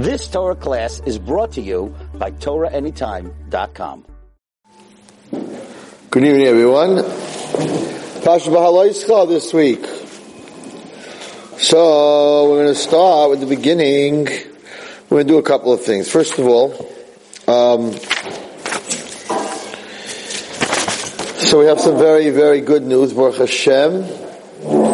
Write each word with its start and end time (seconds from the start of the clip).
This 0.00 0.28
Torah 0.28 0.56
class 0.56 1.02
is 1.04 1.18
brought 1.18 1.52
to 1.52 1.60
you 1.60 1.94
by 2.14 2.30
TorahAnytime.com. 2.30 4.06
Good 6.10 6.24
evening, 6.24 6.46
everyone. 6.46 7.04
Pasha 8.24 8.48
Bahaloischa 8.48 9.28
this 9.28 9.52
week. 9.52 9.84
So 11.58 12.48
we're 12.48 12.62
going 12.62 12.74
to 12.74 12.80
start 12.80 13.28
with 13.28 13.40
the 13.40 13.46
beginning. 13.46 14.24
We're 15.10 15.22
going 15.22 15.26
to 15.26 15.32
do 15.34 15.38
a 15.38 15.42
couple 15.42 15.70
of 15.74 15.82
things. 15.82 16.10
First 16.10 16.38
of 16.38 16.46
all, 16.46 16.72
um, 17.46 17.92
so 21.40 21.58
we 21.60 21.66
have 21.66 21.78
some 21.78 21.98
very, 21.98 22.30
very 22.30 22.62
good 22.62 22.84
news. 22.84 23.12
Baruch 23.12 23.36
Hashem. 23.36 24.00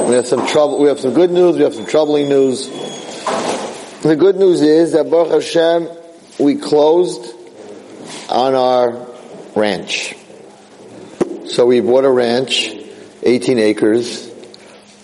We 0.09 0.17
have 0.17 0.27
some 0.27 0.49
trouble. 0.49 0.81
We 0.81 0.89
have 0.89 0.99
some 0.99 1.15
good 1.15 1.31
news. 1.31 1.59
We 1.59 1.63
have 1.63 1.77
some 1.77 1.87
troubling 1.87 2.29
news. 2.29 2.96
The 4.03 4.15
good 4.15 4.37
news 4.37 4.61
is 4.61 4.93
that 4.93 5.11
Baruch 5.11 5.33
Hashem, 5.33 5.89
we 6.39 6.57
closed 6.57 7.35
on 8.29 8.55
our 8.55 9.07
ranch. 9.57 10.15
So 11.47 11.65
we 11.65 11.81
bought 11.81 12.05
a 12.05 12.11
ranch, 12.11 12.73
18 13.23 13.59
acres, 13.59 14.31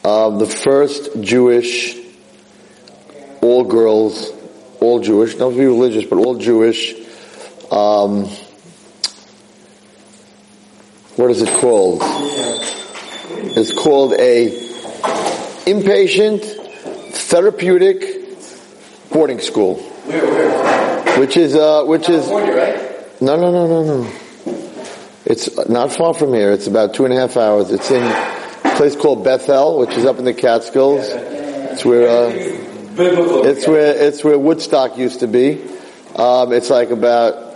of 0.05 0.39
the 0.39 0.47
first 0.47 1.23
Jewish, 1.23 1.97
all 3.41 3.65
girls, 3.65 4.31
all 4.79 5.01
Jewish, 5.01 5.37
not 5.37 5.51
to 5.51 5.57
be 5.57 5.65
religious, 5.65 6.05
but 6.05 6.19
all 6.19 6.37
Jewish, 6.37 6.93
um, 7.71 8.27
what 11.17 11.31
is 11.31 11.41
it 11.41 11.49
called? 11.61 12.03
It's 13.57 13.73
called 13.73 14.13
a 14.13 14.51
inpatient 15.65 16.43
therapeutic 17.15 18.22
boarding 19.13 19.41
school. 19.41 19.77
Where, 19.77 20.25
where? 20.25 21.19
Which 21.19 21.37
is, 21.37 21.55
uh, 21.55 21.85
which 21.85 22.09
is, 22.09 22.27
right? 22.27 23.21
no, 23.21 23.37
no, 23.37 23.53
no, 23.53 23.67
no, 23.67 23.85
no. 23.85 24.13
It's 25.25 25.69
not 25.69 25.93
far 25.93 26.15
from 26.15 26.35
here. 26.35 26.53
It's 26.53 26.67
about 26.67 26.95
two 26.95 27.05
and 27.05 27.15
a 27.15 27.17
half 27.17 27.37
hours. 27.37 27.71
It's 27.71 27.91
in 27.91 28.03
a 28.03 28.75
place 28.77 28.97
called 28.97 29.25
Bethel, 29.25 29.79
which 29.79 29.91
is 29.91 30.05
up 30.05 30.19
in 30.19 30.25
the 30.25 30.35
Catskills. 30.35 31.07
It's 31.09 31.85
where, 31.85 32.09
uh, 32.09 32.31
it's 32.33 33.69
where, 33.69 33.95
it's 33.95 34.25
where 34.25 34.39
Woodstock 34.39 34.99
used 34.99 35.21
to 35.21 35.29
be. 35.29 35.63
Um, 36.17 36.53
it's 36.53 36.71
like 36.71 36.91
about 36.91 37.55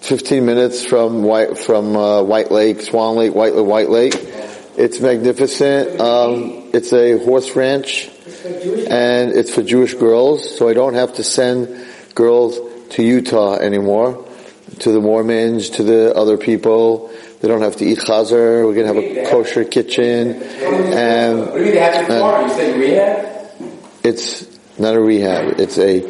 15 0.00 0.46
minutes 0.46 0.84
from 0.84 1.22
White, 1.22 1.58
from, 1.58 1.96
uh, 1.96 2.22
White 2.22 2.50
Lake, 2.50 2.80
Swan 2.80 3.16
Lake, 3.16 3.34
White, 3.34 3.54
White 3.54 3.90
Lake. 3.90 4.14
It's 4.76 5.00
magnificent. 5.00 6.00
Um, 6.00 6.70
it's 6.72 6.92
a 6.92 7.18
horse 7.24 7.54
ranch 7.54 8.10
and 8.46 9.32
it's 9.32 9.54
for 9.54 9.62
Jewish 9.62 9.94
girls, 9.94 10.56
so 10.56 10.68
I 10.68 10.74
don't 10.74 10.94
have 10.94 11.14
to 11.14 11.24
send 11.24 11.86
girls 12.14 12.58
to 12.90 13.02
Utah 13.02 13.56
anymore, 13.56 14.26
to 14.80 14.92
the 14.92 15.00
Mormons, 15.00 15.70
to 15.70 15.82
the 15.82 16.14
other 16.14 16.36
people. 16.36 17.10
They 17.40 17.48
don't 17.48 17.62
have 17.62 17.76
to 17.76 17.84
eat 17.84 17.98
chazer. 17.98 18.66
We're 18.66 18.74
gonna 18.74 18.86
have 18.88 18.96
a 18.96 19.30
kosher 19.30 19.64
kitchen, 19.64 20.42
and 20.42 21.52
to? 22.56 22.66
You 22.66 22.74
rehab? 22.74 23.60
it's 24.02 24.46
not 24.78 24.94
a 24.94 25.00
rehab. 25.00 25.60
It's 25.60 25.78
a 25.78 26.00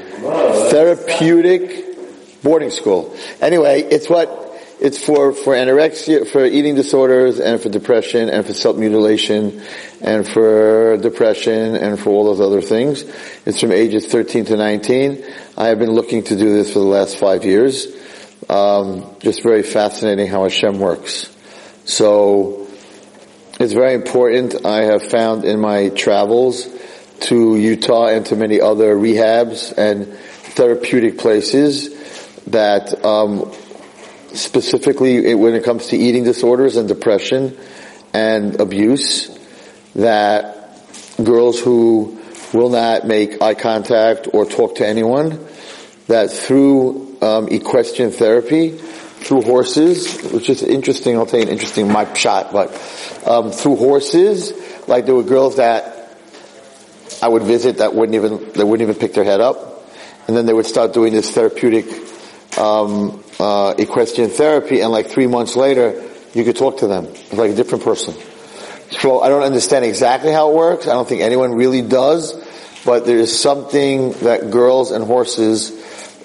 therapeutic 0.70 2.42
boarding 2.42 2.70
school. 2.70 3.16
Anyway, 3.40 3.82
it's 3.82 4.08
what 4.08 4.45
it's 4.78 5.02
for 5.02 5.32
for 5.32 5.54
anorexia, 5.54 6.26
for 6.30 6.44
eating 6.44 6.74
disorders, 6.74 7.40
and 7.40 7.60
for 7.60 7.68
depression, 7.68 8.28
and 8.28 8.44
for 8.44 8.52
self 8.52 8.76
mutilation, 8.76 9.62
and 10.00 10.28
for 10.28 10.98
depression, 10.98 11.76
and 11.76 11.98
for 11.98 12.10
all 12.10 12.24
those 12.24 12.40
other 12.40 12.60
things. 12.60 13.02
It's 13.46 13.60
from 13.60 13.72
ages 13.72 14.06
13 14.06 14.44
to 14.46 14.56
19. 14.56 15.24
I 15.56 15.68
have 15.68 15.78
been 15.78 15.92
looking 15.92 16.24
to 16.24 16.36
do 16.36 16.52
this 16.52 16.72
for 16.72 16.80
the 16.80 16.84
last 16.84 17.16
five 17.16 17.44
years. 17.44 17.86
Um, 18.48 19.16
just 19.20 19.42
very 19.42 19.62
fascinating 19.62 20.26
how 20.26 20.42
Hashem 20.42 20.78
works. 20.78 21.34
So 21.84 22.68
it's 23.58 23.72
very 23.72 23.94
important. 23.94 24.66
I 24.66 24.82
have 24.82 25.08
found 25.08 25.44
in 25.44 25.58
my 25.58 25.88
travels 25.88 26.68
to 27.20 27.56
Utah 27.56 28.08
and 28.08 28.26
to 28.26 28.36
many 28.36 28.60
other 28.60 28.94
rehabs 28.94 29.72
and 29.76 30.06
therapeutic 30.54 31.18
places 31.18 31.94
that 32.44 33.04
um, 33.04 33.50
specifically 34.36 35.34
when 35.34 35.54
it 35.54 35.64
comes 35.64 35.88
to 35.88 35.96
eating 35.96 36.24
disorders 36.24 36.76
and 36.76 36.88
depression 36.88 37.56
and 38.12 38.60
abuse, 38.60 39.36
that 39.94 40.56
girls 41.22 41.58
who 41.60 42.20
will 42.52 42.70
not 42.70 43.06
make 43.06 43.42
eye 43.42 43.54
contact 43.54 44.28
or 44.32 44.44
talk 44.44 44.76
to 44.76 44.86
anyone, 44.86 45.46
that 46.06 46.30
through 46.30 47.16
um, 47.20 47.48
equestrian 47.48 48.10
therapy, 48.10 48.70
through 48.70 49.42
horses, 49.42 50.22
which 50.32 50.48
is 50.48 50.62
interesting, 50.62 51.16
I'll 51.16 51.26
tell 51.26 51.40
you 51.40 51.46
an 51.46 51.52
interesting 51.52 51.90
my 51.90 52.12
shot, 52.14 52.52
but 52.52 52.70
um, 53.26 53.50
through 53.50 53.76
horses, 53.76 54.52
like 54.86 55.06
there 55.06 55.14
were 55.14 55.24
girls 55.24 55.56
that 55.56 56.16
I 57.22 57.28
would 57.28 57.42
visit 57.42 57.78
that 57.78 57.94
wouldn't 57.94 58.14
even 58.14 58.52
they 58.52 58.62
wouldn't 58.62 58.88
even 58.88 59.00
pick 59.00 59.14
their 59.14 59.24
head 59.24 59.40
up, 59.40 59.84
and 60.28 60.36
then 60.36 60.46
they 60.46 60.52
would 60.52 60.66
start 60.66 60.92
doing 60.92 61.12
this 61.12 61.30
therapeutic 61.30 61.86
um, 62.58 63.22
uh, 63.38 63.74
equestrian 63.78 64.30
therapy, 64.30 64.80
and 64.80 64.90
like 64.90 65.08
three 65.08 65.26
months 65.26 65.56
later, 65.56 66.02
you 66.34 66.44
could 66.44 66.56
talk 66.56 66.78
to 66.78 66.86
them 66.86 67.06
like 67.32 67.50
a 67.50 67.54
different 67.54 67.84
person. 67.84 68.14
So 68.90 69.20
I 69.20 69.28
don't 69.28 69.42
understand 69.42 69.84
exactly 69.84 70.32
how 70.32 70.50
it 70.50 70.54
works. 70.54 70.86
I 70.86 70.92
don't 70.92 71.08
think 71.08 71.22
anyone 71.22 71.54
really 71.54 71.82
does, 71.82 72.34
but 72.84 73.04
there 73.04 73.18
is 73.18 73.36
something 73.36 74.12
that 74.22 74.50
girls 74.50 74.92
and 74.92 75.04
horses, 75.04 75.72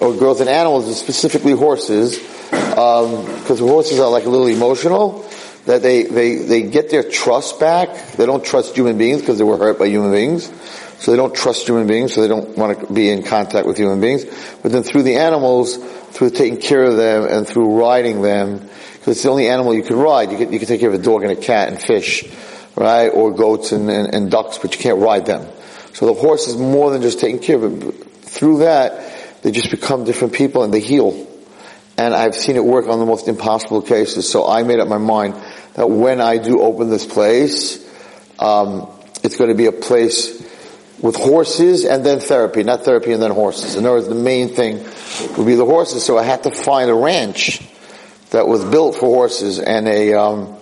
or 0.00 0.14
girls 0.14 0.40
and 0.40 0.48
animals, 0.48 0.98
specifically 0.98 1.52
horses, 1.52 2.18
because 2.50 3.58
horses 3.58 3.98
are 3.98 4.10
like 4.10 4.26
a 4.26 4.28
little 4.28 4.46
emotional, 4.46 5.28
that 5.66 5.82
they, 5.82 6.04
they, 6.04 6.36
they 6.36 6.62
get 6.62 6.90
their 6.90 7.02
trust 7.02 7.60
back. 7.60 7.88
They 8.16 8.26
don't 8.26 8.44
trust 8.44 8.74
human 8.74 8.98
beings 8.98 9.20
because 9.20 9.38
they 9.38 9.44
were 9.44 9.56
hurt 9.56 9.78
by 9.78 9.86
human 9.86 10.10
beings. 10.10 10.50
So 11.02 11.10
they 11.10 11.16
don't 11.16 11.34
trust 11.34 11.66
human 11.66 11.88
beings, 11.88 12.14
so 12.14 12.20
they 12.20 12.28
don't 12.28 12.56
want 12.56 12.78
to 12.78 12.92
be 12.92 13.10
in 13.10 13.24
contact 13.24 13.66
with 13.66 13.76
human 13.76 14.00
beings. 14.00 14.24
But 14.62 14.70
then 14.70 14.84
through 14.84 15.02
the 15.02 15.16
animals, 15.16 15.76
through 15.76 16.30
taking 16.30 16.60
care 16.60 16.84
of 16.84 16.96
them 16.96 17.26
and 17.28 17.44
through 17.44 17.76
riding 17.80 18.22
them, 18.22 18.58
because 18.60 19.16
it's 19.16 19.22
the 19.24 19.30
only 19.30 19.48
animal 19.48 19.74
you 19.74 19.82
can 19.82 19.96
ride. 19.96 20.30
You 20.30 20.38
can, 20.38 20.52
you 20.52 20.60
can 20.60 20.68
take 20.68 20.78
care 20.78 20.90
of 20.90 20.94
a 20.94 21.02
dog 21.02 21.24
and 21.24 21.32
a 21.32 21.36
cat 21.36 21.70
and 21.70 21.82
fish, 21.82 22.24
right? 22.76 23.08
Or 23.08 23.32
goats 23.32 23.72
and, 23.72 23.90
and, 23.90 24.14
and 24.14 24.30
ducks, 24.30 24.58
but 24.58 24.76
you 24.76 24.80
can't 24.80 25.00
ride 25.00 25.26
them. 25.26 25.44
So 25.92 26.06
the 26.06 26.14
horse 26.14 26.46
is 26.46 26.56
more 26.56 26.92
than 26.92 27.02
just 27.02 27.18
taking 27.18 27.40
care 27.40 27.56
of 27.56 27.82
it. 27.82 27.92
Through 28.20 28.58
that, 28.58 29.42
they 29.42 29.50
just 29.50 29.72
become 29.72 30.04
different 30.04 30.34
people 30.34 30.62
and 30.62 30.72
they 30.72 30.78
heal. 30.78 31.26
And 31.98 32.14
I've 32.14 32.36
seen 32.36 32.54
it 32.54 32.64
work 32.64 32.86
on 32.86 33.00
the 33.00 33.06
most 33.06 33.26
impossible 33.26 33.82
cases. 33.82 34.30
So 34.30 34.46
I 34.46 34.62
made 34.62 34.78
up 34.78 34.86
my 34.86 34.98
mind 34.98 35.34
that 35.74 35.90
when 35.90 36.20
I 36.20 36.38
do 36.38 36.62
open 36.62 36.90
this 36.90 37.06
place, 37.06 37.84
um, 38.38 38.88
it's 39.24 39.36
going 39.36 39.50
to 39.50 39.56
be 39.56 39.66
a 39.66 39.72
place 39.72 40.41
with 41.02 41.16
horses 41.16 41.84
and 41.84 42.06
then 42.06 42.20
therapy, 42.20 42.62
not 42.62 42.84
therapy 42.84 43.12
and 43.12 43.20
then 43.20 43.32
horses. 43.32 43.74
In 43.74 43.84
other 43.84 43.96
words, 43.96 44.08
the 44.08 44.14
main 44.14 44.48
thing 44.48 44.76
would 45.36 45.46
be 45.46 45.56
the 45.56 45.66
horses. 45.66 46.04
So 46.04 46.16
I 46.16 46.22
had 46.22 46.44
to 46.44 46.50
find 46.50 46.88
a 46.88 46.94
ranch 46.94 47.60
that 48.30 48.46
was 48.46 48.64
built 48.64 48.94
for 48.94 49.06
horses 49.06 49.58
and 49.58 49.86
a 49.88 50.14
um, 50.14 50.56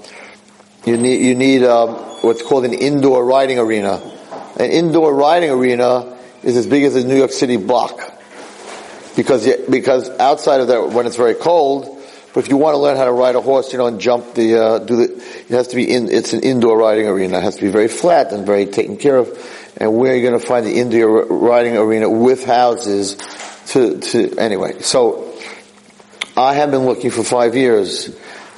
you 0.84 0.96
need 0.96 1.24
you 1.24 1.34
need 1.34 1.62
um, 1.62 1.90
what's 2.22 2.42
called 2.42 2.64
an 2.64 2.72
indoor 2.72 3.24
riding 3.24 3.58
arena. 3.58 4.00
An 4.58 4.70
indoor 4.70 5.14
riding 5.14 5.50
arena 5.50 6.18
is 6.42 6.56
as 6.56 6.66
big 6.66 6.84
as 6.84 6.96
a 6.96 7.06
New 7.06 7.16
York 7.16 7.32
City 7.32 7.58
block 7.58 8.00
because 9.16 9.46
because 9.68 10.08
outside 10.18 10.60
of 10.60 10.68
that, 10.68 10.90
when 10.90 11.06
it's 11.06 11.16
very 11.16 11.34
cold. 11.34 11.98
But 12.32 12.44
if 12.44 12.48
you 12.48 12.56
want 12.56 12.74
to 12.74 12.78
learn 12.78 12.96
how 12.96 13.06
to 13.06 13.12
ride 13.12 13.34
a 13.34 13.40
horse, 13.40 13.72
you 13.72 13.78
know, 13.78 13.86
and 13.86 14.00
jump 14.00 14.34
the 14.34 14.56
uh, 14.56 14.78
do 14.78 14.96
the, 14.96 15.16
it 15.16 15.48
has 15.48 15.68
to 15.68 15.76
be 15.76 15.90
in. 15.90 16.10
It's 16.10 16.32
an 16.32 16.40
indoor 16.40 16.78
riding 16.78 17.06
arena. 17.08 17.38
It 17.38 17.42
has 17.42 17.56
to 17.56 17.62
be 17.62 17.70
very 17.70 17.88
flat 17.88 18.32
and 18.32 18.46
very 18.46 18.66
taken 18.66 18.96
care 18.96 19.16
of. 19.16 19.28
And 19.80 19.96
where 19.96 20.12
are 20.12 20.14
you 20.14 20.22
going 20.22 20.38
to 20.38 20.46
find 20.46 20.66
the 20.66 20.76
indoor 20.76 21.24
riding 21.24 21.76
arena 21.76 22.08
with 22.08 22.44
houses? 22.44 23.16
To 23.68 23.98
to 23.98 24.36
anyway, 24.36 24.80
so 24.80 25.32
I 26.36 26.54
have 26.54 26.70
been 26.70 26.86
looking 26.86 27.10
for 27.10 27.22
five 27.22 27.54
years, 27.54 28.08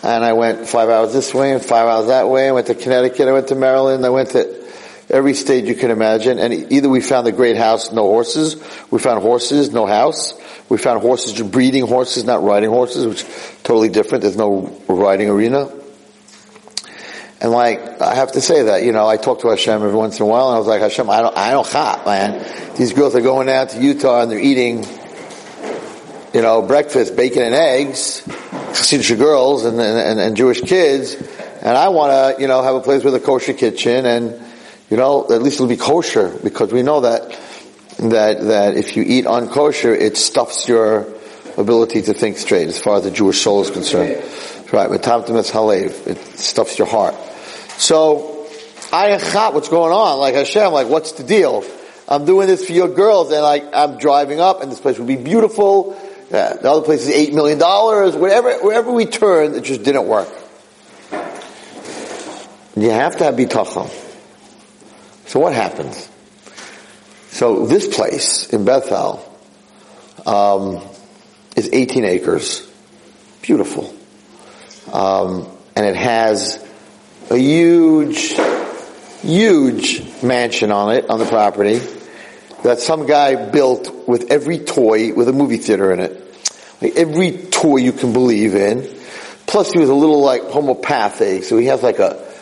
and 0.03 0.25
I 0.25 0.33
went 0.33 0.67
five 0.67 0.89
hours 0.89 1.13
this 1.13 1.35
way 1.35 1.53
and 1.53 1.63
five 1.63 1.87
hours 1.87 2.07
that 2.07 2.29
way. 2.29 2.49
I 2.49 2.53
went 2.53 2.69
to 2.69 2.75
Connecticut. 2.75 3.29
I 3.29 3.33
went 3.33 3.49
to 3.49 3.55
Maryland. 3.55 4.07
I 4.07 4.09
went 4.09 4.31
to 4.31 4.67
every 5.11 5.35
state 5.35 5.67
you 5.67 5.75
can 5.75 5.91
imagine. 5.91 6.39
And 6.39 6.73
either 6.73 6.89
we 6.89 7.01
found 7.01 7.27
a 7.27 7.33
great 7.33 7.57
house, 7.57 7.93
no 7.93 8.03
horses. 8.03 8.57
We 8.91 8.99
found 8.99 9.23
horses, 9.23 9.71
no 9.71 9.87
house. 9.87 10.35
We 10.69 10.79
found 10.79 11.03
horses, 11.03 11.41
breeding 11.43 11.87
horses, 11.87 12.25
not 12.25 12.43
riding 12.43 12.71
horses, 12.71 13.07
which 13.07 13.23
is 13.23 13.57
totally 13.63 13.91
different. 13.91 14.23
There's 14.23 14.37
no 14.37 14.81
riding 14.89 15.29
arena. 15.29 15.71
And 17.43 17.51
like, 17.51 18.01
I 18.01 18.15
have 18.15 18.31
to 18.33 18.41
say 18.41 18.63
that, 18.63 18.85
you 18.85 18.93
know, 18.93 19.09
I 19.09 19.17
talk 19.17 19.41
to 19.41 19.49
Hashem 19.49 19.83
every 19.83 19.97
once 19.97 20.21
in 20.21 20.23
a 20.23 20.29
while 20.29 20.51
and 20.51 20.55
I 20.55 20.59
was 20.61 20.69
like, 20.69 20.81
Hashem, 20.81 21.11
I 21.11 21.23
don't, 21.23 21.37
I 21.37 21.51
don't 21.51 21.67
hot, 21.67 22.07
man. 22.07 22.77
These 22.77 22.93
girls 22.93 23.17
are 23.17 23.21
going 23.21 23.49
out 23.49 23.71
to 23.71 23.83
Utah 23.83 24.23
and 24.23 24.31
they're 24.31 24.39
eating, 24.39 24.87
you 26.33 26.41
know, 26.41 26.63
breakfast, 26.63 27.17
bacon 27.17 27.43
and 27.43 27.53
eggs, 27.53 28.23
Hasidic 28.27 29.19
girls 29.19 29.65
and, 29.65 29.81
and, 29.81 30.21
and 30.21 30.37
Jewish 30.37 30.61
kids. 30.61 31.17
And 31.17 31.77
I 31.77 31.89
want 31.89 32.37
to, 32.37 32.41
you 32.41 32.47
know, 32.47 32.63
have 32.63 32.77
a 32.77 32.81
place 32.81 33.03
with 33.03 33.17
a 33.17 33.21
kosher 33.21 33.55
kitchen 33.55 34.07
and, 34.07 34.41
you 34.89 34.97
know, 34.97 35.25
at 35.29 35.43
least 35.43 35.57
it'll 35.57 35.67
be 35.67 35.77
kosher 35.77 36.39
because 36.45 36.73
we 36.73 36.85
know 36.85 37.01
that 37.01 37.29
that 37.99 38.41
that 38.41 38.77
if 38.77 38.97
you 38.97 39.03
eat 39.03 39.25
unkosher, 39.25 39.99
it 39.99 40.17
stuffs 40.17 40.69
your 40.69 41.13
ability 41.59 42.03
to 42.03 42.15
think 42.15 42.39
straight 42.39 42.69
as 42.69 42.81
far 42.81 42.99
as 42.99 43.03
the 43.03 43.11
Jewish 43.11 43.41
soul 43.41 43.63
is 43.63 43.71
concerned. 43.71 44.23
Right, 44.73 44.89
with 44.89 45.03
timtum 45.03 45.39
halev, 45.51 46.07
it 46.07 46.19
stuffs 46.39 46.79
your 46.79 46.87
heart. 46.87 47.15
So, 47.79 48.47
I 48.93 49.17
chat 49.19 49.55
what's 49.55 49.69
going 49.69 49.93
on? 49.93 50.19
Like 50.19 50.35
Hashem, 50.35 50.73
like 50.73 50.89
what's 50.89 51.13
the 51.13 51.25
deal? 51.25 51.65
I'm 52.09 52.27
doing 52.27 52.47
this 52.47 52.67
for 52.67 52.73
your 52.73 52.89
girls, 52.89 53.33
and 53.33 53.43
like 53.43 53.65
I'm 53.73 53.99
driving 53.99 54.39
up, 54.39 54.63
and 54.63 54.71
this 54.71 54.81
place 54.81 54.99
will 54.99 55.07
be 55.07 55.17
beautiful. 55.17 55.99
Yeah, 56.31 56.55
the 56.55 56.71
other 56.71 56.83
place 56.83 57.03
is 57.03 57.11
eight 57.11 57.33
million 57.33 57.59
dollars. 57.59 58.15
Wherever, 58.17 58.53
wherever 58.59 58.93
we 58.93 59.07
turned, 59.07 59.57
it 59.57 59.65
just 59.65 59.83
didn't 59.83 60.07
work. 60.07 60.29
You 62.77 62.91
have 62.91 63.17
to 63.19 63.25
have 63.25 63.35
bitachon. 63.35 63.89
So 65.27 65.41
what 65.41 65.53
happens? 65.55 66.09
So 67.31 67.67
this 67.67 67.95
place 67.95 68.49
in 68.51 68.65
Bethel 68.65 69.25
um, 70.27 70.83
is 71.57 71.71
18 71.73 72.05
acres, 72.05 72.71
beautiful, 73.41 73.95
um, 74.93 75.49
and 75.75 75.87
it 75.87 75.97
has 75.97 76.62
a 77.31 77.37
huge, 77.37 78.35
huge 79.21 80.23
mansion 80.23 80.73
on 80.73 80.95
it 80.95 81.09
on 81.09 81.19
the 81.19 81.27
property 81.27 81.81
that 82.63 82.79
some 82.79 83.07
guy 83.07 83.51
built 83.51 84.09
with 84.09 84.31
every 84.31 84.59
toy 84.59 85.13
with 85.15 85.29
a 85.29 85.33
movie 85.33 85.57
theater 85.57 85.93
in 85.93 86.01
it, 86.01 86.13
like 86.81 86.97
every 86.97 87.33
toy 87.33 87.77
you 87.77 87.93
can 87.93 88.13
believe 88.13 88.55
in. 88.55 88.83
Plus, 89.47 89.73
he 89.73 89.79
was 89.79 89.89
a 89.89 89.95
little 89.95 90.23
like 90.23 90.43
homopathic, 90.43 91.45
so 91.45 91.59
he 91.59 91.67
has 91.67 91.83
like 91.83 91.99
a 91.99 92.33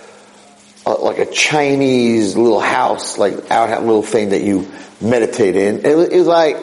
uh, 0.87 0.99
like 1.01 1.19
a 1.19 1.27
Chinese 1.27 2.37
little 2.37 2.61
house, 2.61 3.19
like 3.19 3.51
out 3.51 3.83
little 3.83 4.03
thing 4.03 4.31
that 4.31 4.43
you 4.43 4.71
meditate 5.01 5.57
in. 5.57 5.79
It, 5.79 5.87
it 5.87 6.19
was 6.19 6.27
like, 6.27 6.57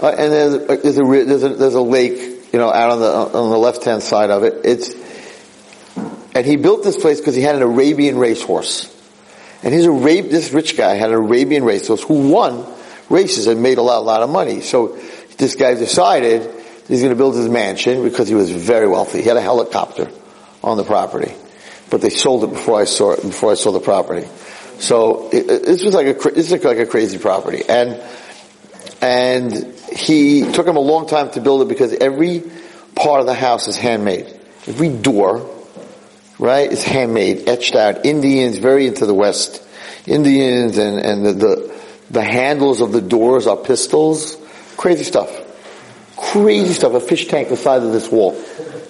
uh, 0.00 0.08
and 0.08 0.32
there's, 0.32 0.82
there's 0.82 0.98
a 0.98 1.02
there's 1.02 1.42
a 1.42 1.48
there's 1.50 1.74
a 1.74 1.82
lake, 1.82 2.18
you 2.52 2.58
know, 2.58 2.72
out 2.72 2.90
on 2.90 3.00
the 3.00 3.10
on 3.10 3.50
the 3.50 3.58
left 3.58 3.84
hand 3.84 4.02
side 4.02 4.30
of 4.30 4.44
it. 4.44 4.60
It's 4.64 4.94
and 6.38 6.46
he 6.46 6.56
built 6.56 6.82
this 6.82 6.96
place 6.96 7.20
because 7.20 7.34
he 7.34 7.42
had 7.42 7.56
an 7.56 7.62
Arabian 7.62 8.18
racehorse, 8.18 8.94
and 9.62 9.74
his 9.74 9.86
Arab 9.86 10.30
this 10.30 10.52
rich 10.52 10.76
guy 10.76 10.94
had 10.94 11.10
an 11.10 11.16
Arabian 11.16 11.64
racehorse 11.64 12.02
who 12.02 12.30
won 12.30 12.66
races 13.10 13.46
and 13.46 13.62
made 13.62 13.78
a 13.78 13.82
lot 13.82 14.04
lot 14.04 14.22
of 14.22 14.30
money. 14.30 14.60
So 14.60 14.98
this 15.36 15.54
guy 15.54 15.74
decided 15.74 16.42
he's 16.88 17.00
going 17.00 17.12
to 17.12 17.16
build 17.16 17.36
his 17.36 17.48
mansion 17.48 18.02
because 18.02 18.28
he 18.28 18.34
was 18.34 18.50
very 18.50 18.88
wealthy. 18.88 19.22
He 19.22 19.28
had 19.28 19.36
a 19.36 19.42
helicopter 19.42 20.10
on 20.62 20.76
the 20.76 20.84
property 20.84 21.32
but 21.90 22.00
they 22.00 22.10
sold 22.10 22.44
it 22.44 22.48
before 22.48 22.80
I 22.80 22.84
saw 22.84 23.12
it, 23.12 23.22
before 23.22 23.52
I 23.52 23.54
saw 23.54 23.72
the 23.72 23.80
property. 23.80 24.26
So 24.78 25.28
it, 25.30 25.50
it, 25.50 25.62
this 25.64 25.84
was 25.84 25.94
like 25.94 26.06
a 26.06 26.30
this 26.30 26.52
is 26.52 26.64
like 26.64 26.78
a 26.78 26.86
crazy 26.86 27.18
property, 27.18 27.62
and 27.68 28.00
and 29.00 29.74
he 29.92 30.50
took 30.52 30.66
him 30.66 30.76
a 30.76 30.80
long 30.80 31.08
time 31.08 31.30
to 31.32 31.40
build 31.40 31.62
it 31.62 31.68
because 31.68 31.92
every 31.92 32.42
part 32.94 33.20
of 33.20 33.26
the 33.26 33.34
house 33.34 33.68
is 33.68 33.76
handmade. 33.76 34.26
Every 34.66 34.90
door, 34.90 35.57
right, 36.38 36.70
It's 36.70 36.82
handmade, 36.82 37.48
etched 37.48 37.74
out. 37.74 38.04
Indians 38.04 38.58
very 38.58 38.86
into 38.86 39.06
the 39.06 39.14
West. 39.14 39.62
Indians 40.06 40.78
and 40.78 40.98
and 40.98 41.26
the 41.26 41.32
the, 41.32 41.80
the 42.10 42.22
handles 42.22 42.80
of 42.80 42.92
the 42.92 43.00
doors 43.00 43.46
are 43.46 43.56
pistols. 43.56 44.36
Crazy 44.76 45.04
stuff. 45.04 45.30
Crazy 46.16 46.72
stuff. 46.72 46.94
A 46.94 47.00
fish 47.00 47.26
tank 47.28 47.48
the 47.48 47.56
size 47.56 47.84
of 47.84 47.92
this 47.92 48.10
wall. 48.10 48.40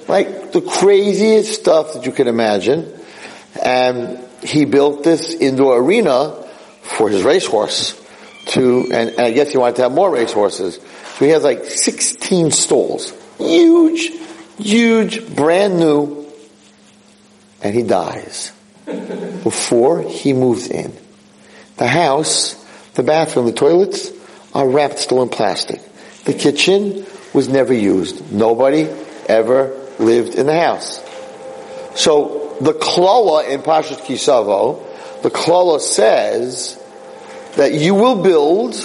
Like 0.07 0.53
the 0.53 0.61
craziest 0.61 1.61
stuff 1.61 1.95
that 1.95 2.07
you 2.07 2.13
can 2.13 2.29
imagine. 2.29 2.95
And 3.63 4.25
he 4.43 4.65
built 4.65 5.03
this 5.03 5.35
indoor 5.35 5.79
arena 5.79 6.31
for 6.83 7.09
his 7.09 7.23
racehorse 7.23 8.01
to, 8.49 8.89
and, 8.93 9.11
and 9.11 9.21
I 9.21 9.31
guess 9.31 9.51
he 9.51 9.59
wanted 9.59 9.77
to 9.77 9.83
have 9.83 9.93
more 9.93 10.11
racehorses. 10.11 10.77
So 10.77 11.25
he 11.25 11.31
has 11.33 11.43
like 11.43 11.65
16 11.65 12.51
stalls. 12.51 13.13
Huge, 13.39 14.11
huge, 14.59 15.35
brand 15.35 15.79
new. 15.79 16.28
And 17.63 17.75
he 17.75 17.83
dies 17.83 18.53
before 18.87 20.03
he 20.03 20.33
moves 20.33 20.69
in. 20.69 20.93
The 21.77 21.87
house, 21.87 22.55
the 22.95 23.03
bathroom, 23.03 23.47
the 23.47 23.53
toilets 23.53 24.11
are 24.55 24.69
wrapped 24.69 24.99
still 24.99 25.23
in 25.23 25.29
plastic. 25.29 25.81
The 26.25 26.35
kitchen 26.35 27.07
was 27.33 27.49
never 27.49 27.73
used. 27.73 28.33
Nobody 28.33 28.89
ever 29.29 29.77
lived 29.99 30.35
in 30.35 30.47
the 30.47 30.59
house. 30.59 31.05
So 31.95 32.57
the 32.61 32.73
klala 32.73 33.49
in 33.49 33.63
Pashas 33.63 34.01
Kisavo, 34.01 35.23
the 35.23 35.31
klala 35.31 35.81
says 35.81 36.81
that 37.57 37.75
you 37.75 37.95
will 37.95 38.23
build 38.23 38.77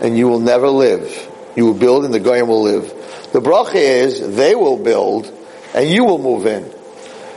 and 0.00 0.16
you 0.16 0.28
will 0.28 0.40
never 0.40 0.68
live. 0.68 1.28
You 1.56 1.66
will 1.66 1.74
build 1.74 2.04
and 2.04 2.14
the 2.14 2.20
goyim 2.20 2.48
will 2.48 2.62
live. 2.62 2.88
The 3.32 3.40
bracha 3.40 3.74
is 3.74 4.36
they 4.36 4.54
will 4.54 4.78
build 4.78 5.32
and 5.74 5.88
you 5.90 6.04
will 6.04 6.18
move 6.18 6.46
in. 6.46 6.72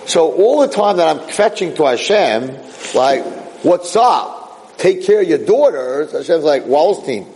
So 0.06 0.34
all 0.34 0.62
the 0.62 0.68
time 0.68 0.98
that 0.98 1.08
I'm 1.08 1.30
fetching 1.30 1.76
to 1.76 1.86
Hashem, 1.86 2.58
like, 2.96 3.24
what's 3.64 3.96
up? 3.96 4.78
Take 4.78 5.06
care 5.06 5.22
of 5.22 5.28
your 5.28 5.46
daughters. 5.46 6.12
Hashem's 6.12 6.44
like, 6.44 6.64
Wallstein. 6.64 7.28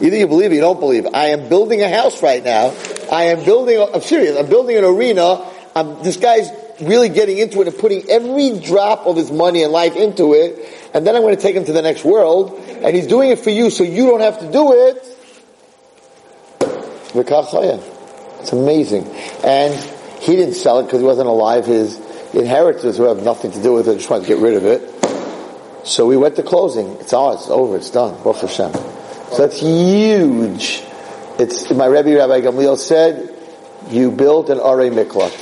Either 0.00 0.16
you 0.16 0.26
believe 0.26 0.50
or 0.50 0.54
you 0.54 0.60
don't 0.60 0.80
believe. 0.80 1.06
I 1.14 1.26
am 1.26 1.48
building 1.48 1.80
a 1.80 1.88
house 1.88 2.22
right 2.22 2.42
now. 2.42 2.74
I 3.10 3.24
am 3.24 3.44
building, 3.44 3.80
I'm 3.94 4.00
serious, 4.00 4.36
I'm 4.36 4.48
building 4.48 4.76
an 4.76 4.84
arena. 4.84 5.48
I'm, 5.76 6.02
this 6.02 6.16
guy's 6.16 6.50
really 6.80 7.08
getting 7.08 7.38
into 7.38 7.60
it 7.60 7.68
and 7.68 7.78
putting 7.78 8.08
every 8.10 8.58
drop 8.58 9.06
of 9.06 9.16
his 9.16 9.30
money 9.30 9.62
and 9.62 9.72
life 9.72 9.94
into 9.94 10.34
it. 10.34 10.58
And 10.92 11.06
then 11.06 11.14
I'm 11.14 11.22
going 11.22 11.36
to 11.36 11.40
take 11.40 11.54
him 11.54 11.64
to 11.66 11.72
the 11.72 11.82
next 11.82 12.04
world. 12.04 12.52
And 12.68 12.96
he's 12.96 13.06
doing 13.06 13.30
it 13.30 13.38
for 13.38 13.50
you 13.50 13.70
so 13.70 13.84
you 13.84 14.06
don't 14.06 14.20
have 14.20 14.40
to 14.40 14.50
do 14.50 14.72
it. 14.72 15.06
It's 18.40 18.52
amazing. 18.52 19.06
And 19.44 19.91
he 20.22 20.36
didn't 20.36 20.54
sell 20.54 20.78
it 20.78 20.84
because 20.84 21.00
he 21.00 21.06
wasn't 21.06 21.26
alive. 21.26 21.66
His 21.66 21.98
inheritors 22.32 22.96
who 22.96 23.04
have 23.04 23.24
nothing 23.24 23.50
to 23.50 23.62
do 23.62 23.72
with 23.72 23.88
it 23.88 23.96
just 23.96 24.08
wanted 24.08 24.22
to 24.22 24.28
get 24.28 24.38
rid 24.38 24.54
of 24.54 24.64
it. 24.64 24.88
So 25.84 26.06
we 26.06 26.16
went 26.16 26.36
to 26.36 26.44
closing. 26.44 26.86
It's 27.00 27.12
ours. 27.12 27.40
It's 27.40 27.50
over. 27.50 27.76
It's 27.76 27.90
done. 27.90 28.22
Baruch 28.22 28.42
Hashem. 28.42 28.72
So 28.72 29.36
that's 29.38 29.58
huge. 29.58 30.84
It's, 31.40 31.72
my 31.72 31.86
Rebbe 31.86 32.14
Rabbi 32.16 32.40
Gamliel 32.40 32.78
said, 32.78 33.34
you 33.88 34.12
built 34.12 34.48
an 34.48 34.58
Ir 34.58 34.90
Miklat. 34.92 35.32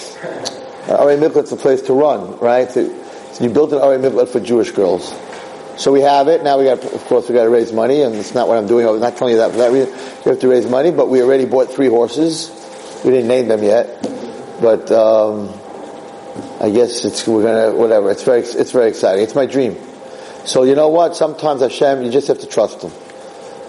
Uh, 0.89 1.09
Ir 1.09 1.19
Miklat's 1.19 1.53
a 1.53 1.57
place 1.57 1.83
to 1.83 1.93
run, 1.93 2.39
right? 2.39 2.71
So 2.71 2.81
you 3.39 3.51
built 3.51 3.73
an 3.73 3.79
Ir 3.81 3.99
Miklat 3.99 4.31
for 4.31 4.41
Jewish 4.41 4.71
girls. 4.71 5.15
So 5.77 5.93
we 5.93 6.01
have 6.01 6.29
it. 6.29 6.43
Now 6.43 6.59
we 6.59 6.65
got, 6.65 6.83
of 6.83 7.05
course, 7.05 7.29
we 7.29 7.35
got 7.35 7.45
to 7.45 7.51
raise 7.51 7.71
money, 7.71 8.01
and 8.01 8.15
it's 8.15 8.35
not 8.35 8.49
what 8.49 8.57
I'm 8.57 8.67
doing. 8.67 8.87
I'm 8.89 8.99
not 8.99 9.19
telling 9.19 9.33
you 9.33 9.41
that 9.41 9.51
for 9.51 9.59
that 9.59 9.73
reason. 9.73 9.93
We 10.25 10.31
have 10.31 10.41
to 10.41 10.49
raise 10.49 10.67
money, 10.67 10.91
but 10.91 11.11
we 11.11 11.23
already 11.23 11.45
bought 11.45 11.71
three 11.71 11.89
horses. 11.89 12.51
We 13.05 13.11
didn't 13.11 13.29
name 13.29 13.49
them 13.49 13.63
yet, 13.63 13.87
but 14.61 14.91
um, 14.93 15.49
I 16.61 16.71
guess 16.71 17.05
it's 17.05 17.27
we're 17.27 17.43
gonna 17.43 17.77
whatever. 17.77 18.11
It's 18.11 18.23
very 18.23 18.41
it's 18.41 18.73
very 18.73 18.89
exciting. 18.89 19.25
It's 19.25 19.35
my 19.35 19.47
dream. 19.47 19.77
So 20.45 20.65
you 20.65 20.75
know 20.75 20.89
what? 20.89 21.17
Sometimes 21.17 21.63
Hashem, 21.63 22.03
you 22.03 22.11
just 22.11 22.29
have 22.29 22.39
to 22.41 22.47
trust 22.47 22.83
Him. 22.83 22.93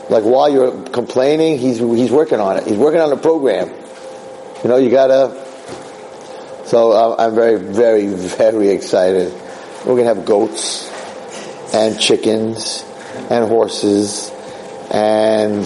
Like 0.10 0.24
while 0.24 0.50
you're 0.50 0.90
complaining, 0.90 1.58
he's 1.58 1.78
he's 1.80 2.12
working 2.12 2.40
on 2.40 2.58
it. 2.58 2.68
He's 2.68 2.78
working 2.78 3.00
on 3.00 3.12
a 3.12 3.18
program. 3.18 3.70
You 4.64 4.70
know, 4.70 4.78
you 4.78 4.92
gotta. 4.92 5.40
So 6.66 6.92
uh, 6.92 7.16
I'm 7.18 7.36
very, 7.36 7.60
very, 7.60 8.08
very 8.08 8.70
excited. 8.70 9.34
We're 9.86 9.96
gonna 9.96 10.14
have 10.14 10.26
goats 10.26 10.90
and 11.74 12.00
chickens 12.00 12.84
and 13.30 13.48
horses, 13.48 14.32
and 14.92 15.64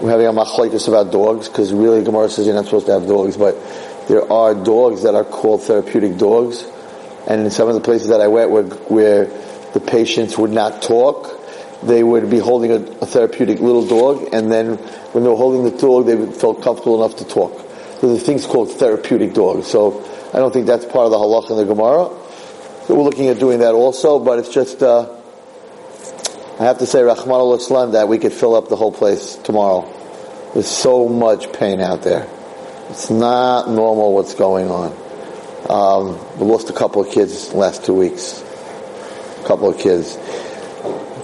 we're 0.00 0.10
having 0.10 0.26
a 0.26 0.32
machlokes 0.32 0.86
about 0.86 1.10
dogs 1.10 1.48
because 1.48 1.72
really 1.72 2.04
Gemara 2.04 2.28
says 2.28 2.46
you're 2.46 2.54
not 2.54 2.66
supposed 2.66 2.86
to 2.86 2.92
have 2.92 3.06
dogs, 3.06 3.36
but 3.36 3.56
there 4.08 4.30
are 4.32 4.54
dogs 4.54 5.02
that 5.02 5.14
are 5.14 5.24
called 5.24 5.62
therapeutic 5.62 6.16
dogs, 6.16 6.64
and 7.28 7.42
in 7.42 7.50
some 7.50 7.68
of 7.68 7.74
the 7.74 7.80
places 7.80 8.08
that 8.08 8.22
I 8.22 8.28
went 8.28 8.50
where, 8.50 8.64
where 8.64 9.24
the 9.74 9.80
patients 9.80 10.38
would 10.38 10.50
not 10.50 10.80
talk, 10.80 11.38
they 11.82 12.02
would 12.02 12.30
be 12.30 12.38
holding 12.38 12.72
a, 12.72 12.76
a, 12.76 13.06
therapeutic 13.06 13.60
little 13.60 13.86
dog, 13.86 14.30
and 14.32 14.50
then 14.50 14.76
when 15.12 15.24
they 15.24 15.30
were 15.30 15.36
holding 15.36 15.64
the 15.64 15.78
dog, 15.78 16.06
they 16.06 16.16
felt 16.32 16.62
comfortable 16.62 17.04
enough 17.04 17.18
to 17.18 17.24
talk. 17.24 17.52
So 18.00 18.14
the 18.14 18.18
thing's 18.18 18.46
called 18.46 18.72
therapeutic 18.72 19.34
dogs. 19.34 19.66
So 19.66 20.04
I 20.32 20.38
don't 20.38 20.52
think 20.52 20.66
that's 20.66 20.84
part 20.84 21.04
of 21.04 21.10
the 21.10 21.18
halach 21.18 21.50
in 21.50 21.56
the 21.56 21.64
Gemara. 21.64 22.08
So 22.86 22.94
we're 22.94 23.02
looking 23.02 23.28
at 23.28 23.38
doing 23.38 23.58
that 23.58 23.74
also, 23.74 24.18
but 24.18 24.38
it's 24.38 24.52
just, 24.52 24.82
uh, 24.82 25.14
I 26.58 26.64
have 26.64 26.78
to 26.78 26.86
say, 26.86 27.02
Rahman 27.02 27.30
al 27.30 27.90
that 27.90 28.08
we 28.08 28.18
could 28.18 28.32
fill 28.32 28.54
up 28.54 28.68
the 28.68 28.76
whole 28.76 28.92
place 28.92 29.36
tomorrow. 29.36 29.86
There's 30.54 30.66
so 30.66 31.08
much 31.08 31.52
pain 31.52 31.80
out 31.80 32.02
there. 32.02 32.26
It's 32.90 33.10
not 33.10 33.68
normal 33.68 34.14
what's 34.14 34.34
going 34.34 34.70
on. 34.70 34.92
Um, 35.68 36.38
we 36.38 36.46
lost 36.46 36.70
a 36.70 36.72
couple 36.72 37.02
of 37.02 37.10
kids 37.10 37.52
last 37.52 37.84
two 37.84 37.94
weeks. 37.94 38.42
A 39.40 39.44
couple 39.46 39.68
of 39.68 39.78
kids 39.78 40.16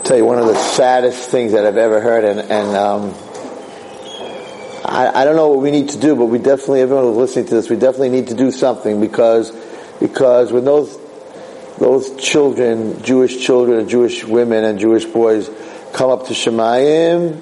tell 0.05 0.19
you 0.19 0.25
one 0.27 0.39
of 0.39 0.47
the 0.47 0.55
saddest 0.55 1.31
things 1.31 1.53
that 1.53 1.65
I've 1.65 1.79
ever 1.79 2.01
heard, 2.01 2.25
and, 2.25 2.41
and 2.41 2.77
um, 2.77 3.15
I, 4.85 5.11
I, 5.15 5.25
don't 5.25 5.35
know 5.35 5.49
what 5.49 5.61
we 5.61 5.71
need 5.71 5.89
to 5.91 5.99
do, 5.99 6.15
but 6.15 6.27
we 6.27 6.39
definitely, 6.39 6.83
everyone 6.83 7.05
who's 7.05 7.17
listening 7.17 7.47
to 7.47 7.55
this, 7.55 7.71
we 7.71 7.77
definitely 7.77 8.11
need 8.11 8.29
to 8.29 8.35
do 8.35 8.51
something 8.51 9.01
because 9.01 9.51
because 10.01 10.53
when 10.53 10.67
those 10.67 10.99
those 11.79 12.15
children, 12.17 13.03
Jewish 13.03 13.45
children, 13.45 13.89
Jewish 13.89 14.25
women, 14.25 14.65
and 14.65 14.79
Jewish 14.79 15.07
boys 15.07 15.51
come 15.95 16.11
up 16.11 16.27
to 16.27 16.35
Shemayim, 16.35 17.41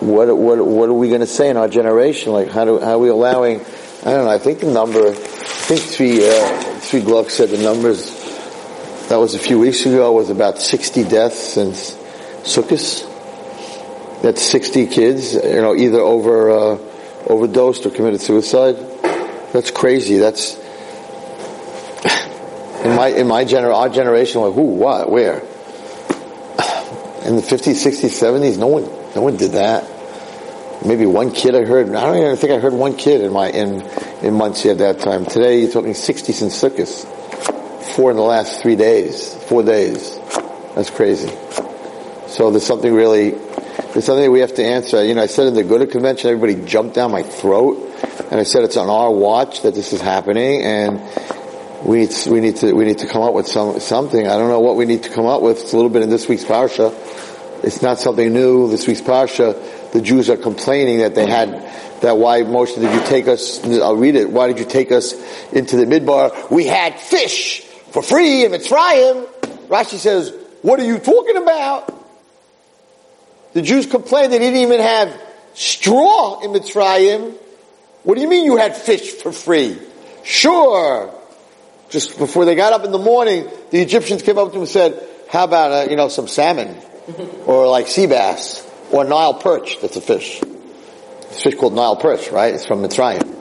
what, 0.00 0.34
what, 0.36 0.64
what 0.64 0.88
are 0.88 0.94
we 0.94 1.08
going 1.08 1.20
to 1.20 1.26
say 1.26 1.50
in 1.50 1.56
our 1.56 1.68
generation? 1.68 2.32
Like, 2.32 2.48
how, 2.48 2.64
do, 2.64 2.80
how 2.80 2.92
are 2.92 2.98
we 2.98 3.08
allowing, 3.08 3.60
I 3.60 4.12
don't 4.12 4.24
know, 4.24 4.30
I 4.30 4.38
think 4.38 4.60
the 4.60 4.72
number, 4.72 5.08
I 5.08 5.12
think 5.12 5.80
three, 5.80 6.26
uh, 6.26 6.80
three 6.80 7.02
Gluck 7.02 7.28
said 7.30 7.50
the 7.50 7.58
numbers, 7.58 8.10
that 9.08 9.16
was 9.16 9.34
a 9.34 9.38
few 9.38 9.58
weeks 9.58 9.84
ago, 9.84 10.12
was 10.12 10.30
about 10.30 10.58
60 10.58 11.04
deaths 11.04 11.38
since 11.38 11.92
Sukkot. 12.44 13.06
That's 14.22 14.42
60 14.42 14.86
kids, 14.86 15.34
you 15.34 15.60
know, 15.60 15.74
either 15.74 16.00
over, 16.00 16.50
uh, 16.50 16.78
overdosed 17.26 17.84
or 17.84 17.90
committed 17.90 18.20
suicide. 18.20 18.76
That's 19.52 19.70
crazy. 19.70 20.16
That's, 20.16 20.56
in 22.84 22.96
my, 22.96 23.08
in 23.08 23.26
my 23.26 23.44
gener, 23.44 23.74
our 23.74 23.90
generation, 23.90 24.40
like, 24.40 24.54
who, 24.54 24.62
what, 24.62 25.10
where? 25.10 25.40
In 27.26 27.36
the 27.36 27.42
50s, 27.42 27.84
60s, 27.84 28.08
70s, 28.08 28.56
no 28.56 28.68
one, 28.68 28.99
no 29.14 29.22
one 29.22 29.36
did 29.36 29.52
that. 29.52 29.88
Maybe 30.84 31.04
one 31.04 31.32
kid 31.32 31.54
I 31.54 31.64
heard. 31.64 31.88
I 31.94 32.06
don't 32.06 32.16
even 32.16 32.36
think 32.36 32.52
I 32.52 32.58
heard 32.58 32.72
one 32.72 32.96
kid 32.96 33.20
in 33.20 33.32
my 33.32 33.48
in 33.50 33.82
in 34.22 34.34
Monsey 34.34 34.70
at 34.70 34.78
that 34.78 35.00
time. 35.00 35.26
Today 35.26 35.60
you're 35.60 35.70
talking 35.70 35.94
60 35.94 36.32
since 36.32 36.62
Sukkot. 36.62 37.18
Four 37.96 38.10
in 38.10 38.16
the 38.16 38.22
last 38.22 38.62
three 38.62 38.76
days, 38.76 39.34
four 39.44 39.62
days. 39.62 40.16
That's 40.74 40.90
crazy. 40.90 41.28
So 42.28 42.50
there's 42.50 42.64
something 42.64 42.94
really, 42.94 43.30
there's 43.30 44.04
something 44.04 44.30
we 44.30 44.40
have 44.40 44.54
to 44.54 44.64
answer. 44.64 45.04
You 45.04 45.14
know, 45.14 45.22
I 45.22 45.26
said 45.26 45.48
in 45.48 45.54
the 45.54 45.64
Agudah 45.64 45.90
convention, 45.90 46.30
everybody 46.30 46.64
jumped 46.64 46.94
down 46.94 47.10
my 47.10 47.24
throat, 47.24 47.76
and 48.30 48.38
I 48.38 48.44
said 48.44 48.62
it's 48.62 48.76
on 48.76 48.88
our 48.88 49.10
watch 49.10 49.62
that 49.62 49.74
this 49.74 49.92
is 49.92 50.00
happening, 50.00 50.62
and 50.62 51.02
we 51.84 52.06
need, 52.06 52.14
we 52.28 52.40
need 52.40 52.56
to 52.56 52.72
we 52.72 52.84
need 52.84 52.98
to 52.98 53.06
come 53.06 53.22
up 53.22 53.34
with 53.34 53.48
some 53.48 53.80
something. 53.80 54.26
I 54.26 54.38
don't 54.38 54.48
know 54.48 54.60
what 54.60 54.76
we 54.76 54.84
need 54.84 55.02
to 55.02 55.10
come 55.10 55.26
up 55.26 55.42
with. 55.42 55.60
It's 55.60 55.72
a 55.72 55.76
little 55.76 55.90
bit 55.90 56.02
in 56.02 56.10
this 56.10 56.28
week's 56.28 56.44
parsha. 56.44 56.94
It's 57.62 57.82
not 57.82 57.98
something 57.98 58.32
new. 58.32 58.70
This 58.70 58.86
week's 58.86 59.00
parsha, 59.00 59.92
the 59.92 60.00
Jews 60.00 60.30
are 60.30 60.36
complaining 60.36 60.98
that 60.98 61.14
they 61.14 61.28
had 61.28 61.48
that 62.00 62.16
why 62.16 62.42
Moshe 62.42 62.74
did 62.74 62.92
you 62.94 63.06
take 63.06 63.28
us? 63.28 63.62
I'll 63.64 63.96
read 63.96 64.16
it. 64.16 64.30
Why 64.30 64.46
did 64.46 64.58
you 64.58 64.64
take 64.64 64.90
us 64.90 65.14
into 65.52 65.76
the 65.76 65.84
midbar? 65.84 66.50
We 66.50 66.66
had 66.66 66.98
fish 66.98 67.60
for 67.90 68.02
free 68.02 68.44
in 68.44 68.52
Mitzrayim. 68.52 69.26
Rashi 69.68 69.98
says, 69.98 70.32
"What 70.62 70.80
are 70.80 70.84
you 70.84 70.98
talking 70.98 71.36
about?" 71.36 71.92
The 73.52 73.62
Jews 73.62 73.86
complained 73.86 74.32
they 74.32 74.38
didn't 74.38 74.60
even 74.60 74.80
have 74.80 75.20
straw 75.54 76.40
in 76.40 76.52
Mitzrayim. 76.52 77.34
What 78.04 78.14
do 78.14 78.20
you 78.22 78.28
mean 78.28 78.44
you 78.44 78.56
had 78.56 78.76
fish 78.76 79.10
for 79.12 79.32
free? 79.32 79.78
Sure. 80.22 81.12
Just 81.90 82.18
before 82.18 82.44
they 82.44 82.54
got 82.54 82.72
up 82.72 82.84
in 82.84 82.92
the 82.92 82.98
morning, 82.98 83.48
the 83.70 83.80
Egyptians 83.80 84.22
came 84.22 84.38
up 84.38 84.48
to 84.48 84.52
them 84.52 84.60
and 84.60 84.68
said, 84.68 85.06
how 85.28 85.44
about, 85.44 85.72
uh, 85.72 85.90
you 85.90 85.96
know, 85.96 86.08
some 86.08 86.28
salmon? 86.28 86.74
Or 87.46 87.66
like 87.68 87.88
sea 87.88 88.06
bass? 88.06 88.66
Or 88.90 89.04
Nile 89.04 89.34
perch, 89.34 89.80
that's 89.80 89.96
a 89.96 90.00
fish. 90.00 90.40
It's 90.42 91.38
a 91.38 91.42
fish 91.42 91.54
called 91.54 91.74
Nile 91.74 91.96
perch, 91.96 92.30
right? 92.30 92.54
It's 92.54 92.66
from 92.66 92.82
Mitzrayim. 92.82 93.36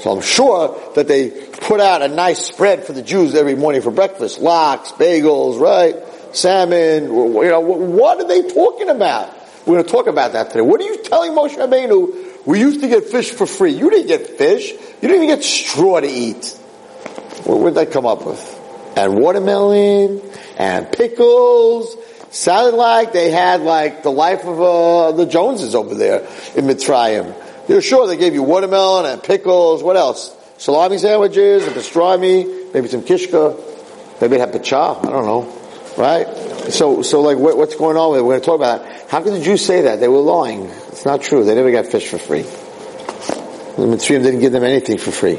So 0.00 0.10
I'm 0.12 0.22
sure 0.22 0.92
that 0.94 1.08
they 1.08 1.30
put 1.30 1.80
out 1.80 2.02
a 2.02 2.08
nice 2.08 2.44
spread 2.44 2.84
for 2.84 2.92
the 2.92 3.02
Jews 3.02 3.34
every 3.34 3.54
morning 3.54 3.82
for 3.82 3.90
breakfast. 3.90 4.40
Lox, 4.40 4.92
bagels, 4.92 5.60
right? 5.60 5.96
Salmon, 6.34 7.04
you 7.04 7.42
know, 7.44 7.60
what 7.60 8.18
are 8.20 8.26
they 8.26 8.42
talking 8.48 8.88
about? 8.88 9.32
We're 9.64 9.74
going 9.74 9.84
to 9.84 9.90
talk 9.90 10.08
about 10.08 10.32
that 10.32 10.48
today. 10.48 10.62
What 10.62 10.80
are 10.80 10.84
you 10.84 11.02
telling 11.04 11.32
Moshe 11.32 11.56
Rabbeinu? 11.56 12.46
We 12.46 12.58
used 12.58 12.80
to 12.80 12.88
get 12.88 13.04
fish 13.04 13.30
for 13.30 13.46
free. 13.46 13.72
You 13.72 13.90
didn't 13.90 14.08
get 14.08 14.26
fish. 14.26 14.72
You 14.72 15.08
didn't 15.08 15.22
even 15.22 15.28
get 15.28 15.44
straw 15.44 16.00
to 16.00 16.08
eat. 16.08 16.46
Where'd 17.46 17.76
that 17.76 17.92
come 17.92 18.06
up 18.06 18.26
with? 18.26 18.92
And 18.96 19.18
watermelon 19.18 20.20
and 20.58 20.90
pickles. 20.90 21.96
Sounded 22.32 22.76
like 22.76 23.12
they 23.12 23.30
had 23.30 23.60
like 23.60 24.02
the 24.02 24.10
life 24.10 24.44
of 24.46 24.58
uh, 24.58 25.12
the 25.12 25.26
Joneses 25.26 25.74
over 25.74 25.94
there 25.94 26.20
in 26.56 26.64
Mitzrayim. 26.64 27.34
They're 27.66 27.82
sure 27.82 28.06
they 28.06 28.16
gave 28.16 28.32
you 28.32 28.42
watermelon 28.42 29.04
and 29.04 29.22
pickles. 29.22 29.82
What 29.82 29.96
else? 29.96 30.34
Salami 30.56 30.96
sandwiches 30.96 31.66
and 31.66 31.76
pastrami, 31.76 32.72
maybe 32.72 32.88
some 32.88 33.02
kishka, 33.02 33.54
maybe 34.20 34.38
had 34.38 34.50
pacha. 34.50 34.76
I 34.76 35.10
don't 35.10 35.26
know, 35.26 35.42
right? 35.98 36.26
So, 36.72 37.02
so 37.02 37.20
like, 37.20 37.36
what, 37.36 37.58
what's 37.58 37.74
going 37.74 37.98
on 37.98 38.12
with 38.12 38.20
it? 38.20 38.22
We're 38.22 38.32
going 38.32 38.40
to 38.40 38.46
talk 38.46 38.56
about 38.56 38.82
that. 38.82 39.10
How 39.10 39.22
could 39.22 39.34
the 39.34 39.40
Jews 39.40 39.62
say 39.62 39.82
that? 39.82 40.00
They 40.00 40.08
were 40.08 40.18
lying. 40.18 40.70
It's 40.88 41.04
not 41.04 41.20
true. 41.20 41.44
They 41.44 41.54
never 41.54 41.70
got 41.70 41.84
fish 41.84 42.08
for 42.08 42.16
free. 42.16 42.42
The 42.42 43.88
Mitzrayim 43.88 44.22
didn't 44.22 44.40
give 44.40 44.52
them 44.52 44.64
anything 44.64 44.96
for 44.96 45.10
free. 45.10 45.38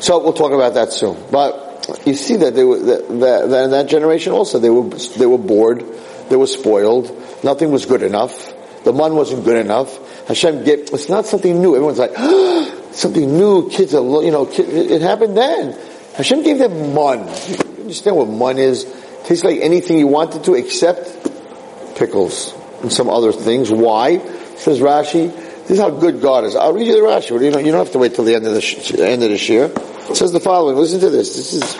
So 0.00 0.22
we'll 0.22 0.34
talk 0.34 0.52
about 0.52 0.74
that 0.74 0.92
soon. 0.92 1.16
But 1.32 1.65
you 2.04 2.14
see 2.14 2.36
that 2.36 2.54
they 2.54 2.64
were 2.64 2.78
that, 2.78 3.08
that, 3.08 3.50
that 3.50 3.64
in 3.64 3.70
that 3.70 3.88
generation 3.88 4.32
also 4.32 4.58
they 4.58 4.70
were 4.70 4.88
they 4.88 5.26
were 5.26 5.38
bored, 5.38 5.84
they 6.28 6.36
were 6.36 6.46
spoiled. 6.46 7.10
Nothing 7.44 7.70
was 7.70 7.86
good 7.86 8.02
enough. 8.02 8.52
The 8.84 8.92
mun 8.92 9.14
wasn't 9.14 9.44
good 9.44 9.64
enough. 9.64 10.26
Hashem 10.28 10.64
gave. 10.64 10.90
It's 10.92 11.08
not 11.08 11.26
something 11.26 11.60
new. 11.60 11.74
Everyone's 11.74 11.98
like 11.98 12.16
something 12.92 13.36
new. 13.36 13.70
Kids 13.70 13.94
are 13.94 14.22
you 14.22 14.30
know 14.30 14.46
kid, 14.46 14.68
it 14.68 15.02
happened 15.02 15.36
then. 15.36 15.78
Hashem 16.14 16.42
gave 16.42 16.58
them 16.58 16.94
mun. 16.94 17.20
You 17.20 17.82
understand 17.82 18.16
what 18.16 18.28
mun 18.28 18.58
is? 18.58 18.84
It 18.84 19.24
tastes 19.26 19.44
like 19.44 19.60
anything 19.60 19.98
you 19.98 20.06
wanted 20.06 20.44
to 20.44 20.54
except 20.54 21.96
pickles 21.96 22.54
and 22.82 22.92
some 22.92 23.08
other 23.08 23.32
things. 23.32 23.70
Why? 23.70 24.18
Says 24.56 24.80
Rashi. 24.80 25.34
This 25.66 25.72
is 25.72 25.80
how 25.80 25.90
good 25.90 26.20
God 26.20 26.44
is. 26.44 26.54
I'll 26.54 26.72
read 26.72 26.86
you 26.86 26.94
the 26.94 27.00
Rashi. 27.00 27.30
You 27.42 27.50
don't, 27.50 27.64
you 27.64 27.72
don't 27.72 27.84
have 27.84 27.92
to 27.92 27.98
wait 27.98 28.14
till 28.14 28.24
the 28.24 28.34
end 28.34 28.46
of 28.46 28.54
the 28.54 28.60
sh- 28.60 28.94
end 28.94 29.22
of 29.22 29.30
this 29.30 29.48
year. 29.48 29.72
It 30.08 30.16
says 30.16 30.32
the 30.32 30.40
following. 30.40 30.76
Listen 30.76 31.00
to 31.00 31.10
this. 31.10 31.34
This 31.36 31.52
is. 31.54 31.76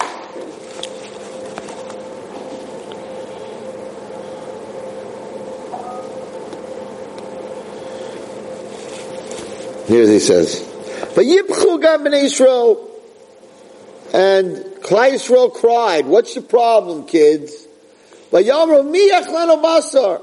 Here 9.87 10.06
he 10.06 10.18
says, 10.18 10.61
"Vayipchu 11.14 11.80
gam 11.80 12.04
b'nei 12.04 12.25
Yisrael." 12.25 12.78
And 14.12 14.56
Klal 14.83 15.12
Yisrael 15.12 15.52
cried, 15.52 16.06
"What's 16.06 16.35
the 16.35 16.40
problem, 16.40 17.04
kids?" 17.04 17.66
Vayamru 18.33 18.85
mi 18.90 19.09
yachlanu 19.11 19.62
basar. 19.62 20.21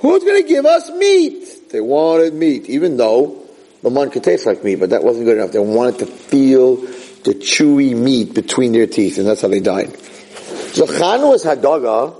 Who's 0.00 0.22
going 0.22 0.42
to 0.42 0.48
give 0.48 0.66
us 0.66 0.90
meat? 0.90 1.70
They 1.70 1.80
wanted 1.80 2.34
meat, 2.34 2.68
even 2.68 2.98
though 2.98 3.47
the 3.82 3.90
man 3.90 4.10
could 4.10 4.24
taste 4.24 4.46
like 4.46 4.64
meat, 4.64 4.76
but 4.76 4.90
that 4.90 5.02
wasn't 5.02 5.26
good 5.26 5.38
enough. 5.38 5.52
They 5.52 5.58
wanted 5.58 5.98
to 6.00 6.06
feel 6.06 6.76
the 6.76 7.34
chewy 7.34 7.96
meat 7.96 8.34
between 8.34 8.72
their 8.72 8.86
teeth, 8.86 9.18
and 9.18 9.26
that's 9.26 9.42
how 9.42 9.48
they 9.48 9.60
died. 9.60 9.88
Zachanu 9.88 11.30
was 11.30 11.44
hadaga. 11.44 12.14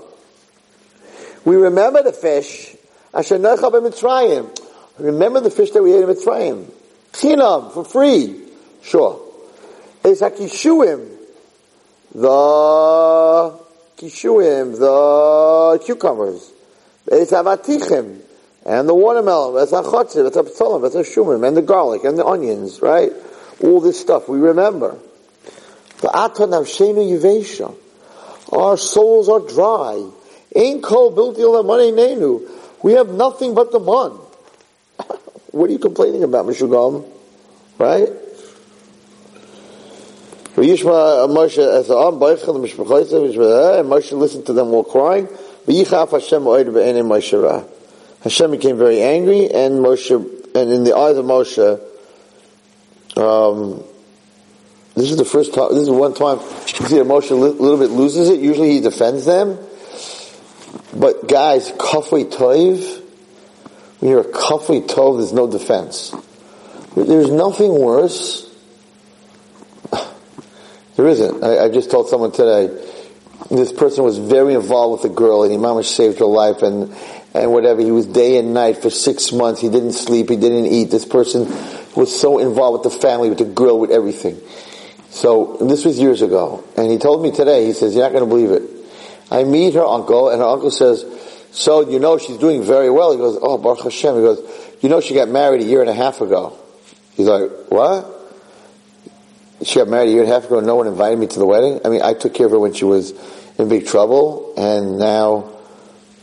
We 1.45 1.55
remember 1.55 2.03
the 2.03 2.13
fish. 2.13 2.75
Remember 4.99 5.39
the 5.39 5.49
fish 5.49 5.71
that 5.71 5.81
we 5.81 5.93
ate 5.93 6.03
in 6.03 6.09
Mitzrayim. 6.09 6.69
Chinam, 7.13 7.71
for 7.73 7.83
free. 7.85 8.35
Sure. 8.83 9.19
Is 10.03 10.21
hakishuim. 10.21 11.17
The 12.13 13.59
kishuim, 13.97 14.79
the 14.79 15.79
cucumbers. 15.85 16.51
It's 17.07 17.31
avatichim, 17.31 18.21
and 18.69 18.87
the 18.87 18.93
watermelon, 18.93 19.55
that's 19.55 19.71
a 19.71 19.79
it's 19.79 19.87
achotzir, 19.87 20.27
it's 20.27 20.37
apsalim, 20.37 20.85
it's 20.85 20.93
a 20.93 20.99
shumim, 20.99 21.45
and 21.45 21.57
the 21.57 21.63
garlic, 21.63 22.03
and 22.03 22.19
the 22.19 22.23
onions, 22.25 22.83
right? 22.83 23.11
All 23.63 23.81
this 23.81 23.99
stuff, 23.99 24.29
we 24.29 24.37
remember. 24.37 24.95
Our 28.51 28.77
souls 28.77 29.27
are 29.27 29.39
dry. 29.39 30.07
Ain't 30.55 30.83
kol 30.83 31.09
money 31.63 31.91
nenu. 31.91 32.47
We 32.83 32.93
have 32.93 33.09
nothing 33.09 33.55
but 33.55 33.71
the 33.71 33.79
mun. 33.79 34.11
what 35.51 35.67
are 35.67 35.73
you 35.73 35.79
complaining 35.79 36.21
about, 36.23 36.45
Mishugam? 36.45 37.09
Right? 37.79 38.09
Moshe 43.83 44.11
listened 44.11 44.45
to 44.45 44.53
them 44.53 44.67
all 44.75 44.83
crying. 44.83 45.27
Hashem 48.23 48.51
became 48.51 48.77
very 48.77 49.01
angry, 49.01 49.45
and 49.45 49.79
Moshe, 49.83 50.11
and 50.11 50.71
in 50.71 50.83
the 50.83 50.95
eyes 50.95 51.17
of 51.17 51.25
Moshe, 51.25 51.79
um, 53.17 53.83
this 54.95 55.11
is 55.11 55.17
the 55.17 55.25
first 55.25 55.53
time. 55.53 55.73
This 55.73 55.83
is 55.83 55.89
one 55.89 56.13
time 56.13 56.39
you 56.39 56.87
see 56.87 56.95
Moshe 56.97 57.31
a 57.31 57.35
little 57.35 57.77
bit 57.77 57.89
loses 57.89 58.29
it. 58.29 58.39
Usually 58.41 58.71
he 58.71 58.81
defends 58.81 59.25
them, 59.25 59.57
but 60.93 61.27
guys, 61.27 61.71
kafui 61.71 62.25
toiv. 62.25 63.05
When 63.99 64.11
you're 64.11 64.21
a 64.21 64.31
kafui 64.31 64.85
tov, 64.87 65.17
there's 65.17 65.33
no 65.33 65.47
defense. 65.49 66.13
There's 66.95 67.31
nothing 67.31 67.79
worse. 67.79 68.45
There 70.95 71.07
isn't. 71.07 71.45
I, 71.45 71.63
I 71.63 71.69
just 71.69 71.89
told 71.91 72.09
someone 72.09 72.33
today 72.33 72.67
this 73.49 73.71
person 73.71 74.03
was 74.03 74.17
very 74.17 74.53
involved 74.53 75.01
with 75.01 75.13
a 75.13 75.15
girl 75.15 75.43
and 75.43 75.51
he 75.53 75.83
saved 75.83 76.19
her 76.19 76.25
life 76.25 76.61
and 76.61 76.93
and 77.33 77.51
whatever. 77.51 77.81
He 77.81 77.91
was 77.91 78.05
day 78.05 78.37
and 78.37 78.53
night 78.53 78.77
for 78.77 78.89
six 78.89 79.31
months. 79.31 79.61
He 79.61 79.69
didn't 79.69 79.93
sleep. 79.93 80.29
He 80.29 80.35
didn't 80.35 80.67
eat. 80.67 80.85
This 80.85 81.05
person 81.05 81.47
was 81.95 82.17
so 82.17 82.39
involved 82.39 82.83
with 82.83 82.93
the 82.93 82.99
family, 82.99 83.29
with 83.29 83.39
the 83.39 83.45
girl, 83.45 83.79
with 83.79 83.91
everything. 83.91 84.39
So 85.09 85.57
this 85.61 85.85
was 85.85 85.99
years 85.99 86.21
ago. 86.21 86.63
And 86.77 86.91
he 86.91 86.97
told 86.97 87.23
me 87.23 87.31
today, 87.31 87.65
he 87.65 87.73
says, 87.73 87.95
you're 87.95 88.03
not 88.03 88.11
going 88.11 88.23
to 88.23 88.29
believe 88.29 88.51
it. 88.51 88.63
I 89.31 89.43
meet 89.43 89.75
her 89.75 89.85
uncle, 89.85 90.29
and 90.29 90.39
her 90.39 90.47
uncle 90.47 90.71
says, 90.71 91.05
so 91.51 91.89
you 91.89 91.99
know 91.99 92.17
she's 92.17 92.37
doing 92.37 92.63
very 92.63 92.89
well. 92.89 93.11
He 93.11 93.17
goes, 93.17 93.37
oh, 93.41 93.57
Baruch 93.57 93.83
Hashem. 93.83 94.15
He 94.15 94.21
goes, 94.21 94.75
you 94.81 94.89
know 94.89 95.01
she 95.01 95.13
got 95.13 95.29
married 95.29 95.61
a 95.61 95.65
year 95.65 95.81
and 95.81 95.89
a 95.89 95.93
half 95.93 96.21
ago. 96.21 96.57
He's 97.15 97.27
like, 97.27 97.49
what? 97.69 98.15
She 99.63 99.79
got 99.79 99.87
married 99.89 100.09
a 100.09 100.11
year 100.11 100.23
and 100.23 100.31
a 100.31 100.33
half 100.33 100.45
ago 100.45 100.59
and 100.59 100.67
no 100.67 100.75
one 100.75 100.87
invited 100.87 101.19
me 101.19 101.27
to 101.27 101.39
the 101.39 101.45
wedding? 101.45 101.81
I 101.83 101.89
mean, 101.89 102.01
I 102.01 102.13
took 102.13 102.33
care 102.33 102.45
of 102.45 102.51
her 102.53 102.59
when 102.59 102.73
she 102.73 102.85
was 102.85 103.11
in 103.57 103.67
big 103.67 103.87
trouble, 103.87 104.53
and 104.55 104.97
now 104.97 105.58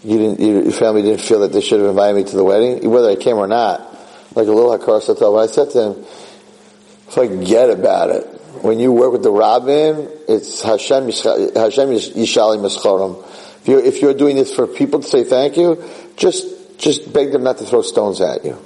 you 0.06 0.18
didn't, 0.18 0.40
your 0.40 0.72
family 0.72 1.02
didn't 1.02 1.20
feel 1.20 1.40
that 1.40 1.52
they 1.52 1.60
should 1.60 1.80
have 1.80 1.90
invited 1.90 2.16
me 2.16 2.24
to 2.24 2.36
the 2.36 2.44
wedding, 2.44 2.88
whether 2.88 3.10
I 3.10 3.16
came 3.16 3.36
or 3.36 3.48
not. 3.48 3.80
Like 4.36 4.46
a 4.46 4.52
little 4.52 4.76
Hakar 4.76 5.02
Satel. 5.02 5.38
I 5.38 5.46
said 5.46 5.70
to 5.70 5.82
him, 5.82 6.04
forget 7.08 7.70
about 7.70 8.10
it. 8.10 8.24
When 8.62 8.78
you 8.78 8.92
work 8.92 9.12
with 9.12 9.22
the 9.22 9.32
rabbin, 9.32 10.08
it's 10.28 10.62
Hashem, 10.62 11.04
Hashem 11.04 11.88
Yishali 11.90 12.58
Mischorim. 12.58 13.26
If 13.62 13.68
you're, 13.68 13.80
if 13.80 14.02
you're 14.02 14.14
doing 14.14 14.36
this 14.36 14.54
for 14.54 14.66
people 14.66 15.00
to 15.00 15.06
say 15.08 15.24
thank 15.24 15.56
you, 15.56 15.82
just, 16.16 16.78
just 16.78 17.12
beg 17.12 17.32
them 17.32 17.42
not 17.42 17.58
to 17.58 17.64
throw 17.64 17.82
stones 17.82 18.20
at 18.20 18.44
you. 18.44 18.56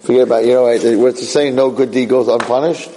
Forget 0.00 0.22
about, 0.22 0.44
you 0.44 0.54
know, 0.54 0.62
what's 0.98 1.20
the 1.20 1.26
saying, 1.26 1.54
no 1.54 1.70
good 1.70 1.90
deed 1.90 2.08
goes 2.08 2.28
unpunished? 2.28 2.90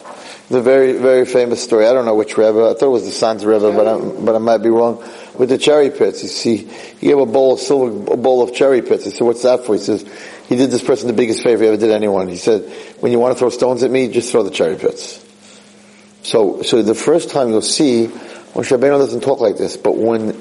The 0.50 0.62
very, 0.62 0.94
very 0.94 1.25
famous 1.25 1.63
story. 1.63 1.88
I 1.88 1.94
don't 1.94 2.05
know 2.05 2.15
which 2.15 2.38
Rebbe. 2.38 2.70
I 2.70 2.74
thought 2.74 2.84
it 2.84 2.89
was 2.89 3.05
the 3.05 3.12
Sanz 3.12 3.44
Rebbe, 3.44 3.72
but 3.72 3.88
I, 3.88 3.98
but 3.98 4.36
I 4.36 4.38
might 4.38 4.60
be 4.60 4.70
wrong. 4.70 5.03
With 5.38 5.50
the 5.50 5.58
cherry 5.58 5.89
pits, 5.89 6.24
you 6.24 6.30
see, 6.30 6.58
he 6.58 7.08
gave 7.08 7.18
a 7.18 7.25
bowl 7.25 7.54
of 7.54 7.60
silver, 7.60 8.13
a 8.13 8.18
bowl 8.18 8.42
of 8.42 8.54
cherry 8.54 8.82
pits. 8.82 9.04
He 9.04 9.12
said, 9.12 9.22
what's 9.22 9.44
that 9.44 9.65
for? 9.65 9.74
He 9.74 9.82
says, 9.82 10.06
he 10.48 10.56
did 10.56 10.72
this 10.72 10.84
person 10.84 11.08
the 11.08 11.13
biggest 11.13 11.44
favor 11.44 11.63
he 11.63 11.70
ever 11.70 11.77
did 11.77 11.92
anyone. 11.92 12.27
He 12.27 12.38
said, 12.38 12.70
when 13.00 13.12
you 13.12 13.20
want 13.20 13.36
to 13.36 13.39
throw 13.39 13.50
stones 13.50 13.84
at 13.84 13.92
me, 13.92 14.08
just 14.08 14.32
throw 14.32 14.44
the 14.44 14.51
cherry 14.51 14.75
pits. 14.75 15.24
So, 16.24 16.62
so 16.62 16.82
the 16.82 16.96
first 16.96 17.30
time 17.30 17.50
you'll 17.50 17.62
see, 17.62 18.08
Moshe 18.08 18.75
Rabbeinu 18.75 18.98
doesn't 18.98 19.22
talk 19.22 19.42
like 19.42 19.58
this, 19.58 19.77
but 19.77 19.98
when, 19.98 20.32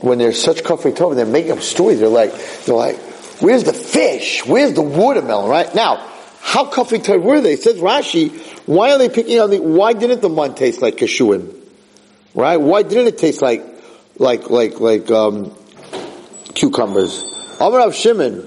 when 0.00 0.18
there's 0.18 0.42
such 0.42 0.62
kafri 0.62 0.96
tov, 0.96 1.14
they're 1.14 1.26
making 1.26 1.52
up 1.52 1.60
stories. 1.60 2.00
They're 2.00 2.08
like, 2.08 2.32
they're 2.64 2.74
like, 2.74 2.96
where's 3.40 3.64
the 3.64 3.72
fish? 3.72 4.44
Where's 4.46 4.72
the 4.72 4.82
watermelon? 4.82 5.50
Right 5.50 5.74
now, 5.74 5.96
how 6.40 6.70
kafri 6.70 6.98
tov 6.98 7.22
were 7.22 7.40
they? 7.40 7.52
It 7.52 7.62
says 7.62 7.76
Rashi, 7.76 8.30
why 8.66 8.92
are 8.92 8.98
they 8.98 9.08
picking 9.08 9.38
on 9.40 9.50
the? 9.50 9.60
Why 9.60 9.92
didn't 9.92 10.22
the 10.22 10.28
mun 10.28 10.54
taste 10.54 10.80
like 10.80 10.96
kashuin? 10.96 11.54
Right? 12.34 12.56
Why 12.56 12.82
didn't 12.82 13.06
it 13.06 13.18
taste 13.18 13.42
like, 13.42 13.75
like, 14.18 14.50
like, 14.50 14.80
like 14.80 15.10
um, 15.10 15.54
cucumbers? 16.54 17.22
Amar 17.60 17.80
Rav 17.80 17.94
Shimon. 17.94 18.42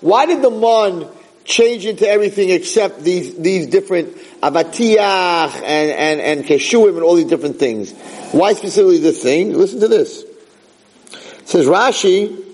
Why 0.00 0.26
did 0.26 0.42
the 0.42 0.50
mon 0.50 1.10
change 1.44 1.86
into 1.86 2.08
everything 2.08 2.50
except 2.50 3.02
these, 3.02 3.36
these 3.36 3.66
different 3.66 4.16
avatiach 4.42 5.54
and, 5.56 5.90
and, 5.90 6.20
and 6.20 6.44
keshuim 6.44 6.94
and 6.94 7.02
all 7.02 7.14
these 7.14 7.26
different 7.26 7.58
things. 7.58 7.92
Why 8.32 8.52
specifically 8.54 8.98
this 8.98 9.22
thing? 9.22 9.52
Listen 9.54 9.80
to 9.80 9.88
this. 9.88 10.22
It 10.22 11.48
says 11.48 11.66
Rashi, 11.66 12.44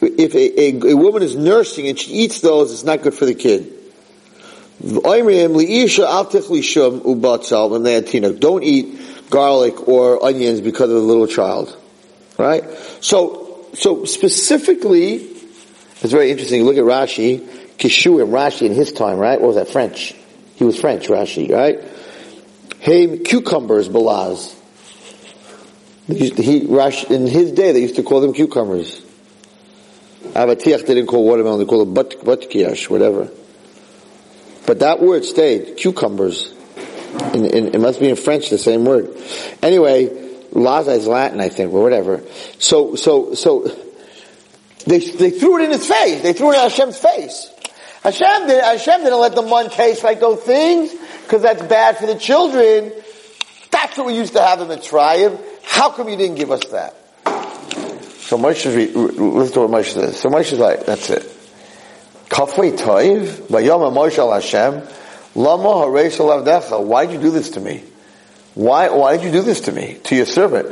if 0.00 0.34
a, 0.34 0.60
a, 0.60 0.92
a, 0.92 0.96
woman 0.96 1.22
is 1.22 1.34
nursing 1.36 1.88
and 1.88 1.98
she 1.98 2.12
eats 2.12 2.40
those, 2.40 2.72
it's 2.72 2.84
not 2.84 3.02
good 3.02 3.14
for 3.14 3.24
the 3.24 3.34
kid. 3.34 3.72
Don't 8.40 8.62
eat 8.62 9.00
garlic 9.30 9.88
or 9.88 10.24
onions 10.24 10.60
because 10.60 10.90
of 10.90 10.96
the 10.96 11.02
little 11.02 11.26
child. 11.26 11.76
Right? 12.38 12.64
So, 13.00 13.66
so 13.72 14.04
specifically, 14.04 15.14
it's 15.14 16.12
very 16.12 16.30
interesting. 16.30 16.64
Look 16.64 16.76
at 16.76 16.84
Rashi, 16.84 17.40
Kishuim, 17.78 18.28
Rashi 18.28 18.66
in 18.66 18.74
his 18.74 18.92
time, 18.92 19.18
right? 19.18 19.40
What 19.40 19.48
was 19.48 19.56
that? 19.56 19.68
French. 19.68 20.14
He 20.56 20.64
was 20.64 20.78
French, 20.78 21.08
Rashi, 21.08 21.50
right? 21.50 21.82
Hey, 22.80 23.18
cucumbers, 23.18 23.88
balaz. 23.88 24.54
He, 26.06 26.60
Rashi, 26.60 27.10
in 27.10 27.26
his 27.26 27.52
day, 27.52 27.72
they 27.72 27.80
used 27.80 27.96
to 27.96 28.02
call 28.02 28.20
them 28.20 28.34
cucumbers. 28.34 29.05
Avatiach, 30.36 30.86
they 30.86 30.94
didn't 30.94 31.06
call 31.06 31.24
watermelon, 31.24 31.58
they 31.58 31.64
called 31.64 31.88
it 31.88 31.94
but, 31.94 32.10
batkiyash, 32.20 32.90
whatever. 32.90 33.30
But 34.66 34.80
that 34.80 35.00
word 35.00 35.24
stayed, 35.24 35.76
cucumbers. 35.76 36.52
In, 37.32 37.46
in, 37.46 37.74
it 37.74 37.80
must 37.80 38.00
be 38.00 38.10
in 38.10 38.16
French, 38.16 38.50
the 38.50 38.58
same 38.58 38.84
word. 38.84 39.16
Anyway, 39.62 40.06
Laza 40.52 40.96
is 40.96 41.06
Latin, 41.06 41.40
I 41.40 41.48
think, 41.48 41.72
or 41.72 41.82
whatever. 41.82 42.22
So, 42.58 42.96
so, 42.96 43.34
so, 43.34 43.62
they, 44.86 44.98
they 44.98 45.30
threw 45.30 45.58
it 45.58 45.64
in 45.64 45.70
his 45.70 45.86
face. 45.86 46.22
They 46.22 46.32
threw 46.32 46.52
it 46.52 46.56
in 46.56 46.60
Hashem's 46.60 46.98
face. 46.98 47.50
Hashem, 48.02 48.46
did, 48.46 48.62
Hashem 48.62 49.04
didn't 49.04 49.20
let 49.20 49.34
the 49.34 49.42
mun 49.42 49.70
taste 49.70 50.04
like 50.04 50.20
those 50.20 50.40
things, 50.40 50.94
because 51.22 51.42
that's 51.42 51.62
bad 51.62 51.96
for 51.96 52.06
the 52.06 52.16
children. 52.16 52.92
That's 53.70 53.96
what 53.96 54.06
we 54.06 54.16
used 54.16 54.34
to 54.34 54.42
have 54.42 54.60
in 54.60 54.68
the 54.68 54.76
tribe. 54.76 55.40
How 55.64 55.90
come 55.90 56.08
you 56.08 56.16
didn't 56.16 56.36
give 56.36 56.50
us 56.50 56.64
that? 56.66 56.94
So 58.26 58.36
Moshe, 58.36 58.66
listen 58.66 59.54
to 59.54 59.60
what 59.60 59.70
Moshe 59.70 59.92
says. 59.92 60.18
So 60.18 60.28
Moshe 60.28 60.52
is 60.52 60.58
like, 60.58 60.84
that's 60.84 61.10
it. 61.10 61.22
Kafwei 62.28 62.76
toiv, 62.76 63.22
vayom 63.46 63.92
Moshe 63.94 64.18
al 64.18 64.32
Hashem, 64.32 64.82
lama 65.36 65.68
hareish 65.68 66.18
al 66.18 66.84
Why'd 66.84 67.12
you 67.12 67.20
do 67.20 67.30
this 67.30 67.50
to 67.50 67.60
me? 67.60 67.84
Why, 68.54 68.88
why 68.88 69.16
did 69.16 69.26
you 69.26 69.30
do 69.30 69.42
this 69.42 69.60
to 69.62 69.72
me, 69.72 70.00
to 70.04 70.16
your 70.16 70.26
servant? 70.26 70.66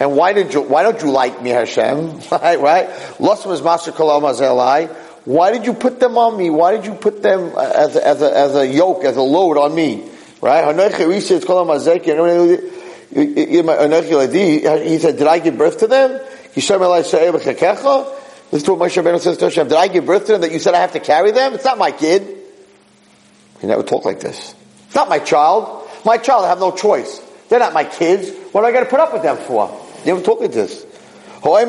And 0.00 0.16
why 0.16 0.32
did 0.32 0.54
you, 0.54 0.62
why 0.62 0.82
don't 0.84 1.02
you 1.02 1.10
like 1.10 1.42
me, 1.42 1.50
Hashem? 1.50 2.20
right, 2.32 2.58
right? 2.58 2.88
Why 5.26 5.52
did 5.52 5.66
you 5.66 5.74
put 5.74 6.00
them 6.00 6.16
on 6.16 6.38
me? 6.38 6.48
Why 6.48 6.76
did 6.76 6.86
you 6.86 6.94
put 6.94 7.22
them 7.22 7.52
as 7.58 7.96
a, 7.96 8.06
as 8.06 8.22
a, 8.22 8.34
as 8.34 8.54
a 8.56 8.66
yoke, 8.66 9.04
as 9.04 9.16
a 9.18 9.22
load 9.22 9.58
on 9.58 9.74
me? 9.74 10.08
Right? 10.40 10.64
He 13.14 14.98
said, 14.98 15.16
did 15.16 15.26
I 15.26 15.38
give 15.38 15.56
birth 15.56 15.78
to 15.78 15.86
them? 15.86 16.20
This 16.54 16.70
is 18.62 18.68
what 18.68 18.78
Moshe 18.78 19.02
Rabbeinu 19.02 19.20
says 19.20 19.38
to 19.38 19.46
Hashem. 19.46 19.68
Did 19.68 19.76
I 19.76 19.88
give 19.88 20.06
birth 20.06 20.26
to 20.26 20.32
them 20.32 20.42
that 20.42 20.52
you 20.52 20.58
said 20.58 20.74
I 20.74 20.80
have 20.80 20.92
to 20.92 21.00
carry 21.00 21.32
them? 21.32 21.54
It's 21.54 21.64
not 21.64 21.78
my 21.78 21.90
kid. 21.90 22.22
He 23.60 23.66
never 23.66 23.82
talked 23.82 24.04
like 24.04 24.20
this. 24.20 24.54
It's 24.86 24.94
Not 24.94 25.08
my 25.08 25.18
child. 25.18 25.88
My 26.04 26.18
child, 26.18 26.44
I 26.44 26.48
have 26.48 26.60
no 26.60 26.70
choice. 26.70 27.20
They're 27.48 27.58
not 27.58 27.72
my 27.72 27.84
kids. 27.84 28.30
What 28.52 28.62
am 28.62 28.66
I 28.66 28.72
going 28.72 28.84
to 28.84 28.90
put 28.90 29.00
up 29.00 29.12
with 29.12 29.22
them 29.22 29.38
for? 29.38 29.68
You 30.00 30.14
never 30.14 30.22
talk 30.22 30.40
like 30.40 30.52
this? 30.52 30.86
My 31.44 31.64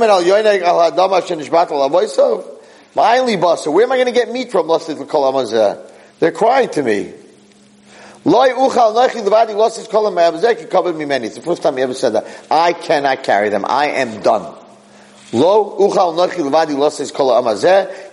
only 3.19 3.37
basa. 3.37 3.73
Where 3.73 3.85
am 3.85 3.91
I 3.91 3.97
going 3.97 4.07
to 4.07 4.13
get 4.13 4.31
meat 4.31 4.51
from? 4.51 4.67
They're 6.19 6.31
crying 6.31 6.69
to 6.69 6.83
me. 6.83 7.13
It's 8.27 8.33
the 11.35 11.41
first 11.43 11.61
time 11.61 11.77
he 11.77 11.83
ever 11.83 11.93
said 11.93 12.13
that. 12.13 12.25
I 12.49 12.73
cannot 12.73 13.23
carry 13.23 13.49
them. 13.49 13.65
I 13.67 13.89
am 13.89 14.21
done. 14.21 14.41
Lo 15.31 15.77
uchal 15.77 16.15
nachi 16.15 16.41
levadi 16.41 16.75
kol 17.13 17.39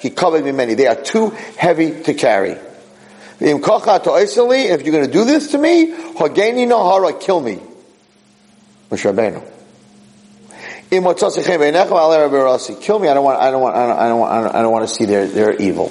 He 0.00 0.10
covered 0.10 0.44
me 0.44 0.52
many. 0.52 0.74
They 0.74 0.86
are 0.86 1.02
too 1.02 1.30
heavy 1.30 2.02
to 2.02 2.12
carry. 2.12 2.58
If 3.40 3.48
you're 3.48 3.58
going 3.58 5.06
to 5.06 5.10
do 5.10 5.24
this 5.24 5.52
to 5.52 5.58
me, 5.58 5.92
Hageni 5.92 6.66
Nahara, 6.68 7.18
kill 7.18 7.40
me. 7.40 7.58
Moshe 8.90 9.10
Rabbeinu. 9.10 9.42
Kill 10.90 11.00
me. 12.98 13.08
I 13.08 13.14
don't 13.14 13.24
want. 13.24 13.40
I 13.40 13.50
don't 13.50 13.62
want. 13.62 13.76
I 13.76 13.86
don't, 13.86 13.98
I 13.98 14.08
don't 14.08 14.20
want. 14.20 14.54
I 14.54 14.62
don't 14.62 14.72
want 14.72 14.86
to 14.86 14.94
see 14.94 15.06
their 15.06 15.26
their 15.26 15.54
evil. 15.54 15.88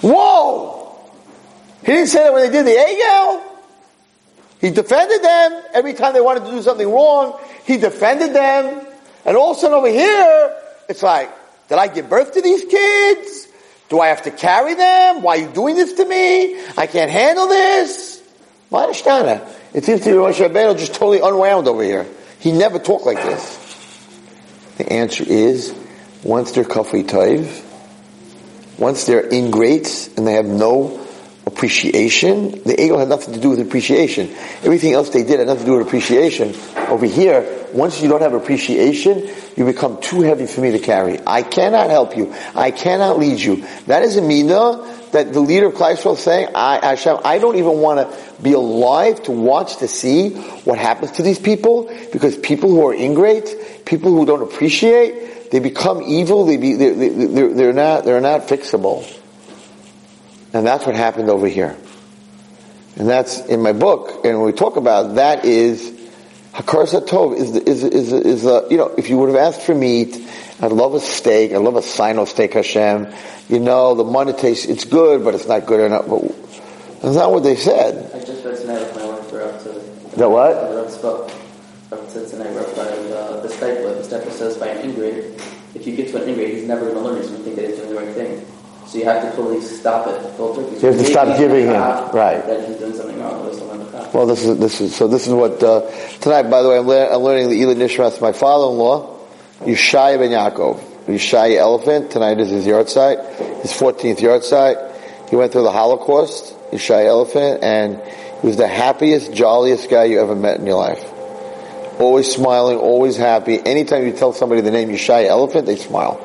Whoa! 0.00 0.77
He 1.88 1.94
didn't 1.94 2.08
say 2.08 2.22
that 2.22 2.34
when 2.34 2.42
they 2.42 2.50
did 2.50 2.66
the 2.66 2.72
Egel. 2.72 3.42
He 4.60 4.68
defended 4.68 5.22
them 5.22 5.62
every 5.72 5.94
time 5.94 6.12
they 6.12 6.20
wanted 6.20 6.44
to 6.44 6.50
do 6.50 6.60
something 6.60 6.86
wrong. 6.86 7.40
He 7.64 7.78
defended 7.78 8.34
them, 8.34 8.86
and 9.24 9.36
all 9.38 9.52
of 9.52 9.56
a 9.56 9.60
sudden 9.60 9.78
over 9.78 9.88
here, 9.88 10.54
it's 10.90 11.02
like, 11.02 11.30
did 11.70 11.78
I 11.78 11.86
give 11.86 12.10
birth 12.10 12.34
to 12.34 12.42
these 12.42 12.62
kids? 12.66 13.48
Do 13.88 14.00
I 14.00 14.08
have 14.08 14.24
to 14.24 14.30
carry 14.30 14.74
them? 14.74 15.22
Why 15.22 15.38
are 15.38 15.40
you 15.40 15.48
doing 15.48 15.76
this 15.76 15.94
to 15.94 16.04
me? 16.04 16.60
I 16.76 16.86
can't 16.86 17.10
handle 17.10 17.48
this. 17.48 18.22
It 18.70 19.84
seems 19.84 20.00
to 20.02 20.10
be 20.10 20.16
Moshe 20.18 20.46
Rabbeinu 20.46 20.76
just 20.78 20.92
totally 20.92 21.20
unwound 21.20 21.68
over 21.68 21.82
here. 21.82 22.06
He 22.40 22.52
never 22.52 22.78
talked 22.78 23.06
like 23.06 23.16
this. 23.16 23.56
The 24.76 24.92
answer 24.92 25.24
is, 25.26 25.74
once 26.22 26.52
they're 26.52 26.64
kafri 26.64 27.02
taiv, 27.04 27.64
once 28.78 29.06
they're 29.06 29.26
ingrates 29.26 30.14
and 30.18 30.26
they 30.26 30.34
have 30.34 30.44
no 30.44 31.07
appreciation, 31.48 32.62
the 32.62 32.80
ego 32.80 32.98
had 32.98 33.08
nothing 33.08 33.34
to 33.34 33.40
do 33.40 33.50
with 33.50 33.60
appreciation. 33.60 34.30
Everything 34.62 34.92
else 34.92 35.10
they 35.10 35.24
did 35.24 35.38
had 35.40 35.48
nothing 35.48 35.64
to 35.64 35.70
do 35.70 35.78
with 35.78 35.86
appreciation. 35.86 36.54
Over 36.88 37.06
here, 37.06 37.66
once 37.72 38.00
you 38.00 38.08
don't 38.08 38.20
have 38.20 38.34
appreciation, 38.34 39.28
you 39.56 39.64
become 39.64 40.00
too 40.00 40.20
heavy 40.20 40.46
for 40.46 40.60
me 40.60 40.72
to 40.72 40.78
carry. 40.78 41.18
I 41.26 41.42
cannot 41.42 41.90
help 41.90 42.16
you. 42.16 42.32
I 42.54 42.70
cannot 42.70 43.18
lead 43.18 43.40
you. 43.40 43.64
That 43.86 44.02
is 44.02 44.16
a 44.16 44.22
mina 44.22 44.94
that 45.12 45.32
the 45.32 45.40
leader 45.40 45.66
of 45.66 45.74
Klal 45.74 46.12
is 46.12 46.20
saying, 46.20 46.50
I, 46.54 46.86
Hashem, 46.86 47.18
I 47.24 47.38
don't 47.38 47.56
even 47.56 47.78
want 47.78 47.98
to 47.98 48.42
be 48.42 48.52
alive 48.52 49.22
to 49.24 49.32
watch 49.32 49.78
to 49.78 49.88
see 49.88 50.30
what 50.64 50.78
happens 50.78 51.12
to 51.12 51.22
these 51.22 51.38
people 51.38 51.92
because 52.12 52.36
people 52.36 52.68
who 52.70 52.86
are 52.86 52.94
ingrate, 52.94 53.84
people 53.86 54.12
who 54.12 54.26
don't 54.26 54.42
appreciate, 54.42 55.50
they 55.50 55.60
become 55.60 56.02
evil. 56.02 56.44
They 56.44 56.58
be, 56.58 56.74
they're, 56.74 56.94
they're, 56.94 57.54
they're 57.54 57.72
not, 57.72 58.04
they're 58.04 58.20
not 58.20 58.42
fixable. 58.42 59.17
And 60.58 60.66
that's 60.66 60.84
what 60.84 60.96
happened 60.96 61.30
over 61.30 61.46
here. 61.46 61.76
And 62.96 63.08
that's 63.08 63.38
in 63.46 63.62
my 63.62 63.72
book, 63.72 64.24
and 64.24 64.38
when 64.38 64.46
we 64.46 64.52
talk 64.52 64.74
about 64.74 65.14
that 65.14 65.44
is 65.44 65.88
Hakar 66.52 66.84
Satov 66.84 67.36
is 67.36 67.52
the, 67.52 67.62
is 67.62 67.84
is 67.84 68.12
is 68.12 68.42
the 68.42 68.66
you 68.68 68.76
know 68.76 68.88
if 68.98 69.08
you 69.08 69.18
would 69.18 69.28
have 69.28 69.38
asked 69.38 69.62
for 69.62 69.72
meat, 69.72 70.20
I'd 70.60 70.72
love 70.72 70.94
a 70.94 71.00
steak, 71.00 71.52
I 71.52 71.58
love 71.58 71.76
a 71.76 71.82
sino 71.82 72.24
steak 72.24 72.54
Hashem. 72.54 73.06
You 73.48 73.60
know 73.60 73.94
the 73.94 74.02
money 74.02 74.32
tastes 74.32 74.66
it's 74.66 74.84
good, 74.84 75.22
but 75.22 75.36
it's 75.36 75.46
not 75.46 75.64
good 75.64 75.78
enough. 75.78 76.08
But 76.08 76.22
that's 77.02 77.14
not 77.14 77.30
what 77.30 77.44
they 77.44 77.54
said. 77.54 78.10
I 78.12 78.18
just 78.24 78.44
read 78.44 78.56
tonight 78.56 78.80
with 78.80 78.96
my 78.96 79.04
wife. 79.06 79.32
We're 79.32 79.44
up 79.44 79.62
to 79.62 79.68
The 80.16 80.28
what? 80.28 80.90
Spoke. 80.90 81.30
Rav 81.92 82.10
said 82.10 82.26
tonight 82.26 82.50
we're 82.50 82.66
up 82.66 82.74
by 82.74 82.82
uh, 82.82 83.40
the 83.42 83.48
Steipler. 83.48 84.02
The 84.02 84.16
Steipler 84.16 84.32
says 84.32 84.56
by 84.56 84.66
an 84.70 84.90
ingrate, 84.90 85.40
if 85.76 85.86
you 85.86 85.94
get 85.94 86.08
to 86.08 86.20
an 86.20 86.28
ingrate, 86.28 86.54
he's 86.54 86.66
never 86.66 86.80
going 86.80 86.94
to 86.94 87.00
learn. 87.00 87.18
He's 87.18 87.30
going 87.30 87.44
to 87.44 87.44
think 87.44 87.56
that 87.56 87.68
he's 87.68 87.76
doing 87.76 87.90
the 87.90 87.94
right 87.94 88.12
thing. 88.12 88.44
So 88.88 88.96
you 88.96 89.04
have 89.04 89.20
to 89.22 89.36
totally 89.36 89.60
stop 89.60 90.06
it, 90.06 90.18
filter. 90.36 90.62
You 90.62 90.78
have 90.80 90.98
to 90.98 91.04
stop 91.04 91.36
giving 91.36 91.66
him, 91.66 91.74
right. 91.74 92.42
That 92.46 92.66
he's 92.66 92.78
doing 92.78 92.94
something 92.94 93.20
wrong. 93.20 93.34
Otherwise, 93.34 93.58
he'll 93.58 93.66
learn 93.66 93.78
the 93.80 93.90
cop. 93.92 94.14
Well, 94.14 94.26
this 94.26 94.42
is 94.46 94.58
this 94.58 94.80
is 94.80 94.96
so. 94.96 95.06
This 95.06 95.26
is 95.26 95.34
what 95.34 95.62
uh, 95.62 95.90
tonight. 96.20 96.44
By 96.44 96.62
the 96.62 96.70
way, 96.70 96.78
I'm, 96.78 96.86
le- 96.86 97.14
I'm 97.14 97.20
learning 97.20 97.50
the 97.50 97.60
Elid 97.60 97.76
Nishmas. 97.76 98.18
My 98.22 98.32
father-in-law, 98.32 99.18
Yeshaya 99.60 100.18
ben 100.18 100.30
Yaakov, 100.30 100.80
Yeshaya 101.04 101.58
Elephant. 101.58 102.10
Tonight 102.10 102.40
is 102.40 102.48
his 102.48 102.64
yahrzeit, 102.64 103.60
his 103.60 103.72
14th 103.72 104.20
yahrzeit. 104.20 105.28
He 105.28 105.36
went 105.36 105.52
through 105.52 105.64
the 105.64 105.72
Holocaust, 105.72 106.54
Yeshaya 106.70 107.08
Elephant, 107.08 107.62
and 107.62 108.00
he 108.40 108.46
was 108.46 108.56
the 108.56 108.68
happiest, 108.68 109.34
jolliest 109.34 109.90
guy 109.90 110.04
you 110.04 110.18
ever 110.18 110.34
met 110.34 110.60
in 110.60 110.66
your 110.66 110.78
life. 110.78 111.04
Always 112.00 112.32
smiling, 112.32 112.78
always 112.78 113.18
happy. 113.18 113.60
Anytime 113.60 114.06
you 114.06 114.12
tell 114.12 114.32
somebody 114.32 114.62
the 114.62 114.70
name 114.70 114.88
Yeshaya 114.88 115.26
Elephant, 115.26 115.66
they 115.66 115.76
smile. 115.76 116.24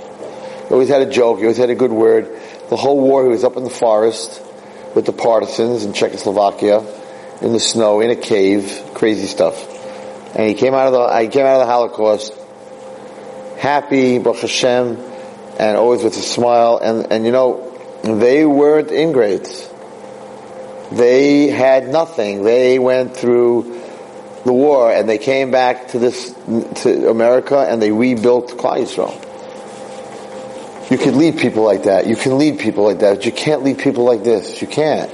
He 0.68 0.74
always 0.74 0.88
had 0.88 1.02
a 1.02 1.12
joke. 1.12 1.40
He 1.40 1.44
always 1.44 1.58
had 1.58 1.70
a 1.70 1.76
good 1.76 1.92
word. 1.92 2.40
The 2.74 2.78
whole 2.78 3.00
war, 3.00 3.24
he 3.24 3.30
was 3.30 3.44
up 3.44 3.56
in 3.56 3.64
the 3.64 3.70
forest 3.70 4.42
with 4.96 5.06
the 5.06 5.14
partisans 5.14 5.86
in 5.86 5.94
Czechoslovakia, 5.94 6.84
in 7.40 7.54
the 7.54 7.60
snow, 7.60 8.02
in 8.02 8.10
a 8.10 8.16
cave, 8.16 8.82
crazy 8.96 9.28
stuff. 9.28 9.56
And 10.36 10.48
he 10.50 10.56
came 10.56 10.74
out 10.74 10.88
of 10.88 10.94
the, 10.94 11.22
he 11.22 11.28
came 11.28 11.46
out 11.46 11.62
of 11.62 11.68
the 11.68 11.72
Holocaust, 11.72 12.34
happy, 13.60 14.18
Baruch 14.18 14.42
Hashem, 14.42 14.98
and 15.60 15.78
always 15.78 16.04
with 16.04 16.18
a 16.18 16.22
smile. 16.24 16.80
And, 16.82 17.12
and 17.12 17.28
you 17.28 17.32
know, 17.32 17.78
they 18.02 18.44
weren't 18.44 18.90
ingrates. 18.90 19.70
They 20.92 21.50
had 21.50 21.90
nothing. 21.90 22.42
They 22.42 22.80
went 22.80 23.16
through 23.16 23.82
the 24.46 24.54
war 24.54 24.92
and 24.92 25.08
they 25.08 25.20
came 25.20 25.52
back 25.52 25.90
to 25.90 26.00
this, 26.00 26.34
to 26.82 27.08
America 27.12 27.60
and 27.70 27.80
they 27.80 27.92
rebuilt 27.92 28.58
Klal 28.58 28.80
Yisrael. 28.80 29.23
You 30.92 30.98
can 30.98 31.18
lead 31.18 31.38
people 31.38 31.64
like 31.64 31.84
that. 31.84 32.08
You 32.08 32.16
can 32.16 32.38
lead 32.38 32.60
people 32.60 32.84
like 32.84 33.00
that, 33.00 33.16
but 33.18 33.26
you 33.26 33.32
can't 33.32 33.64
lead 33.64 33.80
people 33.80 34.04
like 34.04 34.24
this. 34.24 34.62
You 34.62 34.68
can't. 34.68 35.12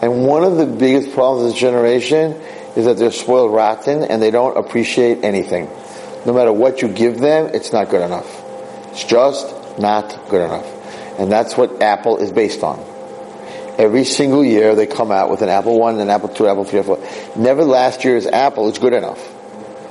And 0.00 0.26
one 0.26 0.44
of 0.44 0.56
the 0.56 0.66
biggest 0.66 1.12
problems 1.12 1.44
of 1.44 1.52
this 1.52 1.60
generation 1.60 2.32
is 2.76 2.84
that 2.84 2.98
they're 2.98 3.10
spoiled 3.10 3.52
rotten 3.52 4.04
and 4.04 4.22
they 4.22 4.30
don't 4.30 4.56
appreciate 4.56 5.24
anything. 5.24 5.68
No 6.24 6.32
matter 6.32 6.52
what 6.52 6.82
you 6.82 6.88
give 6.88 7.18
them, 7.18 7.50
it's 7.52 7.72
not 7.72 7.88
good 7.88 8.02
enough. 8.02 8.28
It's 8.90 9.04
just 9.04 9.78
not 9.78 10.28
good 10.28 10.44
enough. 10.44 10.66
And 11.18 11.32
that's 11.32 11.56
what 11.56 11.82
Apple 11.82 12.18
is 12.18 12.30
based 12.30 12.62
on. 12.62 12.78
Every 13.76 14.04
single 14.04 14.44
year 14.44 14.74
they 14.74 14.86
come 14.86 15.10
out 15.10 15.30
with 15.30 15.42
an 15.42 15.48
Apple 15.48 15.78
1, 15.78 15.98
an 16.00 16.10
Apple 16.10 16.28
2, 16.28 16.46
Apple 16.46 16.64
3, 16.64 16.80
Apple 16.80 16.96
4. 16.96 17.42
Never 17.42 17.64
last 17.64 18.04
year's 18.04 18.26
Apple 18.26 18.68
is 18.68 18.78
good 18.78 18.92
enough. 18.92 19.37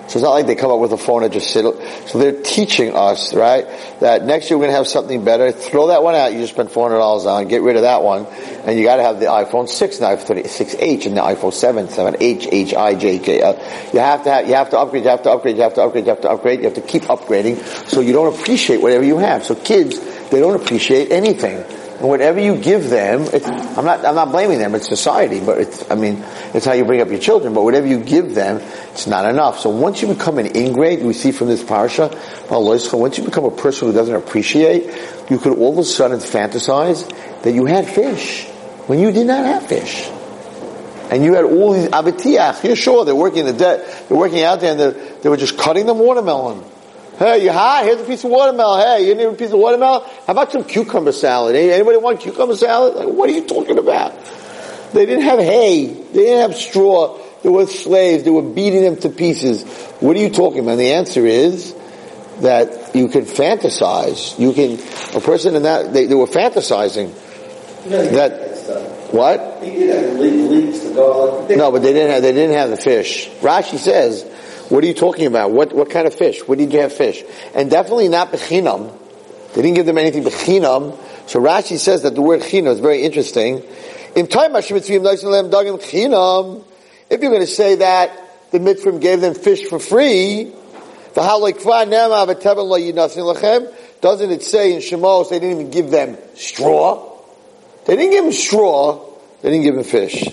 So 0.08 0.20
it's 0.20 0.24
not 0.24 0.32
like 0.32 0.48
they 0.48 0.56
come 0.56 0.72
up 0.72 0.80
with 0.80 0.93
a 0.93 0.98
phone 0.98 1.24
and 1.24 1.34
just 1.34 1.52
sit. 1.52 1.65
So 2.08 2.17
they're 2.17 2.41
teaching 2.41 2.96
us, 2.96 3.34
right, 3.34 3.65
that 4.00 4.24
next 4.24 4.50
year 4.50 4.58
we're 4.58 4.65
going 4.65 4.74
to 4.74 4.78
have 4.78 4.88
something 4.88 5.24
better. 5.24 5.52
Throw 5.52 5.88
that 5.88 6.02
one 6.04 6.15
out. 6.15 6.34
You 6.34 6.39
just 6.39 6.54
spent 6.54 6.72
four 6.72 6.88
hundred 6.88 7.00
dollars 7.00 7.26
on. 7.26 7.48
Get 7.48 7.62
rid 7.62 7.76
of 7.76 7.82
that 7.82 8.04
one, 8.04 8.26
and 8.26 8.78
you 8.78 8.86
got 8.86 8.98
to 8.98 9.04
have 9.04 9.20
the 9.20 9.26
iPhone 9.26 9.67
six, 9.67 10.00
and 10.00 10.17
iPhone 10.17 10.43
6H, 10.43 11.06
and 11.06 11.17
the 11.17 11.22
iPhone 11.22 11.54
7, 11.54 11.88
7H, 11.88 12.48
H, 12.52 12.74
I, 12.74 12.96
J, 12.96 13.20
K. 13.20 13.41
L. 13.41 13.56
You 13.93 14.00
have 14.00 14.24
to 14.24 14.32
have. 14.32 14.48
You 14.48 14.56
have 14.56 14.70
to 14.72 14.80
upgrade. 14.80 15.04
You 15.04 15.10
have 15.10 15.24
to 15.24 15.32
upgrade. 15.32 15.58
You 15.58 15.63
have 15.63 15.74
to 15.76 15.82
upgrade. 15.82 16.06
You 16.06 16.12
have 16.12 16.22
to 16.22 16.30
upgrade. 16.30 16.60
You 16.60 16.65
have 16.65 16.76
to 16.76 16.82
keep 16.82 17.04
upgrading, 17.04 17.63
so 17.89 18.02
you 18.02 18.13
don't 18.13 18.34
appreciate 18.34 18.82
whatever 18.82 19.04
you 19.04 19.17
have. 19.17 19.43
So 19.43 19.56
kids, 19.56 20.00
they 20.30 20.39
don't 20.39 20.56
appreciate 20.56 21.12
anything. 21.12 21.87
Whatever 22.00 22.40
you 22.40 22.58
give 22.58 22.90
them, 22.92 23.28
I'm 23.76 23.84
not, 23.84 24.06
I'm 24.06 24.14
not 24.14 24.32
blaming 24.32 24.60
them, 24.60 24.76
it's 24.76 24.88
society, 24.88 25.40
but 25.40 25.58
it's, 25.58 25.90
I 25.90 25.96
mean, 25.96 26.24
it's 26.54 26.66
how 26.66 26.74
you 26.74 26.86
bring 26.86 27.02
up 27.02 27.10
your 27.10 27.20
children, 27.20 27.56
but 27.56 27.64
whatever 27.64 27.88
you 27.88 28.00
give 28.00 28.36
them, 28.36 28.58
it's 28.92 29.08
not 29.08 29.26
enough. 29.26 29.60
So 29.60 29.72
once 29.72 30.04
you 30.04 30.08
become 30.08 30.38
an 30.38 30.56
ingrate, 30.56 31.00
we 31.00 31.14
see 31.14 31.32
from 31.32 31.48
this 31.48 31.64
parasha, 31.64 32.16
once 32.52 33.18
you 33.18 33.24
become 33.24 33.46
a 33.46 33.52
person 33.52 33.88
who 33.88 33.94
doesn't 33.94 34.14
appreciate, 34.14 34.94
you 35.32 35.40
could 35.40 35.58
all 35.58 35.74
of 35.74 35.80
a 35.80 35.84
sudden 35.84 36.20
fantasize 36.20 37.10
that 37.42 37.54
you 37.54 37.66
had 37.66 37.88
fish 37.88 38.46
when 38.86 39.00
you 39.00 39.12
did 39.12 39.26
not 39.26 39.46
have 39.46 39.66
fish. 39.66 40.08
And 41.10 41.24
you 41.24 41.34
had 41.34 41.46
all 41.46 41.74
these 41.74 41.88
avitiach. 41.88 42.64
You're 42.64 42.76
sure 42.76 43.06
they're 43.06 43.16
working 43.16 43.46
the 43.46 43.54
de- 43.54 43.84
they're 44.08 44.18
working 44.18 44.44
out 44.44 44.60
there 44.60 44.72
and 44.74 45.22
they 45.22 45.30
were 45.30 45.38
just 45.38 45.58
cutting 45.58 45.86
the 45.86 45.94
watermelon. 45.94 46.64
Hey, 47.18 47.44
you 47.46 47.52
hot? 47.52 47.84
Here's 47.84 48.00
a 48.00 48.04
piece 48.04 48.24
of 48.24 48.30
watermelon. 48.30 48.82
Hey, 48.82 49.08
you 49.08 49.16
need 49.16 49.24
a 49.26 49.34
piece 49.34 49.52
of 49.52 49.58
watermelon? 49.58 50.08
How 50.28 50.34
about 50.34 50.52
some 50.52 50.64
cucumber 50.64 51.12
salad? 51.12 51.56
Hey, 51.56 51.74
Anybody 51.74 51.98
want 51.98 52.20
cucumber 52.20 52.56
salad? 52.56 52.94
Like, 52.94 53.08
what 53.08 53.28
are 53.28 53.34
you 53.34 53.48
talking 53.48 53.80
about? 53.80 54.14
They 54.94 55.08
didn't 55.08 55.24
have 55.24 55.40
hay. 55.40 55.88
They 55.88 56.14
didn't 56.14 56.52
have 56.52 56.56
straw. 56.56 57.18
They 57.42 57.50
were 57.50 57.66
slaves. 57.66 58.24
They 58.24 58.30
were 58.30 58.44
beating 58.44 58.84
them 58.84 58.98
to 58.98 59.10
pieces. 59.10 59.64
What 60.00 60.16
are 60.16 60.20
you 60.20 60.30
talking 60.30 60.60
about? 60.60 60.74
And 60.74 60.80
the 60.80 60.94
answer 60.94 61.26
is 61.26 61.74
that 62.42 62.96
you 62.96 63.08
can 63.08 63.24
fantasize. 63.26 64.38
You 64.38 64.54
can, 64.54 64.74
a 65.18 65.22
person 65.22 65.56
in 65.56 65.64
that, 65.64 65.94
they, 65.94 66.06
they 66.06 66.16
were 66.16 66.28
fantasizing. 66.28 67.14
That, 67.90 69.12
what? 69.12 69.64
He 69.64 69.72
did 69.72 69.90
have 69.90 70.20
le- 70.20 70.26
leagues 70.26 70.82
to 70.82 70.94
go. 70.94 71.48
No, 71.50 71.72
but 71.72 71.82
they 71.82 71.94
didn't 71.94 72.12
have, 72.12 72.22
they 72.22 72.34
didn't 72.34 72.56
have 72.56 72.70
the 72.70 72.78
fish. 72.78 73.28
Rashi 73.42 73.80
says, 73.80 74.24
what 74.70 74.84
are 74.84 74.88
you 74.88 74.94
talking 74.94 75.28
about? 75.28 75.52
What, 75.52 75.74
what 75.74 75.90
kind 75.90 76.08
of 76.08 76.14
fish? 76.14 76.42
What 76.48 76.58
did 76.58 76.74
you 76.74 76.80
have 76.82 76.94
fish? 76.94 77.24
And 77.56 77.70
definitely 77.70 78.10
not 78.10 78.32
bechinam. 78.32 78.98
They 79.54 79.62
didn't 79.62 79.76
give 79.76 79.86
them 79.86 79.98
anything 79.98 80.24
bechinam. 80.24 80.98
So 81.28 81.40
Rashi 81.40 81.78
says 81.78 82.04
that 82.04 82.16
the 82.16 82.22
word 82.22 82.42
chinam 82.42 82.68
is 82.68 82.80
very 82.80 83.04
interesting. 83.04 83.64
In 84.16 84.28
time, 84.28 84.56
if 84.56 84.70
you're 84.70 84.80
going 87.20 87.42
to 87.42 87.48
say 87.48 87.76
that 87.76 88.12
the 88.52 88.60
mitzvah 88.60 89.00
gave 89.00 89.22
them 89.22 89.34
fish 89.36 89.66
for 89.68 89.80
free, 89.80 90.52
the 91.14 91.24
doesn't 94.00 94.32
it 94.32 94.44
say 94.44 94.74
in 94.74 94.80
Shemos 94.80 95.30
they 95.30 95.40
didn't 95.40 95.60
even 95.60 95.72
give 95.72 95.90
them 95.90 96.18
straw? 96.36 97.18
They 97.86 97.96
didn't 97.96 98.12
give 98.12 98.24
them 98.26 98.34
straw. 98.34 99.04
They 99.42 99.50
didn't 99.50 99.64
give 99.64 99.76
them 99.76 99.84
fish. 99.84 100.24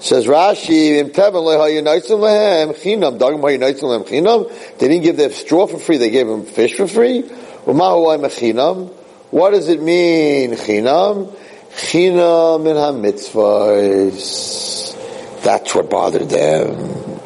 Says 0.00 0.26
Rashi, 0.26 0.98
"Im 0.98 1.10
lehayinoitzim 1.10 2.20
lehem 2.20 2.72
chinam." 2.72 3.18
Chinam. 3.18 4.48
They 4.78 4.88
didn't 4.88 5.02
give 5.02 5.16
them 5.16 5.32
straw 5.32 5.66
for 5.66 5.78
free. 5.78 5.96
They 5.96 6.10
gave 6.10 6.28
them 6.28 6.44
fish 6.44 6.76
for 6.76 6.86
free. 6.86 7.24
Mechinam. 7.66 8.90
What 9.30 9.50
does 9.50 9.68
it 9.68 9.82
mean, 9.82 10.52
chinam? 10.52 11.32
Chinam 11.74 12.66
in 12.66 12.76
ha-mitzvahs. 12.76 14.94
That's 15.42 15.74
what 15.74 15.90
bothered 15.90 16.30
them. 16.30 16.76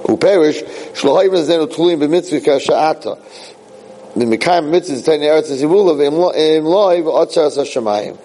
Uperish 0.04 0.64
shlohayim 0.94 1.30
lezenu 1.30 1.68
tulim 1.68 2.00
b'mitzvah 2.00 2.40
kasha'ata. 2.40 3.18
The 4.16 4.24
Mekayim 4.24 4.70
mitzvah 4.70 4.94
is 4.94 5.02
tiny 5.04 5.26
eretz 5.26 5.50
zivula 5.50 5.94
v'im 5.94 6.64
loy 6.64 7.02
v'otzaras 7.02 7.56
hashemayim. 7.56 8.16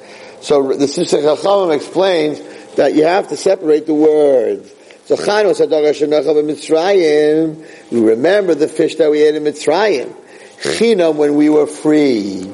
So 0.42 0.74
the 0.74 0.86
Sifsei 0.86 1.22
Chachamim 1.22 1.72
explains 1.76 2.40
that 2.78 2.96
you 2.96 3.04
have 3.04 3.28
to 3.30 3.38
separate 3.38 3.86
the 3.86 3.94
words. 3.94 4.74
So 5.06 5.16
Chanu 5.16 5.54
said, 5.56 5.70
Mitzrayim, 5.70 7.66
we 7.92 8.00
remember 8.00 8.56
the 8.56 8.68
fish 8.68 8.96
that 8.96 9.12
we 9.12 9.22
ate 9.24 9.36
in 9.36 9.44
Mitzrayim. 9.44 10.16
Chinam 10.62 11.16
when 11.16 11.36
we 11.36 11.50
were 11.50 11.68
free. 11.68 12.52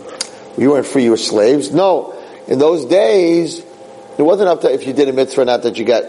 We 0.58 0.68
weren't 0.68 0.86
free, 0.86 1.04
you 1.06 1.12
were 1.12 1.18
slaves. 1.18 1.72
No. 1.72 2.20
In 2.48 2.60
those 2.60 2.86
days, 2.86 3.60
it 3.60 4.22
wasn't 4.22 4.50
up 4.50 4.62
to 4.62 4.74
if 4.74 4.86
you 4.86 4.94
did 4.94 5.10
a 5.10 5.14
mitzvah 5.14 5.42
or 5.42 5.46
not 5.46 5.64
that 5.64 5.78
you 5.78 5.86
got, 5.86 6.04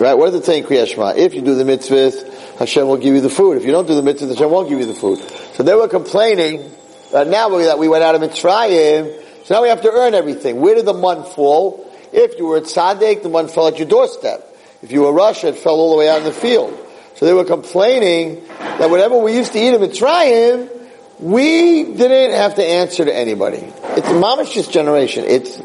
right? 0.00 0.14
What 0.14 0.26
does 0.30 0.36
it 0.36 0.44
say 0.44 0.58
in 0.58 0.64
Kriyat 0.64 0.86
Shema? 0.88 1.14
If 1.16 1.34
you 1.34 1.40
do 1.40 1.54
the 1.54 1.64
mitzvahs, 1.64 2.58
Hashem 2.58 2.86
will 2.86 2.98
give 2.98 3.14
you 3.14 3.20
the 3.20 3.30
food. 3.30 3.56
If 3.56 3.64
you 3.64 3.72
don't 3.72 3.88
do 3.88 4.00
the 4.00 4.02
mitzvahs, 4.02 4.28
Hashem 4.28 4.50
won't 4.50 4.68
give 4.68 4.78
you 4.78 4.86
the 4.86 4.94
food. 4.94 5.18
So 5.54 5.62
they 5.62 5.74
were 5.74 5.88
complaining 5.88 6.70
that 7.12 7.26
now 7.26 7.54
we, 7.54 7.64
that 7.64 7.78
we 7.78 7.88
went 7.88 8.04
out 8.04 8.14
of 8.14 8.20
Mitzrayim, 8.20 9.44
so 9.44 9.54
now 9.54 9.62
we 9.62 9.68
have 9.68 9.82
to 9.82 9.90
earn 9.90 10.14
everything. 10.14 10.60
Where 10.60 10.76
did 10.76 10.84
the 10.84 10.94
month 10.94 11.34
fall? 11.34 11.89
If 12.12 12.38
you 12.38 12.46
were 12.46 12.58
at 12.58 12.64
Tzaddik, 12.64 13.22
the 13.22 13.28
mun 13.28 13.48
fell 13.48 13.68
at 13.68 13.78
your 13.78 13.88
doorstep. 13.88 14.46
If 14.82 14.92
you 14.92 15.02
were 15.02 15.12
rasha, 15.12 15.50
it 15.50 15.56
fell 15.56 15.74
all 15.74 15.92
the 15.92 15.96
way 15.98 16.08
out 16.08 16.18
in 16.18 16.24
the 16.24 16.32
field. 16.32 16.76
So 17.16 17.26
they 17.26 17.34
were 17.34 17.44
complaining 17.44 18.42
that 18.58 18.88
whatever 18.88 19.18
we 19.18 19.36
used 19.36 19.52
to 19.52 19.58
eat 19.58 19.74
in 19.74 19.80
Mitzrayim, 19.80 20.70
we 21.18 21.84
didn't 21.84 22.34
have 22.34 22.54
to 22.54 22.64
answer 22.64 23.04
to 23.04 23.14
anybody. 23.14 23.58
It's 23.58 24.08
a 24.08 24.14
mamash's 24.14 24.68
generation. 24.68 25.24
It's, 25.26 25.58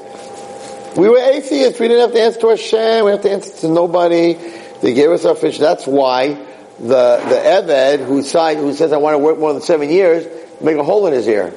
we 0.97 1.07
were 1.07 1.17
atheists. 1.17 1.79
We 1.79 1.87
didn't 1.87 2.01
have 2.01 2.11
to 2.11 2.21
answer 2.21 2.39
to 2.41 2.49
Hashem. 2.49 3.05
We 3.05 3.11
have 3.11 3.21
to 3.21 3.31
answer 3.31 3.61
to 3.61 3.67
nobody. 3.69 4.33
They 4.81 4.93
gave 4.93 5.11
us 5.11 5.23
our 5.23 5.35
fish. 5.35 5.57
That's 5.57 5.87
why 5.87 6.33
the, 6.79 6.85
the 6.85 7.63
Eved 7.63 8.05
who 8.05 8.21
signed, 8.21 8.59
who 8.59 8.73
says, 8.73 8.91
I 8.91 8.97
want 8.97 9.13
to 9.13 9.19
work 9.19 9.39
more 9.39 9.53
than 9.53 9.61
seven 9.61 9.89
years, 9.89 10.27
make 10.61 10.75
a 10.75 10.83
hole 10.83 11.07
in 11.07 11.13
his 11.13 11.27
ear. 11.27 11.53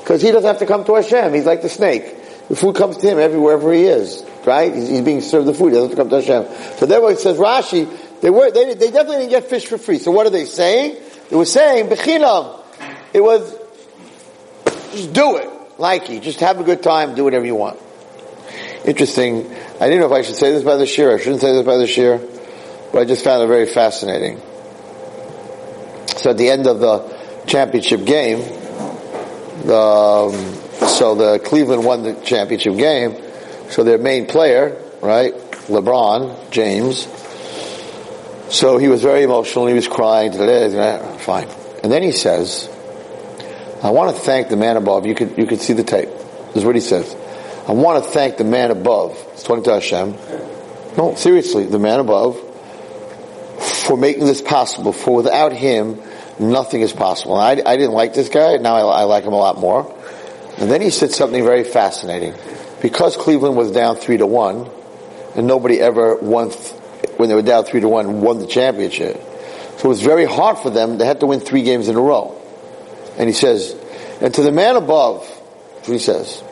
Because 0.00 0.22
he 0.22 0.32
doesn't 0.32 0.46
have 0.46 0.58
to 0.58 0.66
come 0.66 0.84
to 0.84 0.94
Hashem. 0.96 1.32
He's 1.34 1.46
like 1.46 1.62
the 1.62 1.68
snake. 1.68 2.16
The 2.48 2.56
food 2.56 2.76
comes 2.76 2.96
to 2.98 3.08
him 3.08 3.18
everywhere, 3.18 3.56
wherever 3.56 3.72
he 3.72 3.84
is. 3.84 4.24
Right? 4.44 4.72
He's, 4.72 4.88
he's 4.88 5.00
being 5.02 5.20
served 5.20 5.46
the 5.46 5.54
food. 5.54 5.72
He 5.72 5.78
doesn't 5.78 5.96
come 5.96 6.08
to 6.08 6.20
Hashem. 6.20 6.78
So 6.78 6.86
therefore 6.86 7.12
it 7.12 7.18
says 7.18 7.36
Rashi, 7.36 8.20
they 8.20 8.30
were, 8.30 8.50
they, 8.50 8.74
they 8.74 8.90
definitely 8.90 9.26
didn't 9.26 9.30
get 9.30 9.50
fish 9.50 9.66
for 9.66 9.78
free. 9.78 9.98
So 9.98 10.10
what 10.12 10.26
are 10.26 10.30
they 10.30 10.44
saying? 10.44 10.96
They 11.28 11.36
were 11.36 11.44
saying, 11.44 11.88
Bechinam. 11.88 12.62
It 13.12 13.20
was, 13.20 13.56
just 14.92 15.12
do 15.12 15.36
it. 15.36 15.50
Like 15.78 16.08
you. 16.08 16.20
Just 16.20 16.40
have 16.40 16.60
a 16.60 16.64
good 16.64 16.82
time. 16.82 17.14
Do 17.14 17.24
whatever 17.24 17.44
you 17.44 17.54
want. 17.54 17.78
Interesting. 18.84 19.52
I 19.80 19.88
didn't 19.88 20.00
know 20.00 20.06
if 20.06 20.12
I 20.12 20.22
should 20.22 20.36
say 20.36 20.52
this 20.52 20.62
by 20.62 20.76
the 20.76 20.84
shiur. 20.84 21.14
I 21.14 21.18
shouldn't 21.18 21.40
say 21.40 21.52
this 21.52 21.66
by 21.66 21.76
the 21.76 21.84
shiur. 21.84 22.20
But 22.92 23.00
I 23.00 23.04
just 23.04 23.24
found 23.24 23.42
it 23.42 23.46
very 23.46 23.66
fascinating. 23.66 24.40
So 26.16 26.30
at 26.30 26.38
the 26.38 26.48
end 26.48 26.66
of 26.66 26.80
the 26.80 27.44
championship 27.46 28.04
game, 28.04 28.38
the, 29.64 29.76
um, 29.76 30.32
so 30.80 31.14
the 31.14 31.38
Cleveland 31.38 31.84
won 31.84 32.02
the 32.02 32.14
championship 32.14 32.76
game. 32.76 33.16
So 33.70 33.82
their 33.82 33.98
main 33.98 34.26
player, 34.26 34.80
right, 35.00 35.34
LeBron 35.68 36.50
James. 36.50 37.08
So 38.54 38.78
he 38.78 38.88
was 38.88 39.02
very 39.02 39.22
emotional. 39.22 39.66
He 39.66 39.74
was 39.74 39.88
crying. 39.88 40.32
Fine. 40.32 41.48
And 41.82 41.90
then 41.90 42.02
he 42.02 42.12
says, 42.12 42.68
"I 43.82 43.90
want 43.90 44.14
to 44.14 44.22
thank 44.22 44.48
the 44.48 44.56
man 44.56 44.76
above." 44.76 45.06
You 45.06 45.14
could 45.14 45.36
you 45.36 45.46
could 45.46 45.60
see 45.60 45.72
the 45.72 45.82
tape. 45.82 46.08
This 46.48 46.58
is 46.58 46.64
what 46.64 46.74
he 46.74 46.80
says. 46.80 47.14
I 47.66 47.72
want 47.72 48.04
to 48.04 48.10
thank 48.10 48.36
the 48.36 48.44
man 48.44 48.70
above. 48.70 49.18
It's 49.32 49.42
talking 49.42 49.64
to 49.64 49.72
Hashem. 49.72 50.14
No, 50.96 51.14
seriously, 51.16 51.66
the 51.66 51.80
man 51.80 51.98
above 51.98 52.40
for 53.58 53.96
making 53.96 54.26
this 54.26 54.40
possible. 54.40 54.92
For 54.92 55.14
without 55.14 55.52
him, 55.52 56.00
nothing 56.38 56.82
is 56.82 56.92
possible. 56.92 57.34
I, 57.34 57.52
I 57.52 57.76
didn't 57.76 57.92
like 57.92 58.14
this 58.14 58.28
guy. 58.28 58.56
Now 58.56 58.76
I, 58.76 59.00
I 59.00 59.02
like 59.02 59.24
him 59.24 59.32
a 59.32 59.38
lot 59.38 59.58
more. 59.58 59.92
And 60.58 60.70
then 60.70 60.80
he 60.80 60.90
said 60.90 61.10
something 61.10 61.44
very 61.44 61.64
fascinating. 61.64 62.34
Because 62.80 63.16
Cleveland 63.16 63.56
was 63.56 63.72
down 63.72 63.96
three 63.96 64.16
to 64.16 64.26
one, 64.26 64.70
and 65.34 65.46
nobody 65.46 65.80
ever 65.80 66.16
won, 66.16 66.50
th- 66.50 66.74
when 67.16 67.28
they 67.28 67.34
were 67.34 67.42
down 67.42 67.64
three 67.64 67.80
to 67.80 67.88
one, 67.88 68.20
won 68.20 68.38
the 68.38 68.46
championship. 68.46 69.16
So 69.78 69.86
it 69.86 69.88
was 69.88 70.02
very 70.02 70.24
hard 70.24 70.58
for 70.58 70.70
them. 70.70 70.98
They 70.98 71.06
had 71.06 71.20
to 71.20 71.26
win 71.26 71.40
three 71.40 71.62
games 71.62 71.88
in 71.88 71.96
a 71.96 72.00
row. 72.00 72.40
And 73.18 73.28
he 73.28 73.34
says, 73.34 73.74
and 74.20 74.32
to 74.34 74.42
the 74.42 74.52
man 74.52 74.76
above, 74.76 75.26
he 75.84 75.98
says, 75.98 76.42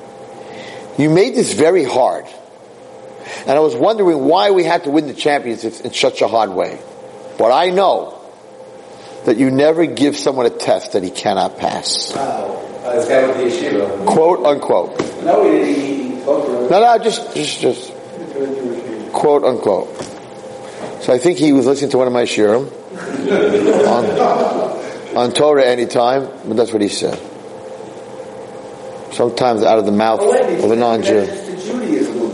you 0.99 1.11
made 1.11 1.35
this 1.35 1.55
very 1.55 1.85
hard. 1.85 2.27
And 3.41 3.51
I 3.51 3.61
was 3.61 3.75
wondering 3.75 4.25
why 4.25 4.51
we 4.51 4.65
had 4.65 4.85
to 4.85 4.91
win 4.91 5.07
the 5.07 5.15
championship 5.15 5.81
in 5.85 5.93
such 5.93 6.21
a 6.21 6.29
hard 6.29 6.51
way. 6.51 6.79
But 7.39 7.53
I 7.53 7.71
know 7.71 8.14
that 9.25 9.37
you 9.37 9.51
never 9.51 9.87
give 9.87 10.17
someone 10.17 10.47
a 10.47 10.51
test 10.51 10.93
that 10.93 11.03
he 11.03 11.11
cannot 11.11 11.59
pass. 11.59 12.15
Wow. 12.15 12.61
Uh, 12.85 12.97
this 12.97 13.09
guy 13.09 13.27
with 13.27 13.37
the 13.39 13.69
yeshiva. 13.69 14.07
Quote 14.07 14.45
unquote. 14.45 14.99
No, 15.25 15.43
he 15.45 15.51
didn't. 15.51 15.75
He, 15.75 16.15
he 16.15 16.21
spoke 16.21 16.47
to 16.47 16.65
him. 16.65 16.71
No, 16.71 16.81
no, 16.81 16.99
just, 17.03 17.35
just, 17.35 17.61
just 17.61 17.93
quote 19.13 19.45
unquote. 19.45 19.89
So 21.03 21.13
I 21.13 21.19
think 21.19 21.39
he 21.39 21.53
was 21.53 21.67
listening 21.67 21.91
to 21.93 21.99
one 21.99 22.07
of 22.07 22.13
my 22.13 22.25
shiurim 22.25 22.71
on, 25.15 25.17
on 25.17 25.33
Torah 25.33 25.65
anytime, 25.65 26.27
but 26.47 26.57
that's 26.57 26.73
what 26.73 26.83
he 26.83 26.89
said. 26.89 27.19
Sometimes 29.13 29.63
out 29.63 29.79
of 29.79 29.87
the 29.87 29.93
mouth 29.93 30.21
of 30.21 30.71
a 30.71 30.77
non-Jew. 30.77 31.29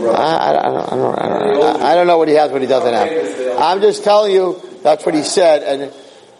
I, 0.07 0.11
I, 0.11 0.49
I, 0.49 0.63
don't, 0.63 0.91
I, 0.91 0.95
don't, 0.95 1.19
I, 1.19 1.27
don't, 1.27 1.81
I 1.81 1.95
don't 1.95 2.07
know 2.07 2.17
what 2.17 2.27
he 2.27 2.33
has, 2.35 2.51
what 2.51 2.61
he 2.61 2.67
doesn't 2.67 2.93
have. 2.93 3.59
I'm 3.59 3.81
just 3.81 4.03
telling 4.03 4.33
you 4.33 4.59
that's 4.81 5.05
what 5.05 5.13
he 5.13 5.21
said, 5.21 5.61
and 5.63 5.93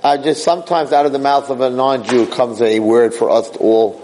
I 0.03 0.17
just 0.17 0.43
sometimes 0.43 0.91
out 0.91 1.05
of 1.05 1.11
the 1.11 1.19
mouth 1.19 1.49
of 1.49 1.61
a 1.61 1.69
non-Jew 1.69 2.27
comes 2.27 2.61
a 2.61 2.79
word 2.79 3.13
for 3.13 3.29
us 3.29 3.49
all 3.57 4.01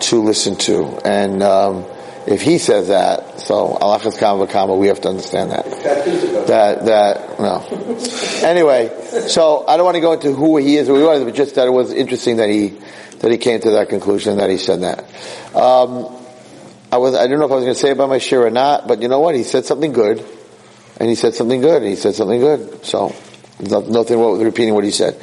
to 0.00 0.22
listen 0.22 0.56
to, 0.56 0.84
and 1.04 1.42
um, 1.42 1.84
if 2.26 2.40
he 2.40 2.58
says 2.58 2.88
that, 2.88 3.40
so 3.40 3.76
alachas 3.80 4.18
kama 4.18 4.46
v'kama, 4.46 4.78
we 4.78 4.86
have 4.86 5.00
to 5.00 5.08
understand 5.08 5.50
that. 5.50 5.64
That 6.46 6.84
that 6.86 7.40
no. 7.40 8.46
Anyway, 8.46 8.90
so 9.26 9.66
I 9.66 9.76
don't 9.76 9.84
want 9.84 9.96
to 9.96 10.00
go 10.00 10.12
into 10.12 10.32
who 10.32 10.56
he 10.58 10.76
is 10.76 10.88
or 10.88 10.94
who 10.94 11.00
he 11.00 11.06
was, 11.06 11.24
but 11.24 11.34
just 11.34 11.56
that 11.56 11.66
it 11.66 11.72
was 11.72 11.92
interesting 11.92 12.36
that 12.36 12.48
he 12.48 12.78
that 13.18 13.32
he 13.32 13.38
came 13.38 13.60
to 13.60 13.70
that 13.72 13.88
conclusion 13.88 14.38
that 14.38 14.50
he 14.50 14.56
said 14.56 14.82
that. 14.82 15.00
Um, 15.56 16.16
I 16.92 16.98
was 16.98 17.14
I 17.16 17.26
don't 17.26 17.40
know 17.40 17.46
if 17.46 17.52
I 17.52 17.56
was 17.56 17.64
going 17.64 17.74
to 17.74 17.80
say 17.80 17.92
by 17.94 18.06
my 18.06 18.18
share 18.18 18.46
or 18.46 18.50
not, 18.50 18.86
but 18.86 19.02
you 19.02 19.08
know 19.08 19.20
what? 19.20 19.34
He 19.34 19.42
said 19.42 19.64
something 19.64 19.92
good, 19.92 20.24
and 20.98 21.08
he 21.08 21.16
said 21.16 21.34
something 21.34 21.60
good, 21.60 21.82
and 21.82 21.90
he 21.90 21.96
said 21.96 22.14
something 22.14 22.40
good. 22.40 22.84
So 22.84 23.14
nothing 23.60 24.18
wrong 24.18 24.32
with 24.32 24.42
repeating 24.42 24.74
what 24.74 24.84
he 24.84 24.90
said. 24.90 25.16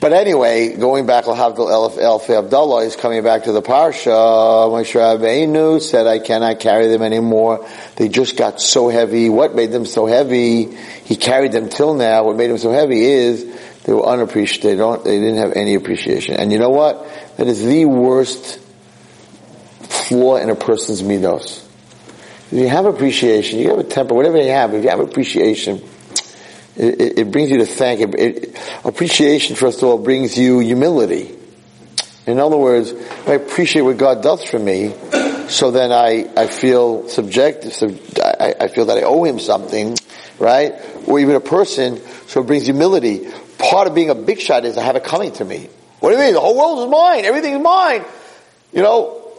But 0.00 0.12
anyway, 0.12 0.76
going 0.76 1.06
back, 1.06 1.26
Elf 1.26 2.28
Abdullah 2.28 2.84
is 2.84 2.94
coming 2.94 3.22
back 3.22 3.44
to 3.44 3.52
the 3.52 3.62
parsha. 3.62 4.68
Moshe 4.68 4.92
Rabbeinu 4.92 5.80
said, 5.80 6.06
"I 6.06 6.18
cannot 6.18 6.60
carry 6.60 6.88
them 6.88 7.00
anymore. 7.00 7.64
They 7.96 8.10
just 8.10 8.36
got 8.36 8.60
so 8.60 8.90
heavy. 8.90 9.30
What 9.30 9.54
made 9.54 9.72
them 9.72 9.86
so 9.86 10.04
heavy? 10.04 10.76
He 11.04 11.16
carried 11.16 11.52
them 11.52 11.70
till 11.70 11.94
now. 11.94 12.24
What 12.24 12.36
made 12.36 12.50
them 12.50 12.58
so 12.58 12.70
heavy 12.70 13.02
is 13.02 13.46
they 13.84 13.94
were 13.94 14.04
unappreciated. 14.04 14.72
They 14.72 14.76
don't. 14.76 15.02
They 15.02 15.18
didn't 15.18 15.38
have 15.38 15.54
any 15.54 15.74
appreciation. 15.74 16.34
And 16.34 16.52
you 16.52 16.58
know 16.58 16.68
what? 16.68 17.06
That 17.38 17.46
is 17.46 17.64
the 17.64 17.86
worst 17.86 18.58
flaw 19.88 20.36
in 20.36 20.50
a 20.50 20.54
person's 20.54 21.00
midos. 21.00 21.62
If 22.52 22.58
you 22.58 22.68
have 22.68 22.84
appreciation, 22.84 23.58
you 23.58 23.70
have 23.70 23.78
a 23.78 23.84
temper, 23.84 24.12
whatever 24.14 24.36
you 24.36 24.50
have. 24.50 24.74
If 24.74 24.84
you 24.84 24.90
have 24.90 25.00
appreciation." 25.00 25.82
It, 26.76 27.18
it, 27.18 27.30
brings 27.30 27.50
you 27.50 27.58
to 27.58 27.66
thank. 27.66 28.00
It, 28.00 28.14
it, 28.18 28.60
appreciation, 28.84 29.54
first 29.54 29.82
of 29.82 29.88
all, 29.88 29.98
brings 29.98 30.36
you 30.36 30.58
humility. 30.58 31.36
In 32.26 32.40
other 32.40 32.56
words, 32.56 32.92
I 33.26 33.32
appreciate 33.34 33.82
what 33.82 33.96
God 33.96 34.22
does 34.22 34.42
for 34.44 34.58
me, 34.58 34.92
so 35.48 35.70
then 35.70 35.92
I, 35.92 36.28
I 36.36 36.46
feel 36.48 37.08
subjective, 37.08 37.72
sub, 37.72 37.96
I, 38.18 38.54
I 38.62 38.68
feel 38.68 38.86
that 38.86 38.98
I 38.98 39.02
owe 39.02 39.22
Him 39.24 39.38
something, 39.38 39.96
right? 40.38 40.74
Or 41.06 41.20
even 41.20 41.36
a 41.36 41.40
person, 41.40 42.00
so 42.26 42.40
it 42.40 42.46
brings 42.46 42.64
humility. 42.64 43.28
Part 43.58 43.86
of 43.86 43.94
being 43.94 44.10
a 44.10 44.14
big 44.14 44.40
shot 44.40 44.64
is 44.64 44.76
I 44.76 44.82
have 44.82 44.96
it 44.96 45.04
coming 45.04 45.32
to 45.32 45.44
me. 45.44 45.68
What 46.00 46.10
do 46.10 46.16
you 46.16 46.22
mean? 46.22 46.34
The 46.34 46.40
whole 46.40 46.56
world 46.56 46.86
is 46.86 46.90
mine. 46.90 47.24
Everything 47.24 47.54
is 47.54 47.60
mine. 47.60 48.04
You 48.72 48.82
know, 48.82 49.32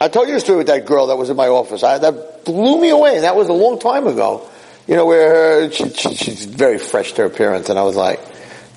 I 0.00 0.08
told 0.08 0.26
you 0.26 0.34
the 0.34 0.40
story 0.40 0.58
with 0.58 0.66
that 0.66 0.86
girl 0.86 1.06
that 1.08 1.16
was 1.16 1.30
in 1.30 1.36
my 1.36 1.48
office. 1.48 1.84
I, 1.84 1.98
that 1.98 2.44
blew 2.44 2.80
me 2.80 2.88
away. 2.88 3.20
That 3.20 3.36
was 3.36 3.48
a 3.48 3.52
long 3.52 3.78
time 3.78 4.06
ago 4.06 4.50
you 4.86 4.96
know, 4.96 5.06
where 5.06 5.70
she, 5.70 5.88
she, 5.90 6.14
she's 6.14 6.44
very 6.44 6.78
fresh 6.78 7.12
to 7.14 7.22
her 7.22 7.28
parents, 7.28 7.68
and 7.68 7.78
I 7.78 7.82
was 7.82 7.96
like, 7.96 8.20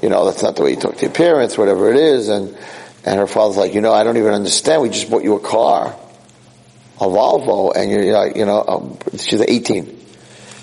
you 0.01 0.09
know, 0.09 0.25
that's 0.25 0.43
not 0.43 0.55
the 0.55 0.63
way 0.63 0.71
you 0.71 0.75
talk 0.75 0.95
to 0.97 1.01
your 1.01 1.11
parents, 1.11 1.57
whatever 1.57 1.89
it 1.89 1.97
is, 1.97 2.29
and 2.29 2.57
and 3.05 3.19
her 3.19 3.27
father's 3.27 3.57
like, 3.57 3.73
you 3.73 3.81
know, 3.81 3.93
I 3.93 4.03
don't 4.03 4.17
even 4.17 4.33
understand. 4.33 4.81
We 4.81 4.89
just 4.89 5.09
bought 5.09 5.23
you 5.23 5.35
a 5.35 5.39
car, 5.39 5.87
a 5.87 7.03
Volvo, 7.03 7.75
and 7.75 7.91
you're 7.91 8.13
like, 8.13 8.37
you 8.37 8.45
know, 8.45 8.63
um, 8.65 8.97
she's 9.17 9.41
18. 9.41 9.99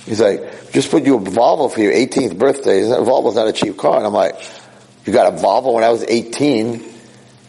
He's 0.06 0.20
like, 0.20 0.72
just 0.72 0.90
put 0.90 1.04
you 1.04 1.16
a 1.16 1.20
Volvo 1.20 1.70
for 1.70 1.80
your 1.80 1.92
18th 1.92 2.38
birthday. 2.38 2.80
Volvo's 2.82 3.34
not 3.34 3.48
a 3.48 3.52
cheap 3.52 3.76
car, 3.76 3.98
and 3.98 4.06
I'm 4.06 4.14
like, 4.14 4.36
you 5.04 5.12
got 5.12 5.32
a 5.32 5.36
Volvo 5.36 5.74
when 5.74 5.84
I 5.84 5.90
was 5.90 6.02
18. 6.02 6.82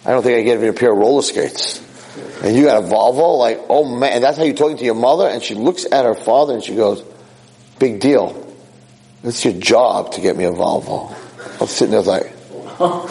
I 0.05 0.11
don't 0.11 0.23
think 0.23 0.37
I 0.37 0.41
get 0.41 0.57
even 0.57 0.69
a 0.69 0.73
pair 0.73 0.91
of 0.91 0.97
roller 0.97 1.21
skates. 1.21 1.79
And 2.43 2.55
you 2.55 2.63
got 2.63 2.83
a 2.83 2.87
Volvo? 2.87 3.37
Like, 3.37 3.59
oh 3.69 3.85
man, 3.85 4.13
and 4.13 4.23
that's 4.23 4.37
how 4.37 4.43
you're 4.43 4.55
talking 4.55 4.77
to 4.77 4.85
your 4.85 4.95
mother? 4.95 5.27
And 5.27 5.41
she 5.41 5.55
looks 5.55 5.85
at 5.89 6.05
her 6.05 6.15
father 6.15 6.53
and 6.53 6.63
she 6.63 6.75
goes, 6.75 7.03
Big 7.81 7.99
deal. 7.99 8.47
It's 9.23 9.43
your 9.43 9.55
job 9.55 10.11
to 10.11 10.21
get 10.21 10.37
me 10.37 10.43
a 10.43 10.51
Volvo. 10.51 11.11
I'm 11.59 11.65
sitting 11.65 11.93
there 11.93 12.03
like, 12.03 12.27
huh? 12.77 13.07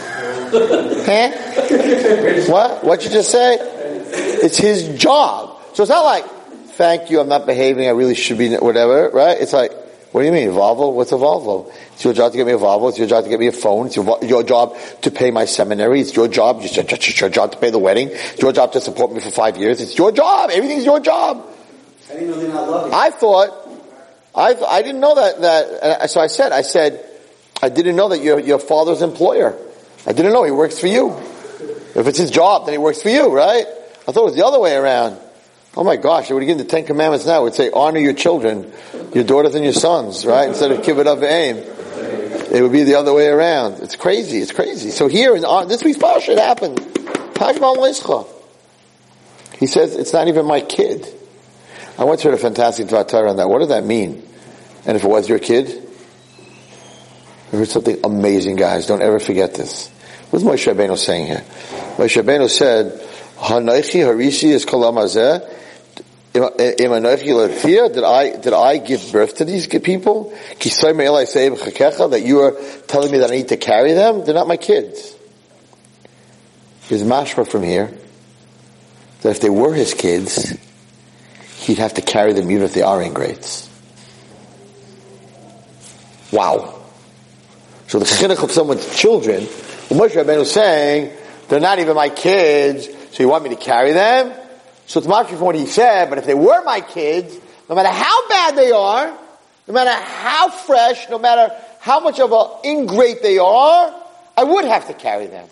What? 2.49 2.85
What 2.85 3.05
you 3.05 3.11
just 3.11 3.33
say? 3.33 3.59
It's 3.59 4.57
his 4.57 4.97
job. 4.97 5.61
So 5.75 5.83
it's 5.83 5.91
not 5.91 6.05
like, 6.05 6.25
thank 6.79 7.11
you, 7.11 7.19
I'm 7.19 7.29
not 7.29 7.47
behaving, 7.47 7.89
I 7.89 7.91
really 7.91 8.15
should 8.15 8.39
be, 8.39 8.55
whatever, 8.55 9.11
right? 9.11 9.41
It's 9.41 9.53
like, 9.53 9.73
what 10.13 10.21
do 10.21 10.27
you 10.27 10.33
mean, 10.33 10.51
Volvo? 10.51 10.93
What's 10.93 11.11
a 11.11 11.17
Volvo? 11.17 11.73
It's 11.95 12.05
your 12.05 12.13
job 12.13 12.31
to 12.31 12.39
get 12.39 12.47
me 12.47 12.53
a 12.53 12.59
Volvo. 12.59 12.91
It's 12.91 12.99
your 12.99 13.09
job 13.09 13.25
to 13.25 13.31
get 13.31 13.41
me 13.41 13.49
a 13.49 13.53
phone. 13.53 13.87
It's 13.87 13.97
your, 13.97 14.19
your 14.23 14.45
job 14.45 14.77
to 15.03 15.11
pay 15.11 15.33
my 15.33 15.47
seminary. 15.47 16.01
It's 16.01 16.15
your 16.15 16.29
job. 16.29 16.61
It's 16.63 16.77
your, 16.77 16.85
it's 16.89 17.21
your 17.21 17.31
job 17.31 17.51
to 17.53 17.59
pay 17.59 17.71
the 17.71 17.79
wedding. 17.81 18.11
It's 18.13 18.41
your 18.41 18.53
job 18.53 18.71
to 18.75 18.81
support 18.81 19.13
me 19.13 19.19
for 19.19 19.33
five 19.33 19.57
years. 19.57 19.81
It's 19.81 19.99
your 19.99 20.13
job. 20.13 20.51
Everything's 20.51 20.85
your 20.85 21.01
job. 21.01 21.45
I 22.09 22.15
didn't 22.15 22.31
know 22.31 22.41
they're 22.41 22.49
not 22.49 22.69
loving. 22.69 22.95
I 22.95 23.11
thought, 23.11 23.60
I, 24.35 24.55
I 24.55 24.83
didn't 24.83 25.01
know 25.01 25.15
that, 25.17 25.41
that, 25.41 25.65
uh, 25.83 26.07
so 26.07 26.21
I 26.21 26.29
said, 26.29 26.53
I 26.53 26.63
said, 26.63 27.05
I 27.63 27.69
didn't 27.69 27.97
know 27.97 28.11
that 28.11 28.23
you're 28.23 28.39
your 28.41 28.59
father's 28.59 29.03
employer. 29.03 29.57
I 30.07 30.13
didn't 30.13 30.33
know 30.33 30.45
he 30.45 30.51
works 30.51 30.79
for 30.79 30.87
you. 30.87 31.11
If 31.95 32.07
it's 32.07 32.19
his 32.19 32.31
job, 32.31 32.67
then 32.67 32.73
he 32.73 32.79
works 32.79 33.03
for 33.03 33.09
you, 33.09 33.35
right? 33.35 33.67
I 33.67 34.13
thought 34.13 34.23
it 34.23 34.25
was 34.25 34.37
the 34.37 34.47
other 34.47 34.61
way 34.61 34.75
around. 34.75 35.19
Oh 35.77 35.85
my 35.85 35.97
gosh, 35.97 36.31
it 36.31 36.35
would 36.35 36.45
give 36.45 36.59
the 36.59 36.65
Ten 36.65 36.85
Commandments 36.87 37.27
now. 37.27 37.41
It 37.41 37.45
would 37.45 37.55
say, 37.55 37.71
honor 37.71 38.01
your 38.01 38.13
children, 38.13 38.73
your 39.15 39.25
daughters 39.25 39.55
and 39.55 39.65
your 39.65 39.73
sons, 39.73 40.25
right? 40.25 40.49
Instead 40.49 40.71
of 40.71 40.79
kibbut 40.79 41.07
of 41.07 41.23
aim. 41.23 41.57
It 42.53 42.63
would 42.63 42.73
be 42.73 42.83
the 42.83 42.97
other 42.97 43.13
way 43.13 43.29
around. 43.29 43.81
It's 43.81 43.95
crazy, 43.95 44.39
it's 44.39 44.53
crazy. 44.53 44.91
So 44.91 45.07
here 45.07 45.37
in 45.37 45.45
uh, 45.45 45.67
this 45.67 45.85
week's 45.85 45.99
parsha, 45.99 46.31
it 46.31 46.39
happened. 46.39 46.79
He 49.59 49.67
says, 49.67 49.95
it's 49.95 50.13
not 50.13 50.29
even 50.29 50.47
my 50.47 50.61
kid. 50.61 51.07
I 52.01 52.05
once 52.05 52.23
heard 52.23 52.33
a 52.33 52.39
fantastic 52.39 52.87
Tvatar 52.87 53.29
on 53.29 53.37
that. 53.37 53.51
What 53.51 53.59
does 53.59 53.69
that 53.69 53.85
mean? 53.85 54.27
And 54.87 54.97
if 54.97 55.05
it 55.05 55.07
was 55.07 55.29
your 55.29 55.39
kid? 55.39 55.87
I 57.53 57.57
heard 57.57 57.69
something 57.69 58.01
amazing, 58.03 58.57
guys. 58.57 58.87
Don't 58.87 59.03
ever 59.03 59.21
forget 59.21 59.53
this. 59.53 59.89
What's 60.31 60.43
Moshe 60.43 60.73
Rabbeinu 60.73 60.97
saying 60.97 61.27
here? 61.27 61.45
Moshe 61.99 62.23
Rabbeinu 62.23 62.49
said, 62.49 62.99
Hanoichi 63.37 64.01
Harishi 64.01 64.49
is 64.49 64.65
Kolam 64.65 64.95
Hazeh. 64.95 65.59
Im 66.33 66.91
Anoichi 66.91 67.93
did 67.93 68.05
I, 68.05 68.37
did 68.37 68.55
I 68.55 68.79
give 68.79 69.13
birth 69.13 69.35
to 69.37 69.45
these 69.45 69.67
people? 69.67 70.31
That 70.59 72.23
you 72.25 72.41
are 72.41 72.53
telling 72.87 73.13
me 73.13 73.19
that 73.19 73.31
I 73.31 73.35
need 73.35 73.49
to 73.49 73.59
carry 73.59 73.93
them? 73.93 74.25
They're 74.25 74.33
not 74.33 74.49
my 74.49 74.57
kids. 74.57 75.17
There's 76.89 77.03
mashma 77.03 77.47
from 77.47 77.63
here, 77.63 77.93
that 79.21 79.31
if 79.31 79.41
they 79.43 79.51
were 79.51 79.75
his 79.75 79.93
kids, 79.93 80.57
he'd 81.61 81.79
have 81.79 81.95
to 81.95 82.03
carry 82.03 82.33
them 82.33 82.51
even 82.51 82.63
if 82.63 82.73
they 82.73 82.83
are 82.83 83.03
ingrates. 83.03 83.69
Wow. 86.33 86.81
So 87.87 87.99
the 87.99 88.07
chinuch 88.07 88.43
of 88.43 88.51
someone's 88.51 88.97
children, 88.97 89.43
Moshe 89.43 90.13
Rabbeinu 90.13 90.43
is 90.43 90.53
saying, 90.53 91.13
they're 91.49 91.61
not 91.61 91.79
even 91.81 91.97
my 91.97 92.09
kids, 92.09 92.89
so 93.13 93.23
you 93.23 93.29
want 93.29 93.45
me 93.45 93.51
to 93.51 93.57
carry 93.57 93.93
them? 93.93 94.33
So 94.87 95.01
it's 95.01 95.09
much 95.09 95.29
from 95.29 95.41
what 95.41 95.55
he 95.55 95.67
said, 95.67 96.09
but 96.09 96.19
if 96.19 96.25
they 96.25 96.35
were 96.35 96.63
my 96.65 96.81
kids, 96.81 97.37
no 97.69 97.75
matter 97.75 97.91
how 97.91 98.29
bad 98.29 98.57
they 98.57 98.71
are, 98.71 99.17
no 99.69 99.75
matter 99.75 99.91
how 99.91 100.49
fresh, 100.49 101.09
no 101.11 101.19
matter 101.19 101.55
how 101.81 102.01
much 102.01 102.21
of 102.21 102.33
an 102.33 102.47
ingrate 102.65 103.23
they 103.23 103.39
are, 103.39 103.95
I 104.37 104.45
would 104.45 104.65
have 104.65 104.87
to 104.87 104.95
carry 104.95 105.27
them. 105.27 105.49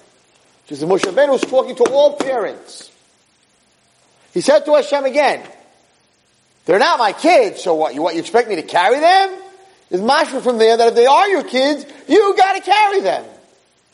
Because 0.63 0.83
Moshe 0.85 1.03
Rabbeinu 1.03 1.33
was 1.33 1.43
talking 1.43 1.77
to 1.77 1.85
all 1.85 2.17
parents. 2.17 2.91
He 4.33 4.41
said 4.41 4.65
to 4.65 4.75
Hashem 4.75 5.05
again, 5.05 5.43
they're 6.69 6.79
not 6.79 6.99
my 6.99 7.15
kids, 7.15 7.63
so 7.63 7.75
what, 7.75 7.95
you, 7.95 8.03
what, 8.03 8.13
you 8.13 8.21
expect 8.21 8.47
me 8.47 8.57
to 8.57 8.63
carry 8.63 9.01
them? 9.01 9.41
There's 9.89 10.03
mashma 10.03 10.43
from 10.43 10.59
there 10.59 10.77
that 10.77 10.89
if 10.89 10.95
they 10.97 11.07
are 11.07 11.27
your 11.27 11.43
kids, 11.43 11.87
you 12.07 12.35
gotta 12.37 12.61
carry 12.61 13.01
them. 13.01 13.25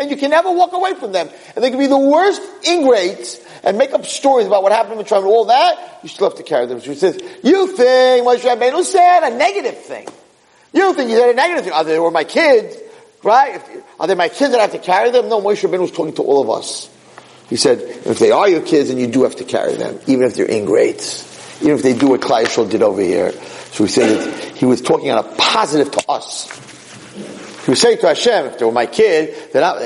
And 0.00 0.10
you 0.10 0.16
can 0.16 0.32
never 0.32 0.50
walk 0.50 0.72
away 0.72 0.94
from 0.94 1.12
them. 1.12 1.28
And 1.54 1.62
they 1.62 1.70
can 1.70 1.78
be 1.78 1.86
the 1.86 1.96
worst 1.96 2.42
ingrates 2.64 3.38
and 3.62 3.78
make 3.78 3.92
up 3.92 4.04
stories 4.04 4.48
about 4.48 4.64
what 4.64 4.72
happened 4.72 4.98
with 4.98 5.06
Trump 5.06 5.24
and 5.24 5.32
all 5.32 5.44
that. 5.44 6.00
You 6.02 6.08
still 6.08 6.28
have 6.28 6.36
to 6.38 6.42
carry 6.42 6.66
them. 6.66 6.80
So 6.80 6.90
he 6.90 6.96
says, 6.96 7.14
you 7.44 7.68
think 7.68 8.26
Moshe 8.26 8.40
Rabbeinu 8.40 8.82
said 8.82 9.20
a 9.22 9.36
negative 9.36 9.78
thing. 9.78 10.08
You 10.72 10.94
think 10.94 11.10
he 11.10 11.14
said 11.14 11.30
a 11.30 11.34
negative 11.34 11.66
thing. 11.66 11.74
Are 11.74 11.84
they 11.84 12.00
were 12.00 12.10
my 12.10 12.24
kids, 12.24 12.76
right? 13.22 13.62
Are 14.00 14.08
they 14.08 14.16
my 14.16 14.30
kids 14.30 14.50
that 14.50 14.58
I 14.58 14.62
have 14.62 14.72
to 14.72 14.80
carry 14.80 15.12
them? 15.12 15.28
No, 15.28 15.40
Moshe 15.40 15.64
Rabbeinu 15.64 15.82
was 15.82 15.92
talking 15.92 16.14
to 16.14 16.22
all 16.22 16.42
of 16.42 16.50
us. 16.50 16.90
He 17.48 17.54
said, 17.54 17.78
if 17.78 18.18
they 18.18 18.32
are 18.32 18.48
your 18.48 18.62
kids, 18.62 18.88
then 18.88 18.98
you 18.98 19.06
do 19.06 19.22
have 19.22 19.36
to 19.36 19.44
carry 19.44 19.76
them, 19.76 20.00
even 20.08 20.26
if 20.26 20.34
they're 20.34 20.50
ingrates. 20.50 21.33
Even 21.60 21.76
if 21.76 21.82
they 21.82 21.96
do 21.96 22.08
what 22.08 22.20
Klal 22.20 22.70
did 22.70 22.82
over 22.82 23.00
here. 23.00 23.32
So 23.32 23.84
we 23.84 23.90
say 23.90 24.14
that 24.14 24.44
he 24.56 24.66
was 24.66 24.80
talking 24.80 25.10
on 25.10 25.24
a 25.24 25.34
positive 25.36 25.90
to 25.92 26.10
us. 26.10 26.48
He 27.64 27.70
was 27.70 27.80
saying 27.80 27.98
to 27.98 28.08
Hashem, 28.08 28.46
if 28.46 28.58
they 28.58 28.64
were 28.64 28.72
my 28.72 28.86
kid, 28.86 29.52
they're 29.52 29.62
not, 29.62 29.80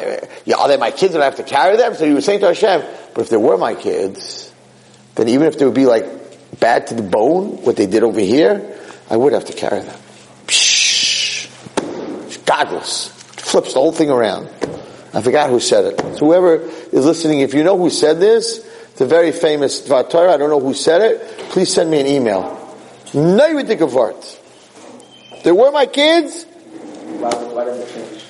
yeah, 0.44 0.56
are 0.56 0.68
they 0.68 0.76
my 0.76 0.90
kids 0.90 1.12
that 1.12 1.22
I 1.22 1.26
have 1.26 1.36
to 1.36 1.44
carry 1.44 1.76
them? 1.76 1.94
So 1.94 2.06
he 2.06 2.12
was 2.12 2.24
saying 2.24 2.40
to 2.40 2.46
Hashem, 2.46 2.82
but 3.14 3.22
if 3.22 3.28
they 3.30 3.36
were 3.36 3.56
my 3.56 3.74
kids, 3.74 4.52
then 5.14 5.28
even 5.28 5.46
if 5.46 5.58
they 5.58 5.64
would 5.64 5.74
be 5.74 5.86
like 5.86 6.04
bad 6.58 6.88
to 6.88 6.94
the 6.94 7.02
bone, 7.02 7.62
what 7.62 7.76
they 7.76 7.86
did 7.86 8.02
over 8.02 8.20
here, 8.20 8.76
I 9.08 9.16
would 9.16 9.32
have 9.32 9.44
to 9.46 9.52
carry 9.52 9.80
them. 9.80 9.98
Psh, 10.46 11.48
godless. 12.44 13.08
Flips 13.08 13.74
the 13.74 13.80
whole 13.80 13.92
thing 13.92 14.10
around. 14.10 14.48
I 15.14 15.22
forgot 15.22 15.48
who 15.48 15.60
said 15.60 15.86
it. 15.86 16.00
So 16.16 16.26
whoever 16.26 16.56
is 16.56 17.06
listening, 17.06 17.40
if 17.40 17.54
you 17.54 17.62
know 17.64 17.78
who 17.78 17.90
said 17.90 18.20
this, 18.20 18.67
it's 18.98 19.04
a 19.04 19.06
very 19.06 19.30
famous 19.30 19.80
Dvar 19.86 20.10
Torah. 20.10 20.34
I 20.34 20.36
don't 20.38 20.50
know 20.50 20.58
who 20.58 20.74
said 20.74 21.00
it. 21.02 21.20
Please 21.50 21.72
send 21.72 21.88
me 21.88 22.00
an 22.00 22.08
email. 22.08 22.42
Neividik 23.12 23.78
They 25.44 25.52
were 25.52 25.70
my 25.70 25.86
kids. 25.86 26.42
Why, 26.42 27.30
why 27.30 27.64
does 27.64 27.78
it 27.78 27.94
change? 27.94 28.24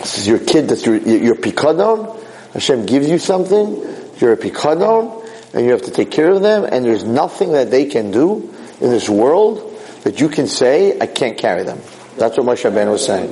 This 0.00 0.18
is 0.18 0.28
your 0.28 0.38
kid. 0.40 0.68
That's 0.68 0.84
your 0.84 0.96
your 0.96 1.34
pikadon. 1.34 2.22
Hashem 2.52 2.84
gives 2.84 3.08
you 3.08 3.18
something. 3.18 3.74
You're 4.18 4.34
a 4.34 4.36
pikadon, 4.36 5.54
and 5.54 5.64
you 5.64 5.70
have 5.70 5.84
to 5.84 5.90
take 5.90 6.10
care 6.10 6.28
of 6.28 6.42
them. 6.42 6.64
And 6.64 6.84
there's 6.84 7.04
nothing 7.04 7.52
that 7.52 7.70
they 7.70 7.86
can 7.86 8.10
do 8.10 8.54
in 8.82 8.90
this 8.90 9.08
world 9.08 9.80
that 10.02 10.20
you 10.20 10.28
can 10.28 10.46
say, 10.46 11.00
I 11.00 11.06
can't 11.06 11.38
carry 11.38 11.62
them. 11.62 11.80
That's 12.18 12.36
what 12.36 12.44
Moshe 12.44 12.74
Ben 12.74 12.90
was 12.90 13.06
saying. 13.06 13.30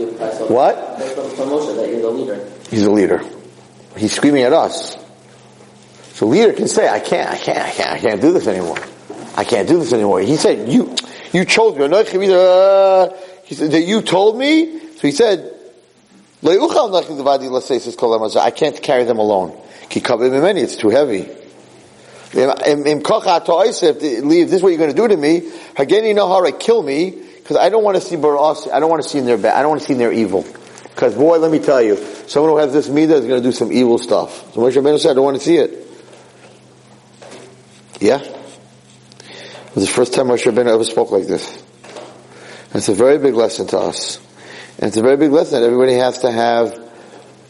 What? 0.49 0.77
That's 0.99 1.13
from 1.13 1.29
from 1.29 1.51
that 1.77 1.91
you're 1.91 2.01
the 2.01 2.09
leader. 2.09 2.51
He's 2.71 2.85
a 2.85 2.91
leader. 2.91 3.23
He's 3.99 4.15
screaming 4.15 4.45
at 4.45 4.55
us. 4.55 4.97
So 6.19 6.27
leader 6.27 6.53
can 6.53 6.67
say, 6.67 6.89
I 6.89 6.99
can't, 6.99 7.31
I 7.31 7.39
can't, 7.39 7.59
I 7.59 7.71
can't, 7.71 7.93
I 7.93 8.01
can't 8.01 8.21
do 8.21 8.33
this 8.33 8.49
anymore. 8.49 8.81
I 9.37 9.45
can't 9.45 9.69
do 9.69 9.79
this 9.79 9.93
anymore. 9.93 10.21
He 10.21 10.37
said, 10.37 10.69
you, 10.69 10.97
you 11.33 11.45
chose 11.45 11.77
me. 11.77 11.85
Uh, 11.85 11.89
He 13.45 13.55
said, 13.55 13.71
that 13.71 13.83
you 13.83 14.03
told 14.03 14.37
me. 14.37 14.81
So 14.81 15.03
he 15.03 15.13
said, 15.13 15.55
I 16.43 16.57
can't 18.51 18.83
carry 18.83 19.05
them 19.05 19.19
alone. 19.19 19.57
It's 19.89 20.77
too 20.77 20.89
heavy. 20.89 21.29
Leave. 22.35 22.65
This 24.51 24.57
is 24.57 24.63
what 24.65 24.71
you're 24.71 24.79
going 24.79 24.91
to 24.91 24.97
do 24.97 25.07
to 25.07 25.17
me. 25.17 25.43
Hageni 25.77 26.17
Nahara, 26.17 26.59
kill 26.59 26.83
me, 26.83 27.13
because 27.13 27.57
I 27.57 27.69
don't 27.69 27.85
want 27.85 27.97
to 27.97 28.01
see 28.01 28.17
Baras. 28.17 28.67
I 28.67 28.81
don't 28.81 28.91
want 28.91 29.05
to 29.05 29.09
see 29.09 29.19
in 29.19 29.25
their 29.25 29.39
bad. 29.39 29.55
I 29.55 29.63
don't 29.63 29.71
want 29.71 29.83
to 29.83 29.87
see 29.87 29.93
in 29.93 30.01
their 30.01 30.13
evil. 30.13 30.45
Because 30.83 31.15
boy, 31.15 31.39
let 31.39 31.53
me 31.53 31.61
tell 31.61 31.81
you, 31.81 31.97
someone 32.27 32.51
who 32.51 32.59
has 32.59 32.73
this 32.73 32.89
midah 32.89 33.21
is 33.21 33.27
going 33.27 33.41
to 33.41 33.49
do 33.49 33.53
some 33.53 33.71
evil 33.71 33.99
stuff. 33.99 34.53
So 34.53 34.63
Moshe 34.63 34.73
Rabbeinu 34.73 34.99
said, 34.99 35.13
I 35.13 35.15
don't 35.15 35.25
want 35.25 35.37
to 35.37 35.43
see 35.45 35.59
it. 35.59 35.85
Yeah? 38.01 38.21
It 38.21 39.75
was 39.75 39.87
the 39.87 39.93
first 39.93 40.15
time 40.15 40.27
Moshe 40.27 40.51
Rabbeinu 40.51 40.73
ever 40.73 40.85
spoke 40.85 41.11
like 41.11 41.27
this. 41.27 41.63
And 42.69 42.77
it's 42.77 42.89
a 42.89 42.95
very 42.95 43.19
big 43.19 43.35
lesson 43.35 43.67
to 43.69 43.79
us. 43.79 44.19
And 44.79 44.89
it's 44.89 44.97
a 44.97 45.03
very 45.03 45.17
big 45.17 45.31
lesson 45.31 45.61
that 45.61 45.67
everybody 45.67 45.95
has 45.95 46.21
to 46.21 46.31
have 46.31 46.89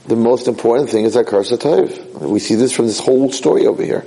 the 0.06 0.16
most 0.16 0.48
important 0.48 0.88
thing 0.88 1.04
is 1.04 1.14
that 1.14 1.26
Karsa 1.26 1.58
Tov. 1.58 2.20
We 2.20 2.38
see 2.38 2.54
this 2.54 2.72
from 2.72 2.86
this 2.86 2.98
whole 2.98 3.30
story 3.30 3.66
over 3.66 3.82
here. 3.82 4.04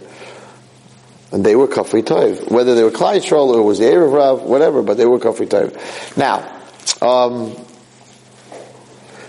And 1.32 1.46
they 1.46 1.56
were 1.56 1.68
Kafri 1.68 2.02
Tov. 2.02 2.52
Whether 2.52 2.76
they 2.76 2.84
were 2.84 2.92
Klal 2.92 3.18
Yisrael 3.18 3.54
or 3.54 3.60
it 3.60 3.64
was 3.64 3.80
the 3.80 3.86
Erev 3.86 4.12
Rav, 4.12 4.42
whatever, 4.42 4.82
but 4.82 4.98
they 4.98 5.06
were 5.06 5.20
Kafri 5.20 5.48
Tov. 5.48 6.18
Now, 6.18 6.40
um, 7.02 7.56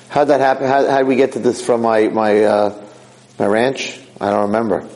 how'd 0.08 0.28
that 0.28 0.40
happen? 0.40 0.66
How, 0.66 0.88
how 0.90 0.98
did 0.98 1.06
we 1.06 1.16
get 1.16 1.32
to 1.32 1.38
this 1.38 1.64
from 1.64 1.82
my, 1.82 2.08
my, 2.08 2.42
uh, 2.42 2.84
my 3.38 3.46
ranch? 3.46 4.00
I 4.20 4.30
don't 4.30 4.42
remember. 4.46 4.88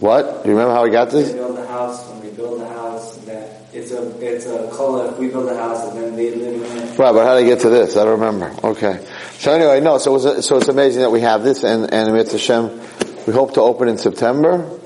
What? 0.00 0.44
Do 0.44 0.48
you 0.48 0.56
remember 0.56 0.74
how 0.74 0.84
we 0.84 0.90
got 0.90 1.10
this? 1.10 1.26
We 1.28 1.32
this? 1.32 1.34
build 1.34 1.58
a 1.58 1.66
house, 1.66 2.08
when 2.08 2.20
we 2.22 2.30
build 2.30 2.62
a 2.62 2.68
house, 2.68 3.16
that 3.24 3.62
it's 3.72 3.90
a, 3.90 4.34
it's 4.34 4.46
a 4.46 4.68
kola, 4.70 5.10
if 5.10 5.18
we 5.18 5.28
build 5.28 5.48
a 5.48 5.56
house 5.56 5.88
and 5.88 6.00
then 6.00 6.14
they 6.14 6.34
live 6.34 6.62
in 6.62 6.78
it. 6.78 6.98
Right, 6.98 7.12
but 7.12 7.26
how 7.26 7.34
did 7.34 7.44
I 7.44 7.48
get 7.48 7.60
to 7.60 7.68
this? 7.68 7.96
I 7.96 8.04
don't 8.04 8.20
remember. 8.20 8.54
Okay. 8.62 9.04
So 9.38 9.52
anyway, 9.52 9.80
no, 9.80 9.98
so 9.98 10.14
it's, 10.14 10.46
so 10.46 10.58
it's 10.58 10.68
amazing 10.68 11.02
that 11.02 11.10
we 11.10 11.22
have 11.22 11.42
this 11.42 11.64
and, 11.64 11.92
and 11.92 12.10
Mirtzeh 12.10 12.32
Hashem, 12.32 13.26
we 13.26 13.32
hope 13.32 13.54
to 13.54 13.60
open 13.60 13.88
in 13.88 13.98
September. 13.98 14.78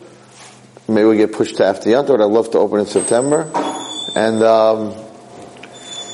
Maybe 0.89 1.07
we 1.07 1.19
get 1.19 1.33
pushed 1.33 1.59
to 1.59 1.67
after 1.67 1.91
Yom 1.91 2.07
Tov, 2.07 2.21
I'd 2.21 2.25
love 2.25 2.51
to 2.53 2.59
open 2.59 2.81
in 2.81 2.87
September. 2.87 3.51
And, 4.17 4.43
um, 4.43 4.95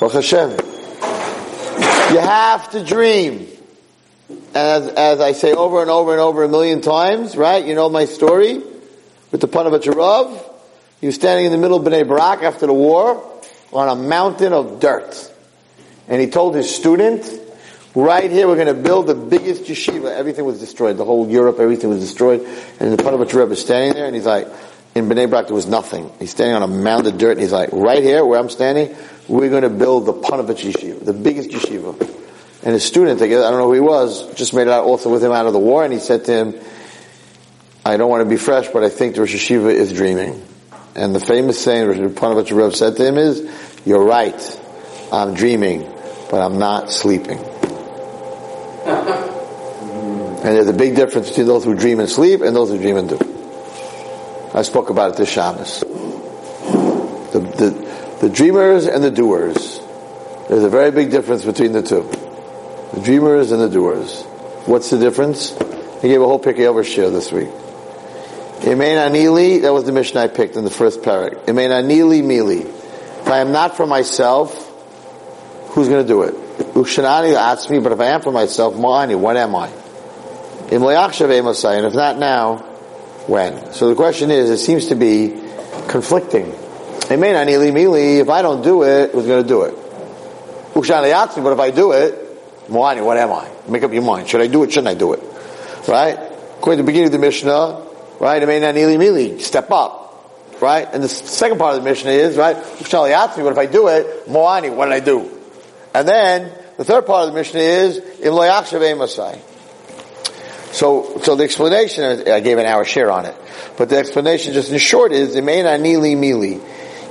Baruch 0.00 0.14
Hashem. 0.14 0.50
You 0.50 2.20
have 2.20 2.70
to 2.72 2.84
dream. 2.84 3.46
And 4.28 4.56
as, 4.56 4.88
as 4.88 5.20
I 5.20 5.32
say 5.32 5.52
over 5.52 5.82
and 5.82 5.90
over 5.90 6.12
and 6.12 6.20
over 6.20 6.42
a 6.42 6.48
million 6.48 6.80
times, 6.80 7.36
right? 7.36 7.64
You 7.64 7.74
know 7.74 7.88
my 7.88 8.04
story 8.04 8.62
with 9.30 9.40
the 9.40 9.48
Ponevezh 9.48 9.94
Rav. 9.94 10.54
He 11.00 11.06
was 11.06 11.14
standing 11.14 11.46
in 11.46 11.52
the 11.52 11.58
middle 11.58 11.76
of 11.76 11.84
Bnei 11.84 12.06
Barak 12.06 12.42
after 12.42 12.66
the 12.66 12.74
war 12.74 13.22
on 13.72 13.88
a 13.88 13.94
mountain 13.94 14.52
of 14.52 14.80
dirt. 14.80 15.32
And 16.08 16.20
he 16.20 16.28
told 16.28 16.54
his 16.54 16.74
student, 16.74 17.30
right 17.94 18.30
here 18.30 18.48
we're 18.48 18.56
going 18.56 18.74
to 18.74 18.74
build 18.74 19.06
the 19.06 19.14
biggest 19.14 19.64
yeshiva. 19.64 20.10
Everything 20.16 20.44
was 20.44 20.58
destroyed. 20.58 20.96
The 20.96 21.04
whole 21.04 21.28
Europe, 21.28 21.60
everything 21.60 21.90
was 21.90 22.00
destroyed. 22.00 22.40
And 22.80 22.92
the 22.92 23.02
Ponevezh 23.02 23.34
Rebbe 23.34 23.52
is 23.52 23.60
standing 23.60 23.94
there 23.94 24.06
and 24.06 24.14
he's 24.14 24.26
like, 24.26 24.48
in 24.94 25.08
Bnei 25.08 25.30
Barak 25.30 25.46
there 25.46 25.54
was 25.54 25.66
nothing. 25.66 26.10
He's 26.18 26.30
standing 26.30 26.56
on 26.56 26.62
a 26.62 26.66
mound 26.66 27.06
of 27.06 27.18
dirt 27.18 27.32
and 27.32 27.40
he's 27.40 27.52
like, 27.52 27.70
right 27.72 28.02
here 28.02 28.24
where 28.24 28.40
I'm 28.40 28.50
standing, 28.50 28.96
we're 29.28 29.50
going 29.50 29.62
to 29.62 29.70
build 29.70 30.06
the 30.06 30.14
Ponevezh 30.14 30.72
yeshiva, 30.72 31.04
the 31.04 31.12
biggest 31.12 31.50
yeshiva. 31.50 32.00
And 32.64 32.72
his 32.72 32.84
student, 32.84 33.22
I 33.22 33.26
I 33.26 33.28
don't 33.28 33.58
know 33.58 33.66
who 33.66 33.74
he 33.74 33.80
was, 33.80 34.34
just 34.34 34.52
made 34.52 34.62
it 34.62 34.68
out 34.68 34.84
also 34.84 35.12
with 35.12 35.22
him 35.22 35.30
out 35.30 35.46
of 35.46 35.52
the 35.52 35.58
war 35.60 35.84
and 35.84 35.92
he 35.92 36.00
said 36.00 36.24
to 36.24 36.32
him, 36.32 36.54
I 37.88 37.96
don't 37.96 38.10
want 38.10 38.22
to 38.22 38.28
be 38.28 38.36
fresh, 38.36 38.68
but 38.68 38.84
I 38.84 38.90
think 38.90 39.14
the 39.14 39.22
Rosh 39.22 39.34
Yeshiva 39.34 39.72
is 39.72 39.94
dreaming. 39.94 40.44
And 40.94 41.14
the 41.14 41.20
famous 41.20 41.58
saying 41.58 41.88
Rosh 41.88 41.96
Panovich 41.96 42.54
Rev 42.54 42.76
said 42.76 42.96
to 42.96 43.06
him 43.06 43.16
is, 43.16 43.40
you're 43.86 44.04
right, 44.04 44.60
I'm 45.10 45.32
dreaming, 45.32 45.90
but 46.30 46.42
I'm 46.42 46.58
not 46.58 46.92
sleeping. 46.92 47.38
and 48.88 50.44
there's 50.44 50.68
a 50.68 50.74
big 50.74 50.96
difference 50.96 51.30
between 51.30 51.46
those 51.46 51.64
who 51.64 51.74
dream 51.74 51.98
and 51.98 52.10
sleep 52.10 52.42
and 52.42 52.54
those 52.54 52.68
who 52.68 52.76
dream 52.76 52.98
and 52.98 53.08
do. 53.08 53.18
I 54.52 54.60
spoke 54.60 54.90
about 54.90 55.12
it 55.12 55.16
this 55.16 55.30
Shabbos. 55.30 55.80
The, 55.80 57.40
the, 57.40 58.18
the 58.20 58.28
dreamers 58.28 58.84
and 58.84 59.02
the 59.02 59.10
doers. 59.10 59.80
There's 60.50 60.64
a 60.64 60.68
very 60.68 60.90
big 60.90 61.10
difference 61.10 61.42
between 61.42 61.72
the 61.72 61.82
two. 61.82 62.02
The 62.92 63.00
dreamers 63.02 63.50
and 63.50 63.62
the 63.62 63.70
doers. 63.70 64.24
What's 64.66 64.90
the 64.90 64.98
difference? 64.98 65.56
He 66.02 66.08
gave 66.08 66.20
a 66.20 66.26
whole 66.26 66.38
Pirkei 66.38 66.68
Avos 66.68 66.84
shiur 66.84 67.10
this 67.10 67.32
week. 67.32 67.48
Imein 68.60 68.98
anili, 68.98 69.62
that 69.62 69.72
was 69.72 69.84
the 69.84 69.92
mission 69.92 70.18
I 70.18 70.28
picked 70.28 70.56
in 70.56 70.64
the 70.64 70.70
first 70.70 71.02
parak. 71.02 71.46
Imein 71.46 71.70
anili 71.70 72.22
mili. 72.22 72.64
If 72.64 73.28
I 73.28 73.38
am 73.38 73.52
not 73.52 73.76
for 73.76 73.86
myself, 73.86 74.54
who's 75.70 75.88
going 75.88 76.02
to 76.02 76.08
do 76.08 76.22
it? 76.22 76.34
Ushanani 76.74 77.34
asks 77.34 77.70
me, 77.70 77.78
but 77.78 77.92
if 77.92 78.00
I 78.00 78.06
am 78.06 78.22
for 78.22 78.32
myself, 78.32 78.74
ma'ani, 78.74 79.18
what 79.18 79.36
am 79.36 79.54
I? 79.54 79.68
And 80.70 81.86
if 81.86 81.94
not 81.94 82.18
now, 82.18 82.56
when? 83.26 83.72
So 83.72 83.88
the 83.88 83.94
question 83.94 84.30
is, 84.30 84.50
it 84.50 84.58
seems 84.58 84.86
to 84.86 84.94
be 84.94 85.40
conflicting. 85.88 86.52
Amen. 87.10 87.46
Anili 87.46 87.72
mili. 87.72 88.18
If 88.18 88.28
I 88.28 88.42
don't 88.42 88.62
do 88.62 88.82
it, 88.82 89.12
who's 89.12 89.26
going 89.26 89.42
to 89.42 89.48
do 89.48 89.62
it? 89.62 89.74
Ukshan 90.74 91.02
le'atzmi. 91.02 91.42
But 91.42 91.52
if 91.52 91.60
I 91.60 91.70
do 91.70 91.92
it, 91.92 92.68
moani, 92.68 93.04
what 93.04 93.16
am 93.16 93.32
I? 93.32 93.48
Make 93.68 93.82
up 93.82 93.92
your 93.92 94.02
mind. 94.02 94.28
Should 94.28 94.40
I 94.40 94.46
do 94.46 94.62
it? 94.64 94.72
Shouldn't 94.72 94.88
I 94.88 94.94
do 94.94 95.12
it? 95.12 95.22
Right? 95.88 96.18
According 96.58 96.78
to 96.78 96.82
the 96.82 96.86
beginning 96.86 97.06
of 97.06 97.12
the 97.12 97.18
Mishnah, 97.18 97.87
right? 98.18 98.42
Amen. 98.42 98.62
Anili 98.62 98.96
mili. 98.96 99.40
Step 99.40 99.70
up. 99.70 100.06
Right? 100.60 100.88
And 100.92 101.02
the 101.02 101.08
second 101.08 101.58
part 101.58 101.76
of 101.76 101.82
the 101.84 101.88
Mishnah 101.88 102.10
is, 102.10 102.36
right? 102.36 102.56
Ukshan 102.56 103.36
me, 103.36 103.42
But 103.44 103.52
if 103.52 103.58
I 103.58 103.66
do 103.66 103.86
it, 103.88 104.26
moani, 104.26 104.74
what 104.74 104.86
did 104.86 104.94
I 104.94 105.00
do? 105.00 105.30
And 105.94 106.08
then 106.08 106.52
the 106.76 106.84
third 106.84 107.06
part 107.06 107.28
of 107.28 107.32
the 107.32 107.38
Mishnah 107.38 107.60
is 107.60 108.00
emosai. 108.00 109.40
So, 110.72 111.18
so 111.22 111.36
the 111.36 111.44
explanation, 111.44 112.28
I 112.28 112.40
gave 112.40 112.58
an 112.58 112.66
hour 112.66 112.84
share 112.84 113.10
on 113.10 113.24
it, 113.24 113.34
but 113.76 113.88
the 113.88 113.96
explanation 113.98 114.52
just 114.52 114.70
in 114.70 114.78
short 114.78 115.12
is, 115.12 115.34
Imein 115.34 115.64
anili 115.64 116.16
mili. 116.16 116.60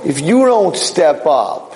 If 0.06 0.20
you 0.20 0.44
don't 0.44 0.76
step 0.76 1.26
up, 1.26 1.74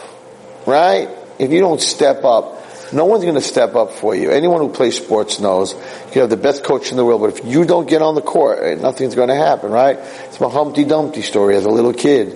right? 0.66 1.08
If 1.38 1.50
you 1.50 1.60
don't 1.60 1.80
step 1.80 2.24
up, 2.24 2.61
no 2.92 3.04
one's 3.04 3.22
going 3.22 3.36
to 3.36 3.40
step 3.40 3.74
up 3.74 3.92
for 3.92 4.14
you. 4.14 4.30
Anyone 4.30 4.60
who 4.60 4.68
plays 4.68 4.96
sports 4.96 5.40
knows 5.40 5.74
you 6.14 6.20
have 6.20 6.30
the 6.30 6.36
best 6.36 6.64
coach 6.64 6.90
in 6.90 6.96
the 6.96 7.04
world, 7.04 7.20
but 7.20 7.38
if 7.38 7.44
you 7.44 7.64
don't 7.64 7.88
get 7.88 8.02
on 8.02 8.14
the 8.14 8.20
court, 8.20 8.58
eh, 8.60 8.74
nothing's 8.74 9.14
going 9.14 9.28
to 9.28 9.34
happen, 9.34 9.70
right? 9.70 9.96
It's 9.98 10.40
my 10.40 10.48
Humpty 10.48 10.84
Dumpty 10.84 11.22
story 11.22 11.56
as 11.56 11.64
a 11.64 11.70
little 11.70 11.92
kid. 11.92 12.34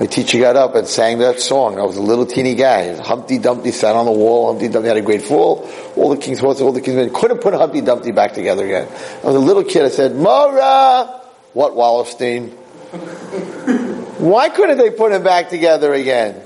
My 0.00 0.06
teacher 0.06 0.38
got 0.38 0.54
up 0.54 0.76
and 0.76 0.86
sang 0.86 1.18
that 1.18 1.40
song. 1.40 1.78
I 1.78 1.82
was 1.82 1.96
a 1.96 2.02
little 2.02 2.24
teeny 2.24 2.54
guy. 2.54 2.96
Humpty 2.96 3.38
Dumpty 3.38 3.72
sat 3.72 3.96
on 3.96 4.06
the 4.06 4.12
wall. 4.12 4.46
Humpty 4.52 4.68
Dumpty 4.68 4.88
had 4.88 4.96
a 4.96 5.02
great 5.02 5.22
fall. 5.22 5.68
All 5.96 6.10
the 6.10 6.16
king's 6.16 6.38
horses, 6.38 6.62
all 6.62 6.72
the 6.72 6.80
king's 6.80 6.96
men 6.96 7.12
couldn't 7.12 7.40
put 7.40 7.52
Humpty 7.54 7.80
Dumpty 7.80 8.12
back 8.12 8.32
together 8.32 8.64
again. 8.64 8.86
I 9.22 9.26
was 9.26 9.34
a 9.34 9.40
little 9.40 9.64
kid. 9.64 9.84
I 9.84 9.88
said, 9.88 10.14
Mora! 10.14 11.20
What, 11.52 11.72
Wallerstein? 11.72 12.50
Why 14.18 14.48
couldn't 14.50 14.78
they 14.78 14.90
put 14.90 15.10
him 15.10 15.24
back 15.24 15.48
together 15.48 15.92
again? 15.92 16.40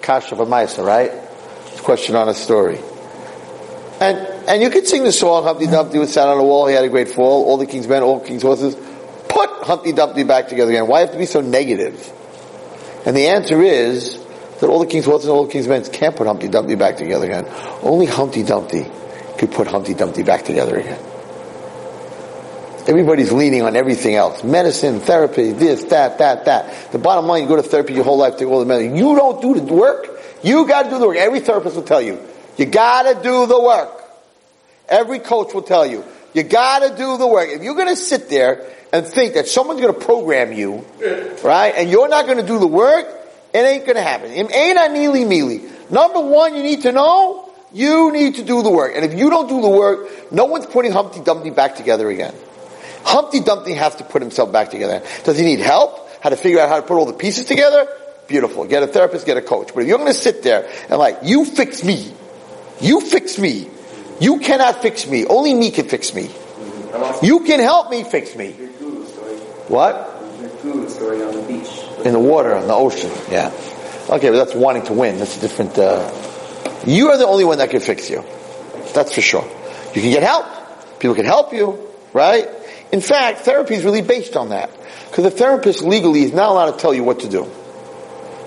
Kasha 0.00 0.34
Maisa, 0.36 0.84
right? 0.84 1.12
Question 1.84 2.16
on 2.16 2.30
a 2.30 2.34
story. 2.34 2.78
And, 4.00 4.18
and 4.48 4.62
you 4.62 4.70
could 4.70 4.86
sing 4.86 5.04
the 5.04 5.12
song, 5.12 5.44
Humpty 5.44 5.66
Dumpty 5.66 5.98
was 5.98 6.12
sat 6.12 6.26
on 6.26 6.38
the 6.38 6.44
wall, 6.44 6.66
he 6.66 6.74
had 6.74 6.84
a 6.84 6.88
great 6.88 7.08
fall, 7.08 7.44
all 7.44 7.58
the 7.58 7.66
king's 7.66 7.86
men, 7.86 8.02
all 8.02 8.20
king's 8.20 8.42
horses. 8.42 8.74
Put 9.28 9.50
Humpty 9.64 9.92
Dumpty 9.92 10.24
back 10.24 10.48
together 10.48 10.70
again. 10.70 10.86
Why 10.86 11.00
have 11.00 11.12
to 11.12 11.18
be 11.18 11.26
so 11.26 11.42
negative? 11.42 12.10
And 13.04 13.14
the 13.14 13.28
answer 13.28 13.62
is 13.62 14.18
that 14.60 14.68
all 14.68 14.78
the 14.78 14.86
king's 14.86 15.04
horses 15.04 15.28
and 15.28 15.36
all 15.36 15.44
the 15.44 15.52
king's 15.52 15.68
men 15.68 15.84
can't 15.84 16.16
put 16.16 16.26
Humpty 16.26 16.48
Dumpty 16.48 16.74
back 16.74 16.96
together 16.96 17.26
again. 17.26 17.46
Only 17.82 18.06
Humpty 18.06 18.42
Dumpty 18.42 18.86
could 19.36 19.52
put 19.52 19.66
Humpty 19.66 19.92
Dumpty 19.92 20.22
back 20.22 20.44
together 20.44 20.76
again. 20.76 21.00
Everybody's 22.86 23.30
leaning 23.30 23.62
on 23.62 23.76
everything 23.76 24.14
else. 24.14 24.42
Medicine, 24.42 25.00
therapy, 25.00 25.52
this, 25.52 25.84
that, 25.84 26.18
that, 26.18 26.46
that. 26.46 26.92
The 26.92 26.98
bottom 26.98 27.26
line, 27.26 27.42
you 27.42 27.48
go 27.48 27.56
to 27.56 27.62
therapy 27.62 27.92
your 27.92 28.04
whole 28.04 28.18
life, 28.18 28.38
take 28.38 28.48
all 28.48 28.60
the 28.60 28.66
medicine. 28.66 28.96
You 28.96 29.16
don't 29.16 29.42
do 29.42 29.54
the 29.60 29.72
work. 29.72 30.13
You 30.44 30.68
gotta 30.68 30.90
do 30.90 30.98
the 30.98 31.08
work. 31.08 31.16
Every 31.16 31.40
therapist 31.40 31.74
will 31.74 31.82
tell 31.82 32.02
you. 32.02 32.20
You 32.58 32.66
gotta 32.66 33.20
do 33.22 33.46
the 33.46 33.60
work. 33.60 33.90
Every 34.88 35.18
coach 35.18 35.54
will 35.54 35.62
tell 35.62 35.86
you. 35.86 36.04
You 36.34 36.42
gotta 36.42 36.94
do 36.94 37.16
the 37.16 37.26
work. 37.26 37.48
If 37.48 37.62
you're 37.62 37.74
gonna 37.74 37.96
sit 37.96 38.28
there 38.28 38.70
and 38.92 39.06
think 39.06 39.34
that 39.34 39.48
someone's 39.48 39.80
gonna 39.80 39.94
program 39.94 40.52
you, 40.52 40.84
right, 41.42 41.72
and 41.76 41.90
you're 41.90 42.08
not 42.08 42.26
gonna 42.26 42.46
do 42.46 42.58
the 42.58 42.66
work, 42.66 43.06
it 43.54 43.58
ain't 43.58 43.86
gonna 43.86 44.02
happen. 44.02 44.32
It 44.32 44.54
ain't 44.54 44.78
a 44.78 44.92
neely 44.92 45.24
mealy. 45.24 45.62
Number 45.90 46.20
one, 46.20 46.54
you 46.54 46.62
need 46.62 46.82
to 46.82 46.92
know, 46.92 47.50
you 47.72 48.12
need 48.12 48.34
to 48.34 48.42
do 48.42 48.62
the 48.62 48.70
work. 48.70 48.92
And 48.94 49.04
if 49.04 49.14
you 49.14 49.30
don't 49.30 49.48
do 49.48 49.62
the 49.62 49.68
work, 49.68 50.30
no 50.30 50.44
one's 50.44 50.66
putting 50.66 50.92
Humpty 50.92 51.20
Dumpty 51.20 51.50
back 51.50 51.76
together 51.76 52.10
again. 52.10 52.34
Humpty 53.04 53.40
Dumpty 53.40 53.72
has 53.72 53.96
to 53.96 54.04
put 54.04 54.20
himself 54.20 54.52
back 54.52 54.70
together. 54.70 55.02
Does 55.24 55.38
he 55.38 55.44
need 55.44 55.60
help? 55.60 56.00
How 56.22 56.28
to 56.30 56.36
figure 56.36 56.60
out 56.60 56.68
how 56.68 56.76
to 56.76 56.82
put 56.82 56.96
all 56.96 57.06
the 57.06 57.12
pieces 57.12 57.46
together? 57.46 57.86
Beautiful. 58.26 58.64
Get 58.64 58.82
a 58.82 58.86
therapist, 58.86 59.26
get 59.26 59.36
a 59.36 59.42
coach. 59.42 59.74
But 59.74 59.82
if 59.82 59.88
you're 59.88 59.98
going 59.98 60.12
to 60.12 60.18
sit 60.18 60.42
there 60.42 60.68
and 60.88 60.98
like, 60.98 61.18
you 61.22 61.44
fix 61.44 61.84
me, 61.84 62.12
you 62.80 63.00
fix 63.00 63.38
me, 63.38 63.68
you 64.20 64.40
cannot 64.40 64.80
fix 64.80 65.06
me. 65.06 65.26
Only 65.26 65.54
me 65.54 65.70
can 65.70 65.88
fix 65.88 66.14
me. 66.14 66.30
You 67.22 67.40
can 67.40 67.60
help 67.60 67.90
me 67.90 68.04
fix 68.04 68.34
me. 68.36 68.52
What? 69.68 69.94
On. 69.94 72.06
In 72.06 72.12
the 72.12 72.18
water, 72.18 72.56
in 72.56 72.66
the 72.66 72.74
ocean. 72.74 73.10
Yeah. 73.30 73.52
Okay, 74.08 74.30
but 74.30 74.36
that's 74.36 74.54
wanting 74.54 74.84
to 74.84 74.92
win. 74.92 75.18
That's 75.18 75.36
a 75.36 75.40
different. 75.40 75.78
Uh, 75.78 76.10
you 76.86 77.08
are 77.08 77.18
the 77.18 77.26
only 77.26 77.44
one 77.44 77.58
that 77.58 77.70
can 77.70 77.80
fix 77.80 78.08
you. 78.08 78.24
That's 78.94 79.14
for 79.14 79.20
sure. 79.20 79.44
You 79.94 80.02
can 80.02 80.10
get 80.10 80.22
help. 80.22 80.46
People 80.98 81.16
can 81.16 81.24
help 81.24 81.52
you, 81.52 81.78
right? 82.12 82.48
In 82.92 83.00
fact, 83.00 83.40
therapy 83.40 83.74
is 83.74 83.84
really 83.84 84.02
based 84.02 84.36
on 84.36 84.50
that. 84.50 84.70
Because 85.08 85.24
the 85.24 85.30
therapist 85.30 85.82
legally 85.82 86.22
is 86.22 86.32
not 86.32 86.50
allowed 86.50 86.72
to 86.72 86.78
tell 86.78 86.94
you 86.94 87.04
what 87.04 87.20
to 87.20 87.28
do. 87.28 87.50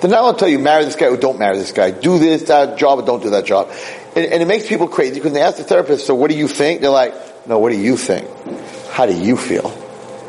They're 0.01 0.11
not 0.11 0.21
allowed 0.21 0.33
to 0.33 0.39
tell 0.39 0.47
you 0.47 0.59
marry 0.59 0.85
this 0.85 0.95
guy 0.95 1.07
or 1.07 1.17
don't 1.17 1.39
marry 1.39 1.57
this 1.57 1.71
guy. 1.71 1.91
Do 1.91 2.19
this, 2.19 2.43
that 2.43 2.77
job 2.77 2.99
or 2.99 3.05
don't 3.05 3.23
do 3.23 3.31
that 3.31 3.45
job. 3.45 3.71
And, 4.15 4.25
and 4.25 4.41
it 4.41 4.47
makes 4.47 4.67
people 4.67 4.87
crazy 4.87 5.15
because 5.15 5.33
they 5.33 5.41
ask 5.41 5.57
the 5.57 5.63
therapist, 5.63 6.05
so 6.05 6.15
what 6.15 6.29
do 6.29 6.37
you 6.37 6.47
think? 6.47 6.81
They're 6.81 6.89
like, 6.89 7.13
no, 7.47 7.59
what 7.59 7.71
do 7.71 7.77
you 7.77 7.97
think? 7.97 8.27
How 8.91 9.05
do 9.05 9.13
you 9.17 9.37
feel? 9.37 9.69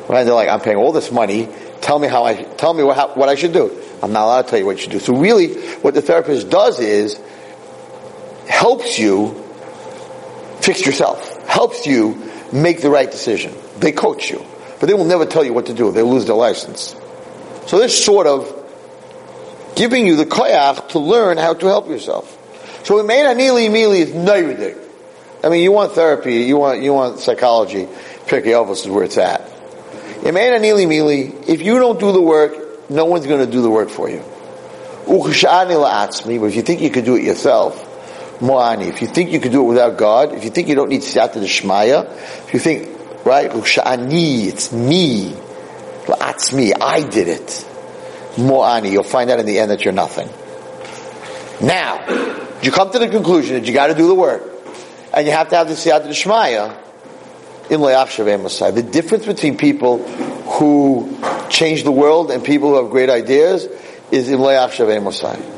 Right? 0.08 0.24
They're 0.24 0.34
like, 0.34 0.48
I'm 0.48 0.60
paying 0.60 0.76
all 0.76 0.92
this 0.92 1.12
money. 1.12 1.48
Tell 1.80 1.98
me 1.98 2.08
how 2.08 2.24
I, 2.24 2.34
tell 2.34 2.72
me 2.72 2.82
what, 2.82 2.96
how, 2.96 3.14
what 3.14 3.28
I 3.28 3.34
should 3.34 3.52
do. 3.52 3.82
I'm 4.02 4.12
not 4.12 4.24
allowed 4.24 4.42
to 4.42 4.48
tell 4.48 4.58
you 4.58 4.66
what 4.66 4.76
you 4.76 4.82
should 4.82 4.92
do. 4.92 5.00
So 5.00 5.14
really, 5.14 5.54
what 5.78 5.94
the 5.94 6.02
therapist 6.02 6.48
does 6.48 6.80
is 6.80 7.20
helps 8.48 8.98
you 8.98 9.34
fix 10.60 10.84
yourself. 10.84 11.36
Helps 11.46 11.86
you 11.86 12.30
make 12.52 12.80
the 12.80 12.90
right 12.90 13.10
decision. 13.10 13.54
They 13.78 13.92
coach 13.92 14.30
you. 14.30 14.44
But 14.80 14.86
they 14.86 14.94
will 14.94 15.04
never 15.04 15.26
tell 15.26 15.44
you 15.44 15.52
what 15.52 15.66
to 15.66 15.74
do. 15.74 15.90
They'll 15.92 16.10
lose 16.10 16.26
their 16.26 16.36
license. 16.36 16.94
So 17.66 17.78
this 17.78 18.04
sort 18.04 18.26
of 18.26 18.57
giving 19.78 20.06
you 20.06 20.16
the 20.16 20.26
koyach 20.26 20.88
to 20.90 20.98
learn 20.98 21.38
how 21.38 21.54
to 21.54 21.66
help 21.66 21.88
yourself. 21.88 22.34
So 22.84 23.02
main 23.04 23.24
anili 23.24 23.70
mili 23.70 24.00
is 24.00 24.10
nayudik. 24.10 24.76
I 25.42 25.48
mean, 25.48 25.62
you 25.62 25.70
want 25.70 25.92
therapy, 25.92 26.42
you 26.42 26.56
want, 26.56 26.82
you 26.82 26.92
want 26.92 27.20
psychology. 27.20 27.86
Pirkei 28.26 28.52
Avos 28.52 28.84
is 28.84 28.88
where 28.88 29.04
it's 29.04 29.16
at. 29.16 29.40
Main 30.24 30.34
anili 30.34 30.86
mili, 30.86 31.48
if 31.48 31.62
you 31.62 31.78
don't 31.78 32.00
do 32.00 32.10
the 32.12 32.20
work, 32.20 32.90
no 32.90 33.04
one's 33.04 33.26
going 33.26 33.44
to 33.44 33.50
do 33.50 33.62
the 33.62 33.70
work 33.70 33.88
for 33.88 34.10
you. 34.10 34.24
But 35.06 35.26
if 35.30 36.56
you 36.56 36.62
think 36.62 36.80
you 36.82 36.90
could 36.90 37.04
do 37.04 37.14
it 37.14 37.22
yourself, 37.22 37.84
Mo'ani, 38.42 38.88
if 38.88 39.00
you 39.00 39.08
think 39.08 39.30
you 39.32 39.40
could 39.40 39.52
do 39.52 39.62
it 39.62 39.68
without 39.68 39.96
God, 39.96 40.32
if 40.34 40.44
you 40.44 40.50
think 40.50 40.68
you 40.68 40.74
don't 40.74 40.90
need 40.90 41.00
Siyata 41.00 41.42
Shmaya, 41.42 42.04
if 42.46 42.52
you 42.52 42.60
think, 42.60 42.88
right, 43.24 43.50
it's 43.52 44.72
me, 44.72 45.34
me, 46.52 46.72
I 46.74 47.08
did 47.08 47.28
it. 47.28 47.67
Mo'ani, 48.38 48.90
you'll 48.90 49.02
find 49.02 49.30
out 49.30 49.40
in 49.40 49.46
the 49.46 49.58
end 49.58 49.70
that 49.70 49.84
you're 49.84 49.92
nothing. 49.92 50.28
Now, 51.60 52.06
you 52.62 52.70
come 52.70 52.90
to 52.92 52.98
the 52.98 53.08
conclusion 53.08 53.54
that 53.54 53.66
you 53.66 53.74
gotta 53.74 53.94
do 53.94 54.06
the 54.06 54.14
work, 54.14 54.42
and 55.12 55.26
you 55.26 55.32
have 55.32 55.48
to 55.50 55.56
have 55.56 55.68
the 55.68 55.74
Siyata 55.74 56.08
Shmaya, 56.08 56.76
in 57.70 57.80
The 57.80 58.82
difference 58.82 59.26
between 59.26 59.58
people 59.58 59.98
who 60.08 61.18
change 61.50 61.82
the 61.84 61.92
world 61.92 62.30
and 62.30 62.42
people 62.42 62.70
who 62.70 62.82
have 62.82 62.90
great 62.90 63.10
ideas 63.10 63.68
is 64.10 64.30
in 64.30 64.38
Mosai. 64.38 65.54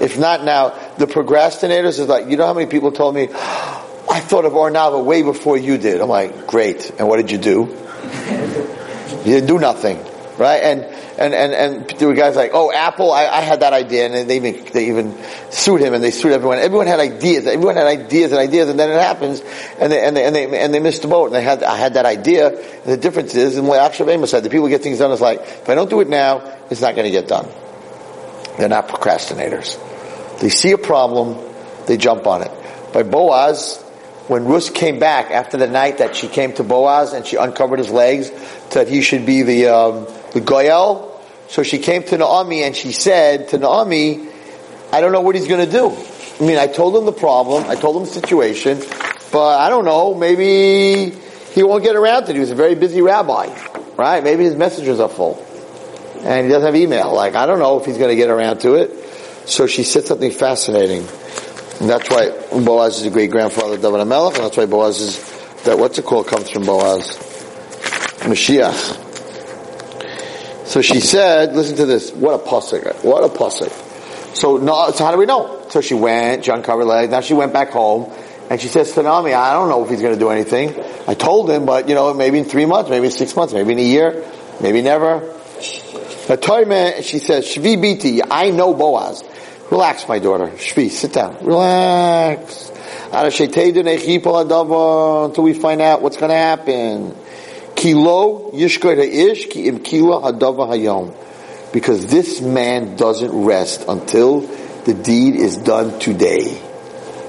If 0.00 0.18
not 0.18 0.44
now, 0.44 0.70
the 0.98 1.06
procrastinators 1.06 1.98
is 1.98 2.08
like, 2.08 2.28
you 2.28 2.36
know 2.36 2.46
how 2.46 2.52
many 2.52 2.66
people 2.66 2.92
told 2.92 3.14
me, 3.14 3.28
I 3.30 4.20
thought 4.20 4.44
of 4.44 4.52
Ornava 4.52 5.02
way 5.02 5.22
before 5.22 5.56
you 5.56 5.78
did. 5.78 6.00
I'm 6.00 6.08
like, 6.08 6.46
great. 6.46 6.90
And 6.98 7.08
what 7.08 7.16
did 7.16 7.30
you 7.30 7.38
do? 7.38 7.60
you 9.18 9.24
didn't 9.24 9.46
do 9.46 9.58
nothing. 9.58 10.04
Right? 10.36 10.62
And, 10.62 10.82
and, 11.16 11.32
and, 11.32 11.52
and 11.52 11.90
there 11.90 12.08
were 12.08 12.14
guys 12.14 12.34
like, 12.34 12.50
oh, 12.54 12.72
Apple, 12.72 13.12
I, 13.12 13.26
I 13.26 13.40
had 13.40 13.60
that 13.60 13.72
idea. 13.72 14.06
And 14.06 14.28
they 14.28 14.36
even, 14.36 14.64
they 14.72 14.88
even 14.88 15.16
sued 15.50 15.80
him 15.80 15.94
and 15.94 16.02
they 16.02 16.10
sued 16.10 16.32
everyone. 16.32 16.58
Everyone 16.58 16.88
had 16.88 16.98
ideas. 16.98 17.46
Everyone 17.46 17.76
had 17.76 17.86
ideas 17.86 18.32
and 18.32 18.40
ideas 18.40 18.68
and 18.68 18.78
then 18.78 18.90
it 18.90 19.00
happens 19.00 19.42
and 19.78 19.92
they, 19.92 20.04
and 20.04 20.16
they, 20.16 20.24
and 20.24 20.34
they, 20.34 20.58
and 20.58 20.74
they 20.74 20.80
missed 20.80 21.02
the 21.02 21.08
boat 21.08 21.26
and 21.26 21.34
they 21.34 21.42
had, 21.42 21.62
I 21.62 21.76
had 21.76 21.94
that 21.94 22.04
idea. 22.04 22.48
And 22.48 22.84
the 22.84 22.96
difference 22.96 23.34
is, 23.36 23.56
in 23.56 23.66
what 23.66 23.78
Akshavema 23.78 24.26
said, 24.26 24.42
the 24.42 24.50
people 24.50 24.68
get 24.68 24.82
things 24.82 24.98
done 24.98 25.12
is 25.12 25.20
like, 25.20 25.40
if 25.40 25.68
I 25.68 25.76
don't 25.76 25.88
do 25.88 26.00
it 26.00 26.08
now, 26.08 26.58
it's 26.68 26.80
not 26.80 26.96
going 26.96 27.06
to 27.06 27.12
get 27.12 27.28
done. 27.28 27.48
They're 28.58 28.68
not 28.68 28.88
procrastinators. 28.88 29.78
They 30.40 30.48
see 30.48 30.72
a 30.72 30.78
problem, 30.78 31.38
they 31.86 31.96
jump 31.96 32.26
on 32.26 32.42
it. 32.42 32.50
By 32.92 33.02
Boaz, 33.02 33.80
when 34.28 34.46
Ruth 34.46 34.72
came 34.72 34.98
back 34.98 35.30
after 35.30 35.56
the 35.56 35.66
night 35.66 35.98
that 35.98 36.16
she 36.16 36.28
came 36.28 36.52
to 36.54 36.64
Boaz 36.64 37.12
and 37.12 37.26
she 37.26 37.36
uncovered 37.36 37.78
his 37.78 37.90
legs, 37.90 38.30
that 38.70 38.88
he 38.88 39.02
should 39.02 39.26
be 39.26 39.42
the 39.42 39.68
um, 39.68 40.06
the 40.34 40.40
goyel. 40.40 41.10
So 41.48 41.62
she 41.62 41.78
came 41.78 42.02
to 42.04 42.18
Naomi 42.18 42.62
and 42.62 42.76
she 42.76 42.92
said 42.92 43.48
to 43.50 43.58
Naomi, 43.58 44.28
"I 44.92 45.00
don't 45.00 45.12
know 45.12 45.20
what 45.20 45.34
he's 45.34 45.48
going 45.48 45.64
to 45.64 45.70
do. 45.70 45.96
I 46.40 46.46
mean, 46.46 46.58
I 46.58 46.66
told 46.66 46.96
him 46.96 47.06
the 47.06 47.12
problem, 47.12 47.64
I 47.70 47.76
told 47.76 47.96
him 47.96 48.02
the 48.02 48.10
situation, 48.10 48.82
but 49.30 49.58
I 49.60 49.70
don't 49.70 49.84
know. 49.84 50.14
Maybe 50.14 51.10
he 51.54 51.62
won't 51.62 51.84
get 51.84 51.96
around 51.96 52.24
to 52.24 52.30
it. 52.30 52.34
He 52.34 52.40
was 52.40 52.50
a 52.50 52.56
very 52.56 52.74
busy 52.74 53.00
rabbi, 53.00 53.54
right? 53.96 54.22
Maybe 54.24 54.44
his 54.44 54.56
messages 54.56 54.98
are 55.00 55.08
full, 55.08 55.38
and 56.22 56.46
he 56.46 56.52
doesn't 56.52 56.66
have 56.66 56.76
email. 56.76 57.14
Like 57.14 57.34
I 57.34 57.46
don't 57.46 57.60
know 57.60 57.78
if 57.78 57.86
he's 57.86 57.98
going 57.98 58.10
to 58.10 58.16
get 58.16 58.30
around 58.30 58.58
to 58.60 58.74
it." 58.74 58.90
So 59.46 59.66
she 59.66 59.84
said 59.84 60.04
something 60.04 60.30
fascinating. 60.30 61.06
And 61.80 61.90
that's 61.90 62.08
why 62.08 62.30
Boaz 62.52 62.98
is 63.00 63.06
a 63.06 63.10
great 63.10 63.30
grandfather 63.30 63.74
of 63.74 63.82
David 63.82 64.04
Melech, 64.06 64.36
and 64.36 64.44
that's 64.44 64.56
why 64.56 64.66
Boaz 64.66 65.00
is 65.00 65.62
that 65.64 65.78
what's 65.78 65.98
it 65.98 66.04
called 66.04 66.26
comes 66.26 66.48
from 66.50 66.64
Boaz. 66.64 67.18
Mashiach. 68.24 69.03
So 70.64 70.80
she 70.80 71.00
said, 71.00 71.54
listen 71.54 71.76
to 71.76 71.86
this, 71.86 72.12
what 72.12 72.34
a 72.34 72.38
pasuk, 72.38 73.04
what 73.04 73.22
a 73.22 73.28
pasuk. 73.28 73.70
So, 74.34 74.56
no, 74.56 74.90
so 74.90 75.04
how 75.04 75.12
do 75.12 75.18
we 75.18 75.26
know? 75.26 75.64
So 75.68 75.80
she 75.80 75.94
went, 75.94 76.44
she 76.44 76.50
uncovered 76.50 76.86
legs, 76.86 77.10
now 77.10 77.20
she 77.20 77.34
went 77.34 77.52
back 77.52 77.70
home, 77.70 78.10
and 78.50 78.60
she 78.60 78.68
says 78.68 78.92
to 78.92 79.02
Naomi, 79.02 79.32
I 79.32 79.52
don't 79.52 79.68
know 79.68 79.84
if 79.84 79.90
he's 79.90 80.00
going 80.00 80.14
to 80.14 80.18
do 80.18 80.30
anything. 80.30 80.74
I 81.06 81.14
told 81.14 81.50
him, 81.50 81.66
but 81.66 81.88
you 81.88 81.94
know, 81.94 82.12
maybe 82.14 82.38
in 82.38 82.44
three 82.44 82.66
months, 82.66 82.90
maybe 82.90 83.06
in 83.06 83.12
six 83.12 83.36
months, 83.36 83.52
maybe 83.52 83.72
in 83.72 83.78
a 83.78 83.82
year, 83.82 84.24
maybe 84.60 84.82
never. 84.82 85.20
But 86.26 86.42
Toime, 86.42 87.02
she 87.02 87.18
says, 87.18 87.46
Shvi 87.46 87.76
biti, 87.76 88.20
I 88.28 88.50
know 88.50 88.74
Boaz. 88.74 89.22
Relax, 89.70 90.08
my 90.08 90.18
daughter. 90.18 90.48
Shvi, 90.48 90.90
sit 90.90 91.12
down. 91.12 91.44
Relax. 91.44 92.72
Until 93.12 93.84
we 95.44 95.54
find 95.54 95.80
out 95.80 96.02
what's 96.02 96.16
going 96.16 96.30
to 96.30 96.36
happen. 96.36 97.14
Kilo 97.76 98.50
yishkoy 98.52 98.96
ha'ish 98.96 99.48
ki 99.50 99.66
im 99.68 99.80
kilo 99.80 100.20
hadava 100.20 100.68
hayom. 100.68 101.14
Because 101.72 102.06
this 102.06 102.40
man 102.40 102.96
doesn't 102.96 103.32
rest 103.32 103.84
until 103.88 104.40
the 104.84 104.94
deed 104.94 105.34
is 105.34 105.56
done 105.56 105.98
today. 105.98 106.60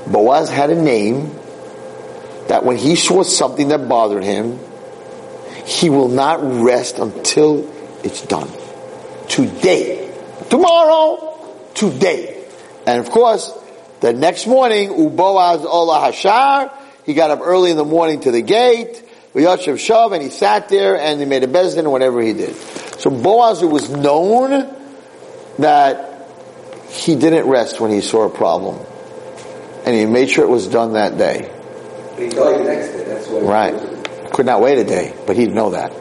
Boaz 0.08 0.50
had 0.50 0.70
a 0.70 0.80
name 0.80 1.32
that 2.48 2.64
when 2.64 2.78
he 2.78 2.96
saw 2.96 3.24
something 3.24 3.70
that 3.70 3.90
bothered 3.90 4.24
him, 4.24 4.60
he 5.66 5.90
will 5.90 6.10
not 6.10 6.40
rest 6.44 7.00
until 7.00 7.68
it's 8.04 8.22
done. 8.22 8.50
Today. 9.28 10.14
Tomorrow. 10.50 11.72
Today. 11.74 12.46
And 12.86 13.00
of 13.00 13.10
course, 13.10 13.52
the 14.02 14.14
next 14.14 14.46
morning, 14.46 14.90
Uboaz 14.90 15.66
Ola 15.66 16.12
Hashar, 16.12 16.72
he 17.06 17.16
got 17.16 17.32
up 17.32 17.40
early 17.42 17.72
in 17.72 17.78
the 17.78 17.86
morning 17.86 18.20
to 18.22 18.32
the 18.32 18.42
gate, 18.42 19.04
Yashav 19.42 19.76
Shav, 19.76 20.14
and 20.14 20.24
he 20.24 20.30
sat 20.30 20.70
there 20.70 20.98
and 20.98 21.20
he 21.20 21.26
made 21.26 21.44
a 21.44 21.48
beis 21.48 21.72
din 21.72 21.80
and 21.80 21.92
whatever 21.92 22.22
he 22.22 22.34
did. 22.34 22.56
So 23.00 23.10
Boaz, 23.10 23.62
it 23.62 23.70
was 23.70 23.90
known 23.90 24.74
that 25.60 26.28
he 26.90 27.16
didn't 27.16 27.48
rest 27.48 27.80
when 27.80 27.92
he 27.92 28.02
saw 28.02 28.26
a 28.26 28.30
problem. 28.30 28.80
And 29.86 29.96
he 29.96 30.06
made 30.06 30.30
sure 30.30 30.44
it 30.44 30.50
was 30.50 30.68
done 30.68 30.94
that 30.94 31.18
day. 31.18 31.52
He 32.18 32.30
died 32.30 32.60
the 32.60 32.64
next 32.64 32.88
day. 32.90 33.04
That's 33.04 33.28
why. 33.28 33.40
Right. 33.42 34.32
Could 34.32 34.46
not 34.46 34.62
wait 34.62 34.78
a 34.78 34.84
day, 34.84 35.14
but 35.28 35.36
he'd 35.36 35.52
know 35.52 35.72
that. 35.72 35.92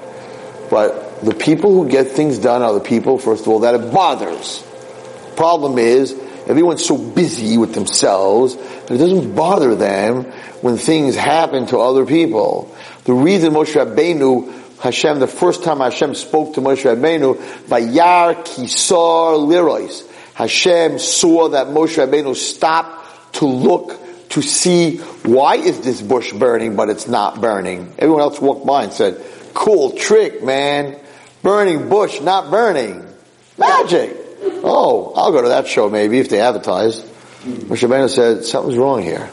But 0.71 1.21
the 1.23 1.35
people 1.35 1.75
who 1.75 1.89
get 1.89 2.09
things 2.09 2.39
done 2.39 2.63
are 2.63 2.73
the 2.73 2.81
people, 2.81 3.19
first 3.19 3.43
of 3.43 3.49
all, 3.49 3.61
that 3.61 3.75
it 3.75 3.93
bothers. 3.93 4.65
Problem 5.37 5.79
is, 5.79 6.13
everyone's 6.49 6.85
so 6.85 6.97
busy 6.97 7.59
with 7.59 7.75
themselves 7.75 8.57
that 8.57 8.93
it 8.93 8.99
doesn't 8.99 9.35
bother 9.35 9.75
them 9.75 10.25
when 10.63 10.77
things 10.77 11.17
happen 11.17 11.67
to 11.67 11.79
other 11.79 12.07
people. 12.07 12.75
The 13.05 13.13
reason 13.13 13.53
Moshe 13.53 13.75
Rabbeinu, 13.75 14.81
Hashem, 14.81 15.19
the 15.19 15.27
first 15.27 15.65
time 15.65 15.79
Hashem 15.79 16.15
spoke 16.15 16.55
to 16.55 16.61
Moshe 16.61 16.85
Rabbeinu, 16.85 17.37
Vayar 17.67 18.35
Kisar 18.45 19.39
Lirois, 19.39 20.11
Hashem 20.35 20.99
saw 20.99 21.51
that 21.51 21.69
Moshe 21.69 21.97
Rabbeinu 21.97 22.35
stopped 22.35 23.35
to 23.37 23.47
look 23.47 24.01
to 24.31 24.43
see 24.43 24.99
why 25.23 25.57
is 25.57 25.81
this 25.83 26.03
bush 26.03 26.33
burning 26.33 26.77
but 26.77 26.89
it's 26.89 27.07
not 27.07 27.41
burning. 27.41 27.93
Everyone 27.99 28.23
else 28.23 28.41
walked 28.41 28.67
by 28.67 28.85
and 28.85 28.93
said, 28.93 29.23
cool 29.55 29.93
trick, 29.93 30.43
man. 30.43 30.99
Burning 31.43 31.89
bush, 31.89 32.21
not 32.21 32.51
burning. 32.51 33.07
Magic. 33.57 34.24
Oh, 34.65 35.13
I'll 35.17 35.33
go 35.33 35.43
to 35.43 35.49
that 35.49 35.67
show 35.67 35.89
maybe 35.89 36.19
if 36.19 36.29
they 36.29 36.41
advertise. 36.41 37.01
Moshe 37.45 37.87
Rabbeinu 37.87 38.09
said, 38.09 38.45
something's 38.45 38.79
wrong 38.79 39.03
here. 39.03 39.31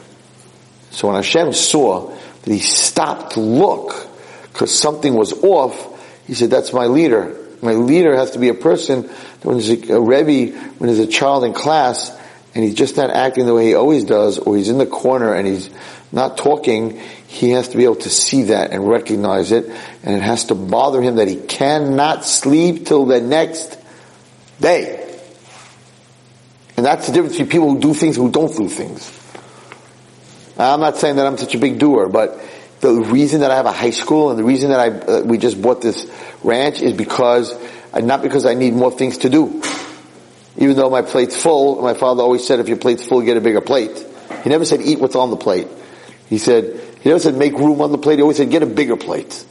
So 0.92 1.08
when 1.08 1.16
Hashem 1.16 1.54
saw 1.54 2.10
that 2.44 2.52
he 2.52 2.60
stopped 2.60 3.34
to 3.34 3.40
look 3.40 4.08
because 4.52 4.78
something 4.78 5.14
was 5.14 5.32
off, 5.44 5.88
he 6.28 6.34
said, 6.34 6.50
that's 6.50 6.74
my 6.74 6.88
leader. 6.88 7.38
My 7.62 7.74
leader 7.74 8.16
has 8.16 8.32
to 8.32 8.40
be 8.40 8.50
a 8.50 8.54
person 8.54 9.04
that 9.04 9.46
when 9.46 9.58
there's 9.58 9.70
a, 9.70 9.94
a 9.94 10.02
Rebbe, 10.02 10.58
when 10.78 10.88
there's 10.88 11.00
a 11.00 11.08
child 11.08 11.44
in 11.44 11.54
class, 11.54 12.18
and 12.54 12.64
he's 12.66 12.76
just 12.76 12.98
not 12.98 13.10
acting 13.12 13.46
the 13.46 13.54
way 13.54 13.68
he 13.68 13.76
always 13.76 14.04
does, 14.04 14.40
or 14.40 14.58
he's 14.58 14.68
in 14.68 14.78
the 14.78 14.86
corner 14.86 15.34
and 15.34 15.48
he's 15.48 15.70
not 16.12 16.38
talking, 16.38 17.00
he 17.28 17.52
has 17.52 17.70
to 17.70 17.78
be 17.78 17.86
able 17.86 17.96
to 17.96 18.10
see 18.10 18.44
that 18.44 18.72
and 18.72 18.86
recognize 18.88 19.54
it, 19.54 19.66
and 20.04 20.16
it 20.16 20.22
has 20.22 20.46
to 20.46 20.56
bother 20.56 21.02
him 21.02 21.16
that 21.16 21.30
he 21.30 21.38
cannot 21.38 22.26
sleep 22.26 22.86
till 22.86 23.06
the 23.06 23.22
next 23.22 23.78
day. 24.62 25.20
And 26.78 26.86
that's 26.86 27.08
the 27.08 27.14
difference 27.14 27.34
between 27.34 27.50
people 27.50 27.70
who 27.74 27.80
do 27.80 27.94
things 27.94 28.18
and 28.18 28.28
who 28.28 28.32
don't 28.32 28.56
do 28.56 28.70
things. 28.70 29.18
I'm 30.58 30.80
not 30.80 30.98
saying 30.98 31.16
that 31.18 31.26
I'm 31.26 31.38
such 31.38 31.56
a 31.56 31.58
big 31.58 31.80
doer, 31.80 32.08
but 32.08 32.40
the 32.82 32.94
reason 32.94 33.42
that 33.42 33.52
I 33.52 33.56
have 33.56 33.66
a 33.66 33.72
high 33.72 33.92
school 33.92 34.32
and 34.32 34.40
the 34.40 34.44
reason 34.44 34.72
that 34.72 34.80
I 34.80 34.90
uh, 34.90 35.22
we 35.22 35.38
just 35.38 35.62
bought 35.62 35.82
this 35.82 36.10
ranch 36.44 36.82
is 36.82 36.94
because 36.94 37.54
uh, 37.94 38.00
not 38.00 38.22
because 38.22 38.46
I 38.46 38.54
need 38.54 38.74
more 38.74 38.92
things 38.92 39.20
to 39.20 39.30
do. 39.30 39.62
Even 40.58 40.76
though 40.76 40.90
my 40.90 41.02
plate's 41.02 41.42
full, 41.42 41.82
my 41.82 41.94
father 41.94 42.24
always 42.24 42.46
said 42.46 42.60
if 42.60 42.68
your 42.68 42.78
plate's 42.78 43.06
full, 43.06 43.22
get 43.22 43.38
a 43.38 43.42
bigger 43.42 43.62
plate. 43.62 44.06
He 44.44 44.50
never 44.50 44.66
said 44.66 44.82
eat 44.82 45.00
what's 45.00 45.16
on 45.16 45.30
the 45.30 45.38
plate. 45.38 45.68
He 46.28 46.38
said 46.38 46.80
he 47.02 47.10
never 47.10 47.20
said 47.20 47.36
make 47.36 47.54
room 47.54 47.82
on 47.82 47.92
the 47.92 47.98
plate. 47.98 48.18
He 48.18 48.22
always 48.22 48.38
said 48.38 48.50
get 48.50 48.64
a 48.64 48.68
bigger 48.68 48.98
plate. 48.98 49.46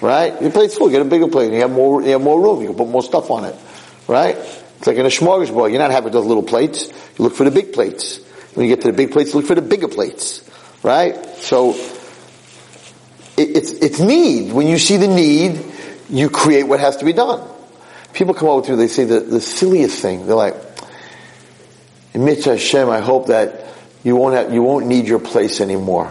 Right? 0.00 0.40
Your 0.40 0.50
plate's 0.50 0.76
full, 0.76 0.90
get 0.90 1.02
a 1.02 1.06
bigger 1.06 1.28
plate. 1.28 1.52
You 1.52 1.60
have 1.60 1.72
more 1.72 2.02
you 2.02 2.10
have 2.10 2.22
more 2.22 2.40
room. 2.40 2.60
You 2.60 2.68
can 2.68 2.76
put 2.76 2.88
more 2.88 3.02
stuff 3.02 3.30
on 3.30 3.44
it. 3.44 3.56
Right? 4.08 4.36
It's 4.36 4.86
like 4.86 4.96
in 4.96 5.06
a 5.06 5.10
smorgasbord. 5.10 5.70
You're 5.70 5.80
not 5.80 5.90
having 5.90 6.12
those 6.12 6.26
little 6.26 6.42
plates. 6.42 6.88
You 7.18 7.24
look 7.24 7.34
for 7.34 7.44
the 7.44 7.50
big 7.50 7.72
plates. 7.72 8.18
When 8.54 8.66
you 8.66 8.74
get 8.74 8.82
to 8.82 8.90
the 8.90 8.96
big 8.96 9.12
plates, 9.12 9.34
look 9.34 9.46
for 9.46 9.54
the 9.54 9.62
bigger 9.62 9.88
plates. 9.88 10.48
Right? 10.82 11.16
So, 11.38 11.74
it, 13.36 13.56
it's, 13.56 13.72
it's 13.72 14.00
need. 14.00 14.52
When 14.52 14.66
you 14.66 14.78
see 14.78 14.96
the 14.96 15.08
need, 15.08 15.64
you 16.08 16.30
create 16.30 16.64
what 16.64 16.80
has 16.80 16.98
to 16.98 17.04
be 17.04 17.12
done. 17.12 17.48
People 18.12 18.34
come 18.34 18.48
over 18.48 18.64
to 18.66 18.72
me, 18.72 18.78
they 18.78 18.88
say 18.88 19.04
the, 19.04 19.20
the 19.20 19.40
silliest 19.40 20.00
thing. 20.00 20.26
They're 20.26 20.36
like, 20.36 20.54
Mirtzeh 22.14 22.52
Hashem, 22.52 22.88
I 22.88 23.00
hope 23.00 23.26
that 23.26 23.66
you 24.02 24.16
won't 24.16 24.34
have, 24.34 24.54
you 24.54 24.62
won't 24.62 24.86
need 24.86 25.06
your 25.06 25.18
place 25.18 25.60
anymore. 25.60 26.10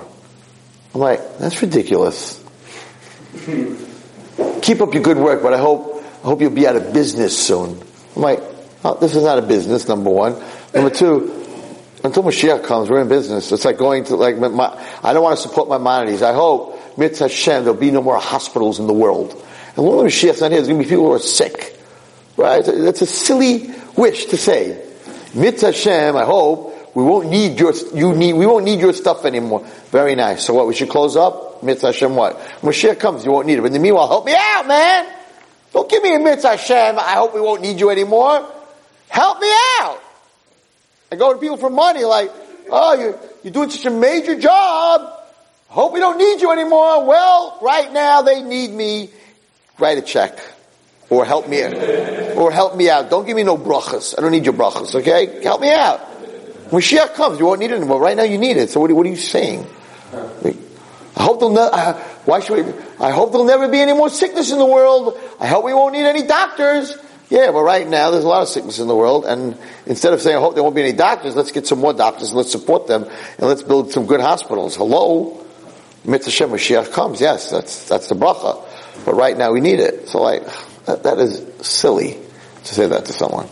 I'm 0.94 1.02
like, 1.02 1.40
that's 1.40 1.62
ridiculous. 1.62 2.44
Keep 4.62 4.82
up 4.82 4.94
your 4.94 5.04
good 5.04 5.18
work, 5.18 5.42
but 5.42 5.54
I 5.54 5.58
hope, 5.58 5.95
I 6.26 6.28
hope 6.28 6.42
you'll 6.42 6.50
be 6.50 6.66
out 6.66 6.76
of 6.76 6.92
business 6.92 7.38
soon. 7.38 7.80
I'm 8.16 8.22
like, 8.24 8.42
oh, 8.84 8.98
this 9.00 9.16
is 9.16 9.22
not 9.22 9.38
a 9.38 9.44
business, 9.44 9.88
number 9.88 10.10
one. 10.10 10.42
Number 10.74 10.90
two, 10.90 11.46
until 12.04 12.24
Mashiach 12.24 12.64
comes, 12.64 12.90
we're 12.90 13.00
in 13.00 13.08
business. 13.08 13.52
It's 13.52 13.64
like 13.64 13.78
going 13.78 14.06
to 14.06 14.16
like, 14.16 14.36
my, 14.40 14.76
I 15.04 15.14
don't 15.14 15.22
want 15.22 15.38
to 15.38 15.48
support 15.48 15.70
Maimonides. 15.70 16.24
I 16.24 16.34
hope, 16.34 16.80
mirtzeh 16.96 17.20
Hashem, 17.20 17.64
there'll 17.64 17.80
be 17.80 17.92
no 17.92 18.02
more 18.02 18.18
hospitals 18.18 18.80
in 18.80 18.88
the 18.88 18.94
world. 18.94 19.34
And 19.76 19.86
when 19.86 19.98
Mashiach's 19.98 20.42
not 20.42 20.50
here, 20.50 20.62
there's 20.62 20.68
going 20.68 20.80
to 20.80 20.84
be 20.84 20.90
people 20.90 21.06
who 21.06 21.12
are 21.12 21.20
sick. 21.20 21.80
Right? 22.38 22.66
That's 22.66 23.04
a 23.04 23.06
silly 23.06 23.72
wish 23.96 24.26
to 24.26 24.38
say. 24.38 24.84
Mirtzeh 25.34 25.74
Hashem, 25.74 26.16
I 26.16 26.26
hope, 26.26 26.96
we 26.96 27.04
won't 27.04 27.30
need 27.30 27.60
your, 27.60 27.72
you 27.94 28.16
need, 28.16 28.34
we 28.34 28.48
won't 28.48 28.66
need 28.66 28.80
your 28.80 28.94
stuff 28.94 29.26
anymore. 29.26 29.64
Very 29.92 30.16
nice. 30.16 30.44
So 30.44 30.56
what, 30.56 30.66
we 30.66 30.74
should 30.74 30.90
close 30.90 31.16
up? 31.16 31.62
Mirtzeh 31.62 31.94
Hashem 31.94 32.16
what? 32.16 32.40
Mashiach 32.62 33.00
comes, 33.00 33.24
you 33.24 33.32
won't 33.32 33.46
need 33.46 33.60
it. 33.60 33.62
But 33.62 33.68
in 33.68 33.74
the 33.74 33.80
meanwhile, 33.80 34.08
help 34.08 34.26
me 34.26 34.34
out, 34.36 34.68
man! 34.68 35.15
Don't 35.76 35.90
give 35.90 36.02
me 36.02 36.16
a 36.16 36.20
Mirtzeh 36.20 36.52
Hashem, 36.52 36.98
I 36.98 37.16
hope 37.16 37.36
we 37.36 37.42
won't 37.42 37.62
need 37.62 37.82
you 37.82 37.90
anymore. 37.90 38.50
Help 39.10 39.42
me 39.42 39.52
out! 39.82 40.00
I 41.12 41.18
go 41.18 41.34
to 41.34 41.38
people 41.38 41.58
for 41.58 41.70
money 41.70 42.06
like, 42.06 42.32
oh, 42.70 42.94
you're, 42.98 43.20
you're 43.44 43.52
doing 43.52 43.70
such 43.70 43.86
a 43.86 43.90
major 43.90 44.40
job. 44.40 45.02
Hope 45.68 45.92
we 45.92 46.00
don't 46.00 46.18
need 46.18 46.40
you 46.40 46.50
anymore. 46.54 47.06
Well, 47.06 47.60
right 47.62 47.92
now 47.92 48.22
they 48.22 48.42
need 48.42 48.72
me. 48.72 49.10
Write 49.78 49.98
a 49.98 50.02
check. 50.02 50.40
Or 51.10 51.26
help 51.26 51.50
me 51.50 51.62
out. 51.62 51.74
Or 52.38 52.54
help 52.54 52.78
me 52.78 52.90
out. 52.90 53.10
Don't 53.10 53.28
give 53.28 53.36
me 53.36 53.44
no 53.44 53.58
brachas. 53.58 54.18
I 54.18 54.22
don't 54.22 54.32
need 54.32 54.46
your 54.46 54.54
brachas, 54.54 54.96
okay? 54.96 55.44
Help 55.44 55.60
me 55.60 55.74
out. 55.74 56.00
When 56.72 56.82
Mashiach 56.82 57.16
comes, 57.16 57.38
you 57.38 57.48
won't 57.48 57.60
need 57.60 57.72
it 57.72 57.76
anymore. 57.76 58.00
Right 58.00 58.16
now 58.16 58.24
you 58.24 58.38
need 58.38 58.56
it. 58.56 58.70
So 58.70 58.80
what, 58.80 58.94
what 58.94 59.06
are 59.06 59.10
you 59.10 59.18
saying? 59.18 59.68
I 61.18 61.22
hope 61.22 61.42
they'll, 61.42 61.50
ne- 61.50 62.02
why 62.26 62.40
should 62.40 62.66
we, 62.66 62.74
I 63.00 63.12
hope 63.12 63.32
there'll 63.32 63.48
never 63.48 63.68
be 63.68 63.80
any 63.80 63.94
more 63.94 64.10
sickness 64.10 64.52
in 64.52 64.58
the 64.58 64.66
world. 64.66 65.20
I 65.40 65.48
hope 65.48 65.64
we 65.64 65.74
won't 65.74 65.94
need 65.94 66.06
any 66.06 66.24
doctors. 66.24 66.98
Yeah, 67.30 67.52
but 67.52 67.62
right 67.62 67.88
now 67.88 68.12
there's 68.12 68.24
a 68.24 68.28
lot 68.28 68.44
of 68.44 68.50
sickness 68.50 68.80
in 68.80 68.88
the 68.88 68.96
world, 68.96 69.26
and 69.26 69.58
instead 69.88 70.14
of 70.14 70.22
saying, 70.22 70.38
I 70.38 70.40
hope 70.40 70.54
there 70.54 70.64
won't 70.64 70.76
be 70.76 70.84
any 70.84 70.94
doctors, 70.94 71.36
let's 71.36 71.52
get 71.52 71.66
some 71.66 71.80
more 71.80 71.94
doctors 71.94 72.30
and 72.30 72.38
let's 72.38 72.52
support 72.52 72.88
them, 72.88 73.04
and 73.04 73.48
let's 73.48 73.64
build 73.64 73.92
some 73.92 74.06
good 74.06 74.22
hospitals. 74.22 74.76
Hello? 74.76 75.44
Mitzvah 76.06 76.46
Mashiach 76.46 76.94
comes, 76.94 77.20
yes, 77.20 77.50
that's, 77.50 77.88
that's 77.90 78.10
the 78.10 78.16
bracha. 78.16 78.64
But 79.06 79.16
right 79.16 79.36
now 79.36 79.52
we 79.52 79.60
need 79.60 79.80
it. 79.80 80.08
So 80.08 80.22
like, 80.22 80.44
that, 80.86 81.04
that 81.04 81.18
is 81.18 81.44
silly 81.66 82.20
to 82.64 82.74
say 82.74 82.88
that 82.88 83.06
to 83.06 83.14
someone. 83.14 83.48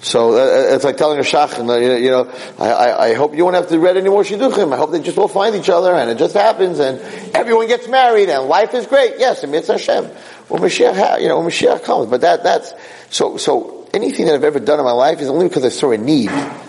So 0.00 0.34
uh, 0.34 0.74
it's 0.74 0.84
like 0.84 0.96
telling 0.96 1.18
a 1.18 1.22
shach, 1.22 1.58
you 1.58 2.10
know, 2.10 2.32
I, 2.58 2.70
I, 2.70 3.04
I, 3.08 3.14
hope 3.14 3.34
you 3.34 3.42
won't 3.42 3.56
have 3.56 3.68
to 3.70 3.80
read 3.80 3.96
any 3.96 4.08
more 4.08 4.22
shidduchim. 4.22 4.72
I 4.72 4.76
hope 4.76 4.92
they 4.92 5.00
just 5.00 5.18
all 5.18 5.26
find 5.26 5.56
each 5.56 5.68
other, 5.68 5.92
and 5.92 6.08
it 6.08 6.18
just 6.18 6.34
happens, 6.34 6.78
and 6.78 7.00
everyone 7.34 7.66
gets 7.66 7.88
married, 7.88 8.28
and 8.28 8.44
life 8.44 8.74
is 8.74 8.86
great. 8.86 9.14
Yes, 9.18 9.42
and 9.42 9.52
mirtzeh 9.52 9.72
Hashem. 9.72 10.04
When 10.46 10.62
Mashiach, 10.62 11.20
you 11.20 11.28
know, 11.28 11.40
when 11.40 11.48
Mashiach 11.48 11.82
comes, 11.82 12.08
but 12.08 12.20
that 12.20 12.44
that's 12.44 12.72
so 13.10 13.36
so. 13.36 13.74
Anything 13.92 14.26
that 14.26 14.34
I've 14.34 14.44
ever 14.44 14.60
done 14.60 14.78
in 14.78 14.84
my 14.84 14.92
life 14.92 15.18
is 15.20 15.28
only 15.28 15.48
because 15.48 15.64
I 15.64 15.70
saw 15.70 15.90
a 15.92 15.96
need. 15.96 16.28
I 16.28 16.68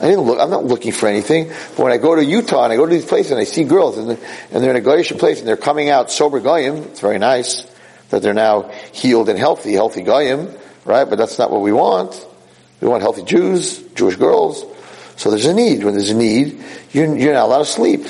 I 0.00 0.08
didn't 0.08 0.22
look, 0.22 0.40
I'm 0.40 0.50
not 0.50 0.64
looking 0.64 0.92
for 0.92 1.08
anything. 1.08 1.48
But 1.48 1.78
when 1.78 1.92
I 1.92 1.98
go 1.98 2.14
to 2.14 2.24
Utah 2.24 2.64
and 2.64 2.72
I 2.72 2.76
go 2.76 2.84
to 2.84 2.92
these 2.92 3.04
places 3.04 3.32
and 3.32 3.40
I 3.40 3.44
see 3.44 3.64
girls 3.64 3.96
and 3.96 4.10
they're, 4.10 4.18
and 4.50 4.62
they're 4.62 4.74
in 4.74 4.76
a 4.76 4.86
Goyish 4.86 5.16
place 5.18 5.38
and 5.38 5.46
they're 5.46 5.56
coming 5.56 5.88
out 5.88 6.10
sober 6.10 6.40
Goyim, 6.40 6.76
it's 6.84 7.00
very 7.00 7.18
nice 7.18 7.66
that 8.10 8.20
they're 8.20 8.34
now 8.34 8.70
healed 8.92 9.28
and 9.28 9.38
healthy, 9.38 9.72
healthy 9.72 10.02
Goyim, 10.02 10.52
right? 10.84 11.08
But 11.08 11.16
that's 11.16 11.38
not 11.38 11.50
what 11.50 11.60
we 11.60 11.72
want. 11.72 12.26
We 12.84 12.90
want 12.90 13.00
healthy 13.00 13.22
Jews, 13.22 13.78
Jewish 13.94 14.16
girls. 14.16 14.62
So 15.16 15.30
there's 15.30 15.46
a 15.46 15.54
need. 15.54 15.84
When 15.84 15.94
there's 15.94 16.10
a 16.10 16.14
need, 16.14 16.62
you're, 16.92 17.16
you're 17.16 17.32
not 17.32 17.46
allowed 17.46 17.58
to 17.60 17.64
sleep. 17.64 18.02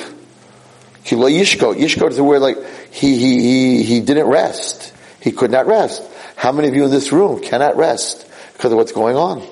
Yishko. 1.05 1.77
Yishko 1.77 2.11
is 2.11 2.16
the 2.16 2.25
word 2.25 2.41
like, 2.41 2.57
he, 2.91 3.16
he, 3.16 3.41
he, 3.41 3.83
he 3.85 4.01
didn't 4.01 4.27
rest. 4.27 4.93
He 5.20 5.31
could 5.31 5.53
not 5.53 5.68
rest. 5.68 6.03
How 6.35 6.51
many 6.51 6.66
of 6.66 6.75
you 6.75 6.87
in 6.87 6.91
this 6.91 7.12
room 7.12 7.41
cannot 7.41 7.77
rest 7.77 8.29
because 8.55 8.72
of 8.72 8.79
what's 8.79 8.91
going 8.91 9.14
on? 9.14 9.39
You're 9.39 9.49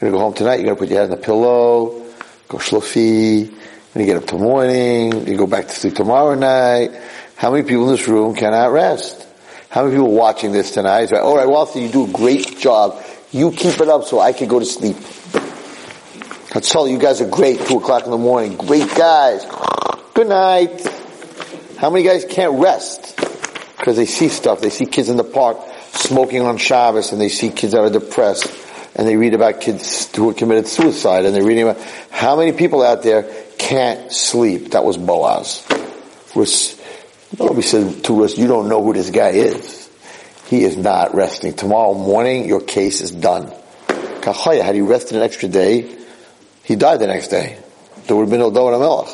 gonna 0.00 0.12
go 0.12 0.18
home 0.20 0.32
tonight, 0.32 0.60
you're 0.60 0.64
gonna 0.64 0.76
put 0.76 0.88
your 0.88 1.00
head 1.00 1.10
on 1.10 1.18
the 1.18 1.22
pillow, 1.22 2.06
go 2.48 2.56
shlufi, 2.56 3.50
when 3.92 4.06
you 4.06 4.06
get 4.06 4.22
up 4.22 4.26
tomorrow 4.26 4.52
morning, 4.52 5.26
you 5.26 5.36
go 5.36 5.46
back 5.46 5.66
to 5.66 5.74
sleep 5.74 5.96
tomorrow 5.96 6.34
night. 6.34 6.98
How 7.36 7.50
many 7.50 7.64
people 7.64 7.90
in 7.90 7.96
this 7.96 8.08
room 8.08 8.34
cannot 8.34 8.72
rest? 8.72 9.26
How 9.68 9.82
many 9.84 9.96
people 9.96 10.12
watching 10.12 10.52
this 10.52 10.70
tonight 10.70 11.12
alright, 11.12 11.46
Walter, 11.46 11.78
you 11.78 11.90
do 11.90 12.06
a 12.06 12.10
great 12.10 12.58
job. 12.58 13.04
You 13.32 13.52
keep 13.52 13.80
it 13.80 13.88
up 13.88 14.04
so 14.04 14.18
I 14.18 14.32
can 14.32 14.48
go 14.48 14.58
to 14.58 14.64
sleep. 14.64 14.96
That's 16.52 16.74
all. 16.74 16.88
You 16.88 16.98
guys 16.98 17.20
are 17.20 17.28
great. 17.28 17.60
Two 17.60 17.78
o'clock 17.78 18.04
in 18.04 18.10
the 18.10 18.18
morning. 18.18 18.56
Great 18.56 18.92
guys. 18.96 19.46
Good 20.14 20.28
night. 20.28 20.84
How 21.76 21.90
many 21.90 22.04
guys 22.04 22.24
can't 22.24 22.60
rest? 22.60 23.16
Because 23.78 23.96
they 23.96 24.06
see 24.06 24.28
stuff. 24.28 24.60
They 24.60 24.70
see 24.70 24.86
kids 24.86 25.08
in 25.08 25.16
the 25.16 25.24
park 25.24 25.58
smoking 25.92 26.42
on 26.42 26.58
Shabbos 26.58 27.12
and 27.12 27.20
they 27.20 27.28
see 27.28 27.50
kids 27.50 27.72
that 27.72 27.80
are 27.80 27.90
depressed 27.90 28.52
and 28.96 29.06
they 29.06 29.16
read 29.16 29.34
about 29.34 29.60
kids 29.60 30.14
who 30.14 30.28
have 30.28 30.36
committed 30.36 30.66
suicide 30.66 31.24
and 31.24 31.34
they're 31.34 31.44
reading 31.44 31.68
about 31.68 31.80
how 32.10 32.36
many 32.36 32.52
people 32.52 32.82
out 32.82 33.02
there 33.04 33.30
can't 33.58 34.12
sleep. 34.12 34.72
That 34.72 34.84
was 34.84 34.96
Boaz. 34.96 35.64
Was, 36.34 36.80
nobody 37.38 37.62
said 37.62 38.04
to 38.04 38.24
us, 38.24 38.36
you 38.36 38.48
don't 38.48 38.68
know 38.68 38.82
who 38.82 38.92
this 38.92 39.10
guy 39.10 39.30
is. 39.30 39.79
He 40.50 40.64
is 40.64 40.76
not 40.76 41.14
resting. 41.14 41.54
Tomorrow 41.54 41.94
morning, 41.94 42.48
your 42.48 42.60
case 42.60 43.02
is 43.02 43.12
done. 43.12 43.52
Kachaya, 43.86 44.62
had 44.62 44.74
he 44.74 44.80
rested 44.80 45.16
an 45.16 45.22
extra 45.22 45.48
day, 45.48 45.96
he 46.64 46.74
died 46.74 46.98
the 46.98 47.06
next 47.06 47.28
day. 47.28 47.56
There 48.06 48.16
would 48.16 48.22
have 48.22 48.30
been 48.30 48.40
no 48.40 48.50
David 48.50 48.80
Melech. 48.80 49.06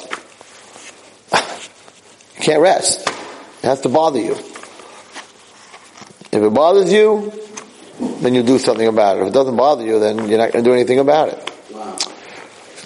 you 2.39 2.43
can't 2.43 2.62
rest. 2.62 3.07
It 3.07 3.64
has 3.64 3.82
to 3.82 3.91
bother 3.91 4.18
you. 4.18 4.32
If 4.32 6.43
it 6.43 6.55
bothers 6.55 6.91
you, 6.91 7.30
then 8.22 8.34
you 8.34 8.43
do 8.43 8.59
something 8.59 8.87
about 8.87 9.18
it. 9.18 9.24
If 9.24 9.28
it 9.28 9.34
doesn't 9.34 9.57
bother 9.57 9.84
you, 9.84 10.01
then 10.01 10.30
you're 10.30 10.39
not 10.39 10.53
going 10.53 10.64
to 10.64 10.70
do 10.70 10.72
anything 10.72 11.01
about 11.01 11.28
it. 11.28 11.53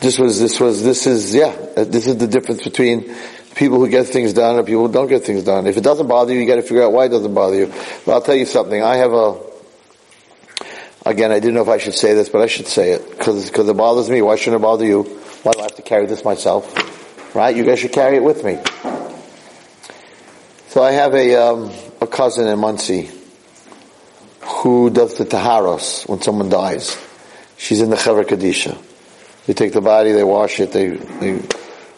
This 0.00 0.18
was, 0.18 0.40
this 0.40 0.58
was, 0.58 0.82
this 0.82 1.06
is, 1.06 1.32
yeah, 1.32 1.54
this 1.76 2.08
is 2.08 2.16
the 2.16 2.26
difference 2.26 2.64
between 2.64 3.14
people 3.54 3.78
who 3.78 3.88
get 3.88 4.06
things 4.06 4.32
done 4.32 4.56
and 4.56 4.66
people 4.66 4.86
who 4.86 4.92
don't 4.92 5.08
get 5.08 5.24
things 5.24 5.44
done. 5.44 5.66
If 5.66 5.76
it 5.76 5.84
doesn't 5.84 6.06
bother 6.06 6.32
you, 6.32 6.40
you 6.40 6.46
got 6.46 6.56
to 6.56 6.62
figure 6.62 6.82
out 6.82 6.92
why 6.92 7.06
it 7.06 7.08
doesn't 7.10 7.34
bother 7.34 7.56
you. 7.56 7.72
But 8.04 8.12
I'll 8.12 8.22
tell 8.22 8.34
you 8.34 8.46
something. 8.46 8.82
I 8.82 8.96
have 8.96 9.12
a, 9.12 9.40
again, 11.06 11.32
I 11.32 11.40
didn't 11.40 11.54
know 11.54 11.62
if 11.62 11.68
I 11.68 11.78
should 11.78 11.94
say 11.94 12.14
this, 12.14 12.28
but 12.28 12.40
I 12.40 12.46
should 12.46 12.66
say 12.66 12.92
it 12.92 13.10
because 13.10 13.50
because 13.50 13.68
it 13.68 13.76
bothers 13.76 14.08
me. 14.08 14.22
Why 14.22 14.36
shouldn't 14.36 14.60
it 14.60 14.64
bother 14.64 14.84
you? 14.84 15.02
Why 15.42 15.52
do 15.52 15.60
I 15.60 15.62
have 15.64 15.76
to 15.76 15.82
carry 15.82 16.06
this 16.06 16.24
myself? 16.24 17.34
Right? 17.34 17.54
You 17.54 17.64
guys 17.64 17.78
should 17.78 17.92
carry 17.92 18.16
it 18.16 18.22
with 18.22 18.44
me. 18.44 18.58
So 20.68 20.82
I 20.82 20.92
have 20.92 21.14
a 21.14 21.34
um, 21.36 21.70
a 22.00 22.06
cousin 22.06 22.46
in 22.46 22.58
Monsey 22.58 23.10
who 24.40 24.90
does 24.90 25.16
the 25.16 25.24
taharos 25.24 26.08
when 26.08 26.20
someone 26.20 26.48
dies. 26.48 26.96
She's 27.56 27.80
in 27.80 27.90
the 27.90 27.96
Chevra 27.96 28.24
Kadisha. 28.24 28.80
They 29.46 29.54
take 29.54 29.72
the 29.72 29.80
body, 29.80 30.12
they 30.12 30.24
wash 30.24 30.60
it, 30.60 30.72
they, 30.72 30.88
they 30.88 31.42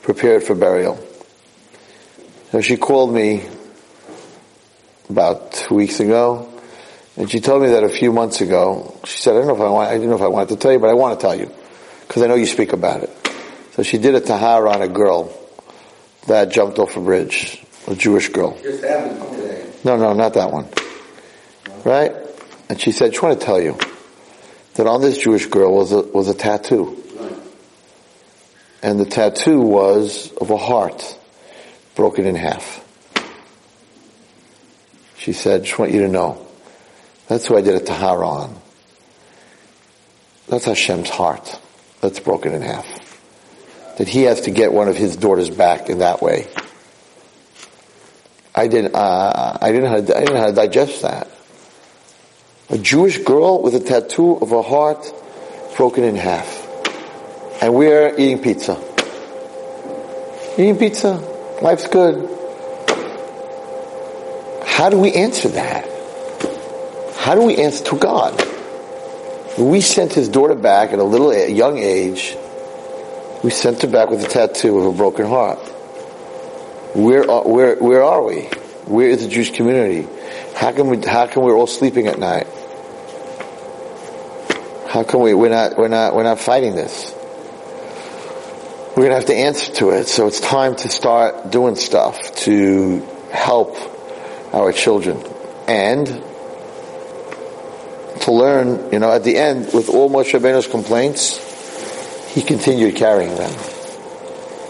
prepare 0.03 0.37
it 0.37 0.45
for 0.45 0.55
burial. 0.55 0.95
So 2.53 2.61
she 2.61 2.77
called 2.77 3.15
me 3.15 3.49
about 5.09 5.53
two 5.53 5.75
weeks 5.75 6.01
ago, 6.01 6.53
and 7.17 7.31
she 7.31 7.41
told 7.41 7.63
me 7.63 7.71
that 7.71 7.83
a 7.83 7.89
few 7.89 8.13
months 8.13 8.43
ago, 8.43 8.95
she 9.07 9.23
said, 9.23 9.37
I 9.37 9.39
don't 9.39 9.47
know 9.47 9.55
if 9.55 9.61
I 9.63 9.71
want, 9.71 9.89
I 9.89 9.95
didn't 9.95 10.11
know 10.11 10.17
if 10.17 10.21
I 10.21 10.27
wanted 10.27 10.51
to 10.51 10.57
tell 10.57 10.71
you, 10.71 10.79
but 10.79 10.91
I 10.91 10.93
want 10.93 11.19
to 11.19 11.27
tell 11.27 11.35
you, 11.35 11.51
because 12.07 12.23
I 12.23 12.27
know 12.27 12.35
you 12.35 12.45
speak 12.45 12.75
about 12.75 13.05
it. 13.05 13.11
So 13.71 13.83
she 13.83 13.97
did 13.97 14.15
a 14.15 14.21
tahara 14.21 14.71
on 14.71 14.83
a 14.83 14.89
girl 14.89 15.33
that 16.27 16.51
jumped 16.53 16.79
off 16.79 16.95
a 16.99 17.01
bridge, 17.01 17.65
a 17.87 17.95
Jewish 17.95 18.29
girl. 18.29 18.53
Just 18.63 18.83
today. 18.83 19.73
No, 19.83 19.97
no, 19.97 20.13
not 20.13 20.35
that 20.35 20.53
one. 20.53 20.69
Right? 21.87 22.15
And 22.69 22.79
she 22.79 22.93
said, 22.93 23.07
I 23.07 23.09
just 23.13 23.23
want 23.23 23.41
to 23.41 23.47
tell 23.47 23.63
you 23.63 23.79
that 24.75 24.87
on 24.87 25.01
this 25.01 25.17
Jewish 25.17 25.47
girl 25.47 25.75
was 25.75 25.91
a, 25.91 26.03
was 26.03 26.29
a 26.29 26.35
tattoo. 26.35 27.03
And 28.83 29.01
the 29.01 29.07
tattoo 29.07 29.63
was 29.63 30.31
of 30.33 30.51
a 30.51 30.59
heart 30.59 31.19
broken 31.95 32.27
in 32.27 32.35
half. 32.35 32.85
She 35.19 35.33
said, 35.33 35.65
just 35.65 35.79
want 35.79 35.93
you 35.93 36.01
to 36.01 36.09
know. 36.09 36.47
That's 37.29 37.47
who 37.47 37.57
I 37.57 37.61
did 37.61 37.75
a 37.75 37.81
tahara 37.81 38.29
on. 38.29 38.61
That's 40.49 40.65
Hashem's 40.65 41.09
heart 41.09 41.61
that's 42.01 42.19
broken 42.21 42.53
in 42.53 42.63
half. 42.63 42.87
That 43.99 44.09
he 44.09 44.23
has 44.23 44.43
to 44.43 44.51
get 44.51 44.73
one 44.73 44.89
of 44.89 44.97
his 44.97 45.17
daughters 45.17 45.49
back 45.49 45.89
in 45.89 46.01
that 46.01 46.21
way. 46.21 46.49
I 48.55 48.67
didn't, 48.67 48.95
uh, 48.95 49.59
I 49.61 49.73
didn't 49.73 49.89
how 49.89 50.01
to, 50.01 50.17
I 50.17 50.21
didn't 50.21 50.35
know 50.35 50.41
how 50.41 50.47
to 50.49 50.53
digest 50.53 51.03
that. 51.03 51.31
A 52.69 52.79
Jewish 52.79 53.19
girl 53.19 53.63
with 53.63 53.75
a 53.75 53.81
tattoo 53.81 54.37
of 54.37 54.51
her 54.51 54.63
heart 54.63 55.07
broken 55.77 56.05
in 56.05 56.17
half. 56.17 56.59
And 57.63 57.75
we're 57.75 58.13
eating 58.19 58.43
pizza. 58.43 58.77
Eating 60.59 60.79
pizza. 60.79 61.32
Life's 61.63 61.87
good. 61.87 62.29
How 64.67 64.91
do 64.91 64.99
we 64.99 65.13
answer 65.13 65.49
that? 65.51 65.87
How 67.19 67.37
do 67.37 67.43
we 67.43 67.57
answer 67.57 67.85
to 67.85 67.99
God? 67.99 68.35
We 69.57 69.81
sent 69.81 70.13
his 70.13 70.29
daughter 70.29 70.57
back 70.57 70.93
at 70.93 70.99
a 70.99 71.05
little 71.05 71.31
a 71.31 71.49
young 71.49 71.79
age. 71.79 72.37
We 73.45 73.51
sent 73.51 73.81
her 73.83 73.89
back 73.89 74.11
with 74.11 74.25
a 74.25 74.29
tattoo 74.29 74.77
of 74.77 74.87
a 74.87 74.93
broken 74.93 75.27
heart. 75.27 75.61
Where 76.97 77.31
are, 77.31 77.47
where 77.47 77.77
where 77.77 78.03
are 78.03 78.25
we? 78.25 78.41
Where 78.87 79.09
is 79.09 79.23
the 79.23 79.29
Jewish 79.29 79.53
community? 79.53 80.09
How 80.57 80.73
can 80.73 80.89
we 80.89 81.01
how 81.01 81.29
can 81.29 81.43
we're 81.43 81.55
all 81.55 81.69
sleeping 81.69 82.09
at 82.09 82.19
night? 82.19 82.49
How 84.89 85.05
come 85.05 85.21
we 85.21 85.33
we're 85.33 85.49
not 85.49 85.79
we're 85.79 85.87
not 85.87 86.17
we're 86.17 86.25
not 86.25 86.41
fighting 86.41 86.75
this? 86.75 87.15
We're 88.95 89.05
gonna 89.05 89.15
have 89.15 89.27
to 89.27 89.35
answer 89.35 89.73
to 89.75 89.91
it. 89.91 90.07
So 90.07 90.27
it's 90.27 90.39
time 90.39 90.77
to 90.77 90.91
start 90.91 91.51
doing 91.51 91.77
stuff 91.77 92.35
to 92.45 93.01
help 93.31 93.75
our 94.53 94.71
children 94.71 95.17
and 95.67 96.07
to 98.21 98.33
learn. 98.33 98.93
You 98.93 98.99
know, 98.99 99.11
at 99.11 99.25
the 99.25 99.39
end, 99.39 99.73
with 99.73 99.89
all 99.89 100.11
Moshe 100.11 100.39
Rabbeinu's 100.39 100.67
complaints, 100.67 101.39
he 102.35 102.43
continued 102.43 102.97
carrying 102.97 103.35
them. 103.35 103.51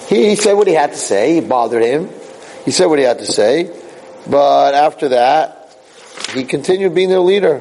He, 0.09 0.29
he 0.29 0.37
said 0.37 0.53
what 0.53 0.69
he 0.69 0.75
had 0.75 0.93
to 0.93 0.99
say. 0.99 1.35
He 1.35 1.41
bothered 1.41 1.83
him. 1.83 2.09
He 2.65 2.71
said 2.71 2.87
what 2.87 3.01
he 3.01 3.05
had 3.05 3.19
to 3.19 3.27
say. 3.27 3.77
But 4.31 4.75
after 4.75 5.09
that, 5.09 5.77
he 6.33 6.45
continued 6.45 6.95
being 6.95 7.09
their 7.09 7.19
leader. 7.19 7.61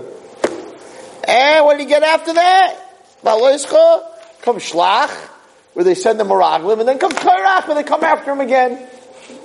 And 1.27 1.65
what 1.65 1.77
did 1.77 1.81
he 1.81 1.87
get 1.87 2.03
after 2.03 2.33
that? 2.33 2.75
Come 3.23 4.57
Shlach, 4.57 5.30
where 5.73 5.85
they 5.85 5.95
send 5.95 6.19
the 6.19 6.23
Meraglim, 6.23 6.79
and 6.79 6.87
then 6.87 6.99
come 6.99 7.11
Kairach, 7.11 7.67
where 7.67 7.75
they 7.75 7.83
come 7.83 8.03
after 8.03 8.31
him 8.31 8.41
again. 8.41 8.87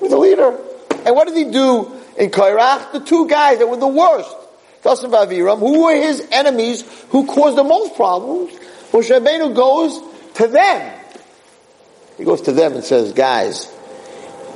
With 0.01 0.11
the 0.11 0.19
leader. 0.19 0.59
And 1.05 1.15
what 1.15 1.29
did 1.29 1.37
he 1.37 1.51
do 1.51 1.93
in 2.19 2.31
Kairach? 2.31 2.93
The 2.93 3.01
two 3.01 3.29
guys 3.29 3.59
that 3.59 3.69
were 3.69 3.77
the 3.77 3.87
worst, 3.87 4.35
Dasan 4.83 5.11
Vaviram, 5.11 5.59
who 5.59 5.85
were 5.85 5.95
his 5.95 6.27
enemies, 6.33 6.83
who 7.11 7.27
caused 7.27 7.57
the 7.57 7.65
most 7.65 7.95
problems, 7.95 8.53
Moshe 8.91 9.11
Rabbeinu 9.11 9.55
goes 9.55 10.01
to 10.35 10.49
them. 10.49 11.01
He 12.19 12.25
goes 12.25 12.43
to 12.43 12.53
them 12.53 12.73
and 12.73 12.83
says, 12.83 13.13
guys, 13.13 13.73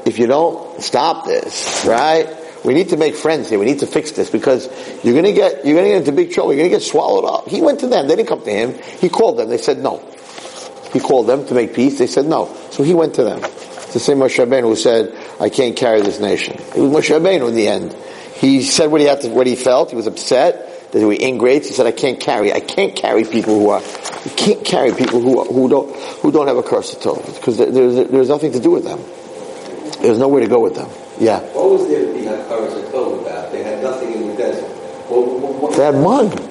if 0.07 0.19
you 0.19 0.27
don't 0.27 0.83
stop 0.83 1.27
this, 1.27 1.85
right? 1.87 2.37
We 2.65 2.75
need 2.75 2.91
to 2.91 2.97
make 2.97 3.15
friends 3.15 3.49
here. 3.49 3.59
We 3.59 3.65
need 3.65 3.81
to 3.81 3.87
fix 3.87 4.13
this 4.13 4.31
because 4.31 4.67
you're 5.03 5.15
going 5.15 5.25
to 5.25 5.33
get 5.33 5.65
you're 5.65 5.75
going 5.75 5.85
to 5.85 5.91
get 5.91 5.99
into 5.99 6.13
big 6.13 6.33
trouble. 6.33 6.53
You're 6.53 6.61
going 6.61 6.71
to 6.71 6.77
get 6.77 6.83
swallowed 6.83 7.25
up. 7.25 7.49
He 7.49 7.63
went 7.63 7.81
to 7.81 7.87
them. 7.87 8.07
They 8.07 8.17
didn't 8.17 8.29
come 8.29 8.43
to 8.43 8.51
him. 8.51 8.75
He 8.99 9.09
called 9.09 9.39
them. 9.39 9.49
They 9.49 9.59
said 9.59 9.79
no. 9.79 10.07
He 10.93 11.01
called 11.01 11.27
them 11.27 11.47
to 11.47 11.55
make 11.55 11.75
peace. 11.75 11.99
They 11.99 12.07
said 12.07 12.27
no. 12.27 12.55
So 12.71 12.83
he 12.83 12.95
went 12.95 13.15
to 13.15 13.25
them. 13.25 13.41
It's 13.43 13.95
the 13.95 14.01
same 14.01 14.19
Moshe 14.19 14.45
Rabbeinu 14.45 14.63
who 14.63 14.77
said, 14.77 15.17
"I 15.41 15.49
can't 15.49 15.77
carry 15.77 16.03
this 16.03 16.21
nation." 16.21 16.55
It 16.77 16.81
was 16.81 16.91
Moshe 16.91 17.11
Rabbeinu 17.11 17.49
in 17.49 17.55
the 17.55 17.69
end. 17.69 17.95
He 18.35 18.63
said 18.63 18.91
what 18.91 19.01
he 19.01 19.07
had 19.07 19.21
to, 19.23 19.29
what 19.29 19.47
he 19.47 19.57
felt. 19.57 19.91
He 19.91 19.97
was 19.97 20.07
upset 20.07 20.91
that 20.93 20.99
they 20.99 21.05
were 21.05 21.13
ingrates. 21.13 21.69
He 21.69 21.75
said, 21.75 21.87
"I 21.87 21.93
can't 21.93 22.19
carry. 22.19 22.53
I 22.53 22.61
can't 22.61 22.95
carry 22.95 23.25
people 23.25 23.59
who 23.59 23.71
are. 23.71 23.83
You 24.25 24.31
can't 24.37 24.65
carry 24.65 24.93
people 24.93 25.21
who 25.21 25.41
are, 25.41 25.45
who 25.47 25.69
don't 25.69 25.95
who 26.23 26.31
don't 26.33 26.47
have 26.47 26.57
a 26.57 26.63
curse 26.63 26.95
at 26.95 27.07
all 27.07 27.23
because 27.35 27.59
there's 27.59 28.09
there's 28.09 28.29
nothing 28.29 28.53
to 28.53 28.61
do 28.61 28.71
with 28.71 28.85
them. 28.85 29.01
There's 30.03 30.19
nowhere 30.19 30.41
to 30.41 30.49
go 30.49 30.61
with 30.61 30.75
them." 30.75 30.89
Yeah. 31.21 31.41
What 31.53 31.71
was 31.73 31.89
there 31.89 32.07
to 32.07 32.13
be 32.15 32.25
had 32.25 32.47
courage 32.49 32.73
at 32.73 32.95
all 32.95 33.21
about? 33.21 33.53
They 33.53 33.63
had 33.63 33.83
nothing 33.83 34.13
in 34.13 34.29
the 34.29 34.35
desert. 34.37 34.65
What, 35.11 35.27
what, 35.27 35.55
what, 35.55 35.77
They 35.77 35.85
had 35.85 35.97
mud. 35.97 36.50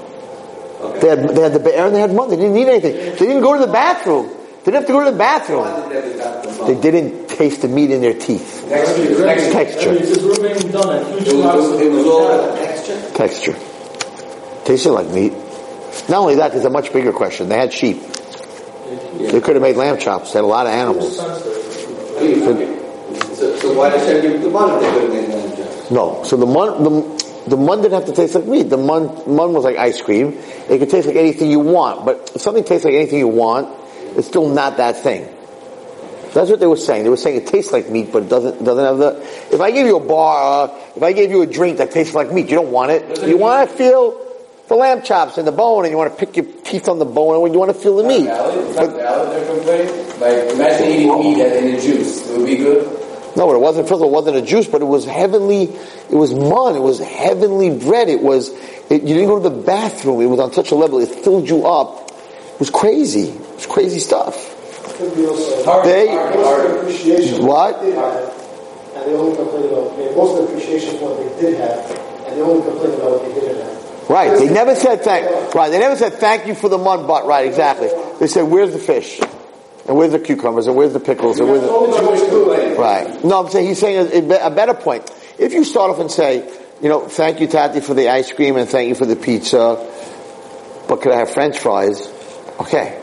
Okay. 0.80 1.00
They 1.00 1.08
had, 1.10 1.30
they 1.30 1.42
had 1.42 1.54
the 1.54 1.60
bear 1.60 1.86
and 1.86 1.96
they 1.96 2.00
had 2.00 2.14
money. 2.14 2.36
They 2.36 2.42
didn't 2.42 2.54
need 2.54 2.68
anything. 2.68 2.94
They 2.94 3.18
didn't 3.18 3.42
go 3.42 3.54
to 3.54 3.60
the 3.66 3.72
bathroom. 3.72 4.28
They 4.28 4.72
didn't 4.72 4.76
have 4.76 4.86
to 4.88 4.94
go 4.94 5.06
to 5.06 5.12
the 5.12 5.18
bathroom. 5.18 6.68
They 6.68 6.76
didn't 6.80 7.30
taste 7.30 7.62
the 7.62 7.68
meat 7.68 7.92
in 7.92 8.02
their 8.02 8.14
teeth. 8.14 8.66
Texture. 8.68 9.52
Texture. 9.52 9.94
Because 9.94 10.24
we're 10.24 10.60
being 10.60 10.72
done 10.72 10.96
at 10.96 11.08
huge 11.08 11.28
It 11.28 11.36
was, 11.36 11.46
it 11.46 11.46
was, 11.58 11.72
of 11.72 11.82
it 11.82 11.92
was 11.92 12.06
all 12.06 12.56
texture. 12.58 13.12
Texture. 13.16 13.56
Tasted 14.66 14.92
like 14.92 15.08
meat. 15.08 15.34
Not 16.10 16.20
only 16.20 16.36
that, 16.36 16.52
there's 16.52 16.66
a 16.66 16.70
much 16.70 16.92
bigger 16.94 17.12
question. 17.14 17.50
They 17.50 17.58
had 17.58 17.74
sheep. 17.74 18.02
They 18.02 19.42
could 19.42 19.56
have 19.56 19.62
made 19.62 19.76
lamb 19.76 19.98
chops. 20.00 20.32
They 20.34 20.40
had 20.40 20.44
a 20.44 20.48
lot 20.48 20.66
of 20.66 20.72
animals. 20.74 21.18
So, 21.18 21.38
so 23.58 23.74
why 23.74 23.90
did 23.90 24.00
Hashem 24.02 24.22
give 24.22 24.42
the 24.42 24.50
money 24.50 24.74
if 24.74 24.82
they 24.82 24.92
could 24.92 25.04
have 25.04 25.14
made 25.14 25.30
lamb 25.30 25.56
chops? 25.58 25.92
No. 25.92 26.24
So 26.24 26.38
the 26.38 26.46
mun, 26.46 26.84
the, 26.84 27.19
the 27.50 27.58
mun 27.58 27.82
didn't 27.82 27.94
have 27.94 28.06
to 28.06 28.14
taste 28.14 28.36
like 28.36 28.46
meat. 28.46 28.70
The 28.70 28.78
mun, 28.78 29.06
mun 29.28 29.54
was 29.54 29.64
like 29.64 29.78
ice 29.78 30.02
cream. 30.02 30.38
It 30.70 30.80
could 30.80 30.90
taste 30.90 31.08
like 31.08 31.16
anything 31.16 31.50
you 31.50 31.60
want. 31.60 32.06
But 32.06 32.32
if 32.36 32.42
something 32.42 32.64
tastes 32.64 32.86
like 32.86 32.94
anything 32.94 33.20
you 33.20 33.28
want, 33.28 33.68
it's 34.16 34.28
still 34.28 34.50
not 34.50 34.78
that 34.78 34.98
thing. 34.98 35.28
That's 36.34 36.50
what 36.52 36.60
they 36.60 36.68
were 36.68 36.78
saying. 36.78 37.04
They 37.04 37.10
were 37.10 37.18
saying 37.18 37.38
it 37.38 37.48
tastes 37.48 37.72
like 37.72 37.90
meat, 37.90 38.12
but 38.14 38.24
it 38.24 38.30
doesn't 38.30 38.64
doesn't 38.64 38.86
have 38.86 38.98
the. 39.00 39.20
If 39.52 39.60
I 39.60 39.72
give 39.72 39.88
you 39.88 39.98
a 39.98 40.00
bar, 40.00 40.70
uh, 40.70 40.80
if 40.96 41.02
I 41.02 41.12
gave 41.12 41.32
you 41.32 41.42
a 41.42 41.48
drink 41.48 41.80
that 41.80 41.92
tastes 41.92 42.14
like 42.14 42.32
meat, 42.32 42.50
you 42.50 42.56
don't 42.56 42.72
want 42.72 42.92
it. 42.92 43.28
You 43.28 43.38
want 43.38 43.68
to 43.68 43.76
feel 43.76 44.26
the 44.68 44.76
lamb 44.76 45.02
chops 45.02 45.40
and 45.40 45.48
the 45.48 45.52
bone, 45.52 45.86
and 45.86 45.92
you 45.92 45.98
want 45.98 46.14
to 46.14 46.26
pick 46.26 46.38
your 46.38 46.46
teeth 46.62 46.88
on 46.88 47.00
the 47.00 47.06
bone, 47.06 47.44
and 47.44 47.54
you 47.54 47.60
want 47.60 47.74
to 47.74 47.80
feel 47.80 47.96
the 47.96 48.04
meat. 48.04 48.26
Valid, 48.26 48.76
not 48.76 49.04
valid. 49.66 50.22
Like, 50.22 50.54
imagine 50.54 50.88
eating 50.88 51.20
meat 51.20 51.40
in 51.40 51.76
a 51.76 51.82
juice. 51.82 52.30
It 52.30 52.38
would 52.38 52.46
be 52.46 52.58
good. 52.58 52.99
No, 53.36 53.48
but 53.48 53.56
it 53.56 53.62
wasn't. 53.62 53.88
First 53.88 53.96
of 53.98 54.02
all, 54.04 54.10
it 54.10 54.12
wasn't 54.12 54.38
a 54.38 54.42
juice, 54.42 54.68
but 54.68 54.82
it 54.82 54.86
was 54.86 55.06
heavenly. 55.06 55.64
It 55.64 56.16
was 56.16 56.34
mun. 56.34 56.76
It 56.76 56.82
was 56.82 57.00
heavenly 57.00 57.70
bread. 57.78 58.10
It 58.10 58.22
was. 58.22 58.50
It, 58.90 59.04
you 59.04 59.14
didn't 59.14 59.28
go 59.28 59.42
to 59.42 59.50
the 59.50 59.56
bathroom. 59.64 60.22
It 60.22 60.26
was 60.28 60.40
on 60.40 60.52
such 60.54 60.72
a 60.72 60.76
level. 60.76 61.00
It 61.00 61.08
filled 61.10 61.48
you 61.48 61.66
up. 61.68 62.10
It 62.54 62.60
was 62.60 62.70
crazy. 62.70 63.30
It 63.30 63.56
was 63.56 63.66
crazy 63.68 64.00
stuff. 64.00 64.56
Also 65.00 65.84
They- 65.84 66.08
hard, 66.08 66.36
most 66.36 66.40
of 66.40 66.46
hard. 66.46 66.72
the 66.72 66.80
appreciation 66.80 67.46
What? 67.46 67.80
they 67.82 67.86
did 67.92 67.96
have, 67.96 68.34
and 68.96 69.06
they 69.06 69.14
only 69.16 69.36
complained 69.38 69.66
about 69.72 69.96
they- 69.98 70.16
most 70.16 70.44
appreciation 70.44 70.98
for 71.00 71.06
what 71.10 71.38
they 71.38 71.42
did 71.42 71.58
have, 71.60 72.26
and 72.28 72.36
they 72.36 72.42
only 72.42 72.62
complain 72.64 72.94
about 72.96 73.12
what 73.12 73.24
they 73.24 73.34
didn't 73.40 73.62
have. 73.62 74.10
Right. 74.10 74.38
They 74.40 74.50
never 74.50 74.76
said 74.76 75.04
thank. 75.04 75.54
Right. 75.56 75.70
They 75.72 75.80
never 75.80 75.96
said 75.96 76.14
thank 76.16 76.48
you 76.48 76.56
for 76.56 76.68
the 76.68 76.78
mun, 76.80 77.06
but 77.08 77.26
right, 77.28 77.46
exactly. 77.46 77.90
They 78.20 78.28
said 78.28 78.42
where's 78.42 78.74
the 78.74 78.80
fish, 78.80 79.22
and 79.90 79.98
where's 79.98 80.12
the 80.12 80.20
cucumbers, 80.20 80.68
and 80.68 80.76
where's 80.76 80.94
the 80.94 81.00
pickles, 81.00 81.40
and 81.40 81.50
where's 81.50 81.64
the. 81.64 81.68
Only 81.68 81.98
about 81.98 82.12
what 82.14 82.56
they 82.56 82.70
did. 82.70 82.78
Right. 82.78 83.24
No, 83.26 83.44
I'm 83.44 83.50
saying 83.50 83.68
he's 83.68 83.80
saying 83.80 84.32
a, 84.32 84.46
a 84.46 84.52
better 84.52 84.76
point. 84.76 85.10
If 85.40 85.52
you 85.52 85.64
start 85.64 85.90
off 85.90 86.00
and 86.00 86.12
say, 86.12 86.48
you 86.80 86.90
know, 86.90 87.08
thank 87.08 87.42
you, 87.42 87.48
Tati, 87.48 87.82
for 87.82 87.96
the 87.96 88.10
ice 88.10 88.32
cream 88.32 88.56
and 88.56 88.70
thank 88.70 88.88
you 88.88 88.94
for 88.94 89.08
the 89.08 89.16
pizza, 89.16 89.78
but 90.88 91.02
could 91.02 91.12
I 91.12 91.18
have 91.18 91.32
French 91.32 91.58
fries? 91.58 92.08
Okay. 92.60 93.02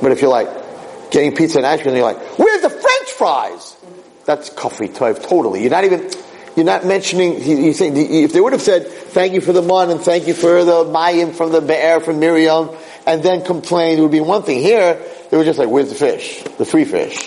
But 0.00 0.12
if 0.12 0.22
you're 0.22 0.30
like 0.30 1.10
getting 1.10 1.34
pizza 1.34 1.58
and 1.58 1.66
ice 1.66 1.82
cream, 1.82 1.94
and 1.94 1.96
you're 1.96 2.06
like, 2.06 2.38
where's 2.38 2.62
the 2.62 2.70
French 2.70 3.10
fries? 3.18 3.76
That's 4.24 4.50
coffee 4.50 4.88
toiv, 4.88 5.20
totally. 5.28 5.62
You're 5.62 5.70
not 5.70 5.82
even. 5.82 6.10
You're 6.54 6.64
not 6.64 6.86
mentioning. 6.86 7.42
You 7.42 7.72
think 7.72 7.96
if 7.96 8.32
they 8.32 8.40
would 8.40 8.52
have 8.52 8.62
said 8.62 8.86
thank 8.86 9.34
you 9.34 9.40
for 9.40 9.52
the 9.52 9.62
mun 9.62 9.90
and 9.90 10.00
thank 10.00 10.28
you 10.28 10.34
for 10.34 10.64
the 10.64 10.84
mayim 10.84 11.34
from 11.34 11.50
the 11.50 11.60
bear 11.60 11.98
from 11.98 12.20
Miriam, 12.20 12.70
and 13.04 13.20
then 13.24 13.44
complained, 13.44 13.98
it 13.98 14.02
would 14.02 14.12
be 14.12 14.20
one 14.20 14.44
thing. 14.44 14.60
Here, 14.60 15.04
they 15.34 15.38
were 15.38 15.44
just 15.44 15.58
like, 15.58 15.68
"Where's 15.68 15.88
the 15.88 15.96
fish? 15.96 16.44
The 16.58 16.64
free 16.64 16.84
fish?" 16.84 17.18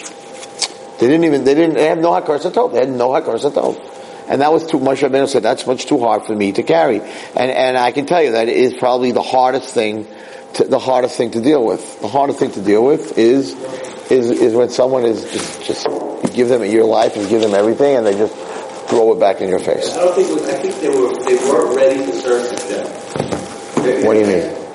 They 0.98 1.08
didn't 1.08 1.26
even, 1.26 1.44
they 1.44 1.56
didn't 1.56 1.76
they 1.76 1.88
have 1.88 1.98
no 1.98 2.12
hakaras 2.12 2.50
tov. 2.50 2.72
They 2.72 2.80
had 2.80 2.90
no 2.90 3.10
hakaras 3.10 3.52
tov. 3.52 3.76
And 4.30 4.40
that 4.42 4.54
was 4.54 4.66
too, 4.66 4.80
Moshe 4.80 5.06
Rabbeinu 5.08 5.28
said, 5.28 5.44
that's 5.44 5.68
much 5.68 5.88
too 5.88 6.00
hard 6.00 6.26
for 6.26 6.34
me 6.34 6.54
to 6.54 6.64
carry. 6.64 7.02
And, 7.02 7.52
and 7.52 7.78
I 7.78 7.92
can 7.92 8.06
tell 8.06 8.24
you 8.24 8.32
that 8.32 8.48
is 8.48 8.74
probably 8.76 9.12
the 9.12 9.22
hardest 9.22 9.74
thing, 9.74 10.08
to, 10.54 10.64
the 10.64 10.80
hardest 10.80 11.18
thing 11.18 11.32
to 11.32 11.42
deal 11.42 11.66
with. 11.66 12.00
The 12.00 12.08
hardest 12.08 12.40
thing 12.40 12.52
to 12.52 12.62
deal 12.62 12.84
with 12.86 13.18
is, 13.18 13.52
is, 14.10 14.32
is 14.32 14.54
when 14.54 14.70
someone 14.70 15.04
is 15.04 15.24
just, 15.32 15.64
just, 15.66 15.86
you 15.88 16.30
give 16.34 16.48
them 16.48 16.64
your 16.64 16.86
life, 16.86 17.18
and 17.18 17.28
give 17.28 17.42
them 17.42 17.54
everything, 17.54 17.98
and 17.98 18.06
they 18.08 18.18
just 18.18 18.34
throw 18.90 19.12
it 19.14 19.20
back 19.20 19.42
in 19.42 19.50
your 19.50 19.60
face. 19.60 19.96
I 19.96 19.98
don't 19.98 20.16
think, 20.16 20.42
I 20.42 20.54
think 20.62 20.76
they 20.80 20.90
were, 20.90 21.14
they 21.24 21.36
weren't 21.36 21.76
ready 21.76 22.06
to 22.06 22.22
serve. 22.22 23.84
They- 23.84 24.06
What 24.06 24.14
do 24.14 24.20
you 24.22 24.26
mean? 24.28 24.67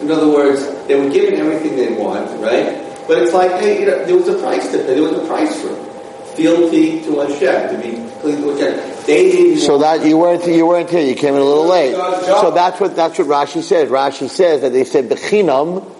In 0.00 0.10
other 0.10 0.28
words, 0.28 0.60
they 0.86 0.94
were 0.94 1.10
given 1.10 1.34
everything 1.40 1.76
they 1.76 1.92
want, 1.92 2.28
right? 2.40 2.86
But 3.06 3.22
it's 3.22 3.32
like, 3.32 3.52
hey, 3.60 3.80
you 3.80 3.86
know, 3.86 4.04
there 4.04 4.16
was 4.16 4.28
a 4.28 4.38
price 4.38 4.70
to 4.72 4.78
pay. 4.78 4.94
There 4.94 5.02
was 5.02 5.12
a 5.12 5.26
price 5.26 5.60
for 5.60 5.68
it. 5.68 6.36
Fealty 6.36 7.02
to 7.02 7.20
Hashem, 7.20 7.76
to 7.76 7.82
be 7.82 8.20
clean 8.20 8.42
to 8.42 8.50
Hashem. 8.50 9.04
They 9.06 9.30
didn't 9.30 9.58
So 9.58 9.78
that 9.78 10.04
you 10.04 10.18
weren't 10.18 10.44
you 10.46 10.66
weren't 10.66 10.90
here. 10.90 11.00
You 11.00 11.14
came 11.14 11.34
in 11.34 11.40
a 11.40 11.44
little 11.44 11.66
late. 11.66 11.94
So 11.94 12.50
that's 12.50 12.80
what 12.80 12.96
that's 12.96 13.18
what 13.18 13.28
Rashi 13.28 13.62
says. 13.62 13.88
Rashi 13.88 14.28
says 14.28 14.62
that 14.62 14.72
they 14.72 14.84
said 14.84 15.08
bechinam. 15.08 15.92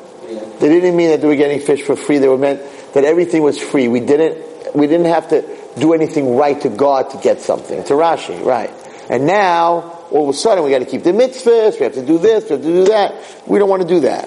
They 0.59 0.69
didn't 0.69 0.97
mean 0.97 1.11
that 1.11 1.21
they 1.21 1.27
were 1.29 1.37
getting 1.37 1.61
fish 1.61 1.83
for 1.83 1.97
free. 1.97 2.19
They 2.19 2.29
were 2.29 2.39
meant 2.39 2.61
that 2.95 3.05
everything 3.05 3.43
was 3.43 3.59
free. 3.59 3.89
We 3.89 4.01
didn't 4.01 4.75
we 4.75 4.87
didn't 4.87 5.07
have 5.07 5.29
to 5.29 5.45
do 5.79 5.95
anything 5.95 6.37
right 6.37 6.61
to 6.63 6.69
God 6.69 7.11
to 7.11 7.19
get 7.19 7.41
something. 7.41 7.85
To 7.85 7.95
Rashi, 7.95 8.45
right? 8.45 8.71
And 9.09 9.27
now 9.27 9.96
all 10.11 10.29
of 10.29 10.35
a 10.35 10.39
sudden 10.39 10.65
we 10.65 10.71
got 10.71 10.79
to 10.81 10.87
keep 10.87 11.03
the 11.03 11.13
mitzvahs. 11.13 11.79
We 11.79 11.85
have 11.85 11.95
to 11.95 12.05
do 12.07 12.19
this. 12.19 12.45
We 12.45 12.51
have 12.51 12.61
to 12.63 12.67
do 12.67 12.85
that. 12.87 13.15
We 13.47 13.59
don't 13.59 13.69
want 13.69 13.83
to 13.83 13.89
do 13.89 14.01
that. 14.01 14.25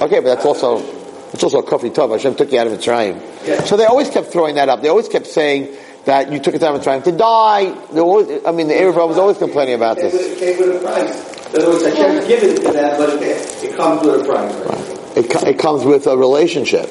Okay, 0.00 0.20
but 0.20 0.24
that's 0.34 0.44
also 0.44 0.78
it's 1.32 1.42
also 1.42 1.58
a 1.58 1.62
coffee 1.62 1.90
tov. 1.90 2.12
Hashem 2.12 2.34
took 2.36 2.52
you 2.52 2.58
out 2.58 2.66
of 2.66 2.72
Mitzrayim. 2.78 3.66
So 3.66 3.76
they 3.76 3.84
always 3.84 4.10
kept 4.10 4.28
throwing 4.28 4.54
that 4.56 4.68
up. 4.68 4.80
They 4.82 4.88
always 4.88 5.08
kept 5.08 5.26
saying 5.26 5.74
that 6.04 6.30
you 6.30 6.38
took 6.38 6.54
it 6.54 6.62
out 6.62 6.74
of 6.74 6.80
Mitzrayim 6.82 7.04
to 7.04 7.12
die. 7.12 7.70
They 7.92 8.00
always, 8.00 8.44
I 8.46 8.52
mean, 8.52 8.68
the 8.68 8.78
Arab 8.78 8.94
was 8.96 9.18
always 9.18 9.38
complaining 9.38 9.74
about 9.74 9.98
It 9.98 10.12
this. 10.12 10.38
came 10.38 10.58
with 10.58 10.76
a 10.76 10.80
price. 10.80 11.46
In 11.54 11.62
other 11.62 11.70
words, 11.70 11.84
Hashem's 11.84 12.26
given 12.26 12.50
it 12.50 12.56
to 12.62 12.72
them, 12.72 12.98
but 12.98 13.08
it, 13.22 13.64
it 13.64 13.76
comes 13.76 14.02
with 14.06 14.20
a 14.20 14.24
price. 14.24 14.54
Right? 14.54 15.16
It, 15.18 15.48
it 15.48 15.58
comes 15.58 15.84
with 15.84 16.06
a 16.06 16.16
relationship. 16.16 16.90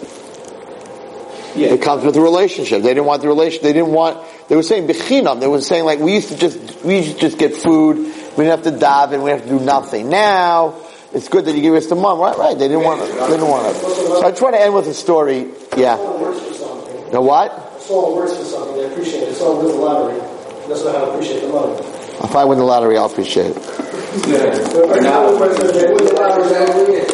Yeah. 1.56 1.74
It 1.74 1.82
comes 1.82 2.03
with 2.03 2.16
a 2.18 2.22
relationship. 2.22 2.82
They 2.82 2.89
didn't 2.93 3.06
want 3.06 3.22
the 3.22 3.28
relation. 3.30 3.64
They 3.64 3.74
didn't 3.74 3.91
want. 3.93 4.20
They 4.49 4.56
were 4.56 4.64
saying 4.64 4.88
bechinam. 4.88 5.39
They 5.39 5.47
were 5.47 5.62
saying 5.62 5.86
like 5.86 5.99
we 5.99 6.14
used 6.14 6.30
to 6.30 6.38
just 6.38 6.84
we 6.84 6.97
used 6.97 7.14
to 7.16 7.20
just 7.20 7.38
get 7.38 7.56
food. 7.56 7.97
We 7.97 8.43
didn't 8.43 8.64
have 8.64 8.64
to 8.64 8.72
daven. 8.72 9.24
We 9.24 9.30
didn't 9.32 9.41
have 9.41 9.49
to 9.49 9.58
do 9.60 9.66
nothing. 9.66 10.10
Now 10.10 10.76
it's 11.14 11.30
good 11.30 11.45
that 11.45 11.56
you 11.56 11.62
give 11.62 11.76
us 11.76 11.88
the 11.88 11.95
mom. 11.95 12.20
Right, 12.20 12.38
right. 12.38 12.58
They 12.58 12.68
didn't 12.68 12.84
want. 12.84 12.99
They 12.99 13.08
didn't 13.08 13.47
want 13.47 13.68
it. 13.74 13.80
So 13.80 14.26
I 14.26 14.32
try 14.32 14.51
to 14.51 14.60
end 14.62 14.74
with 14.76 14.88
a 14.88 14.93
story. 14.93 15.47
Yeah. 15.78 15.95
Someone 15.95 16.22
works 16.22 16.39
for 16.41 16.53
something. 16.53 17.12
The 17.12 17.22
what? 17.22 17.82
Someone 17.82 18.16
works 18.16 18.36
for 18.36 18.43
something. 18.43 18.76
They 18.76 18.91
appreciate 18.91 19.30
it. 19.30 19.36
Someone 19.36 19.66
wins 19.66 19.78
the 19.78 19.82
lottery. 19.82 20.20
That's 20.68 20.84
not 20.84 20.95
how 20.95 21.06
to 21.06 21.12
appreciate 21.12 21.41
the 21.41 21.47
money. 21.49 21.78
If 21.78 22.36
I 22.36 22.43
win 22.43 22.58
the 22.58 22.66
lottery, 22.66 22.97
I'll 22.97 23.06
appreciate 23.06 23.51
it. 23.51 23.56
But 23.56 25.01
now, 25.03 25.32
they 25.32 25.86
win 25.88 26.03
the 26.03 26.14
lottery. 26.16 27.06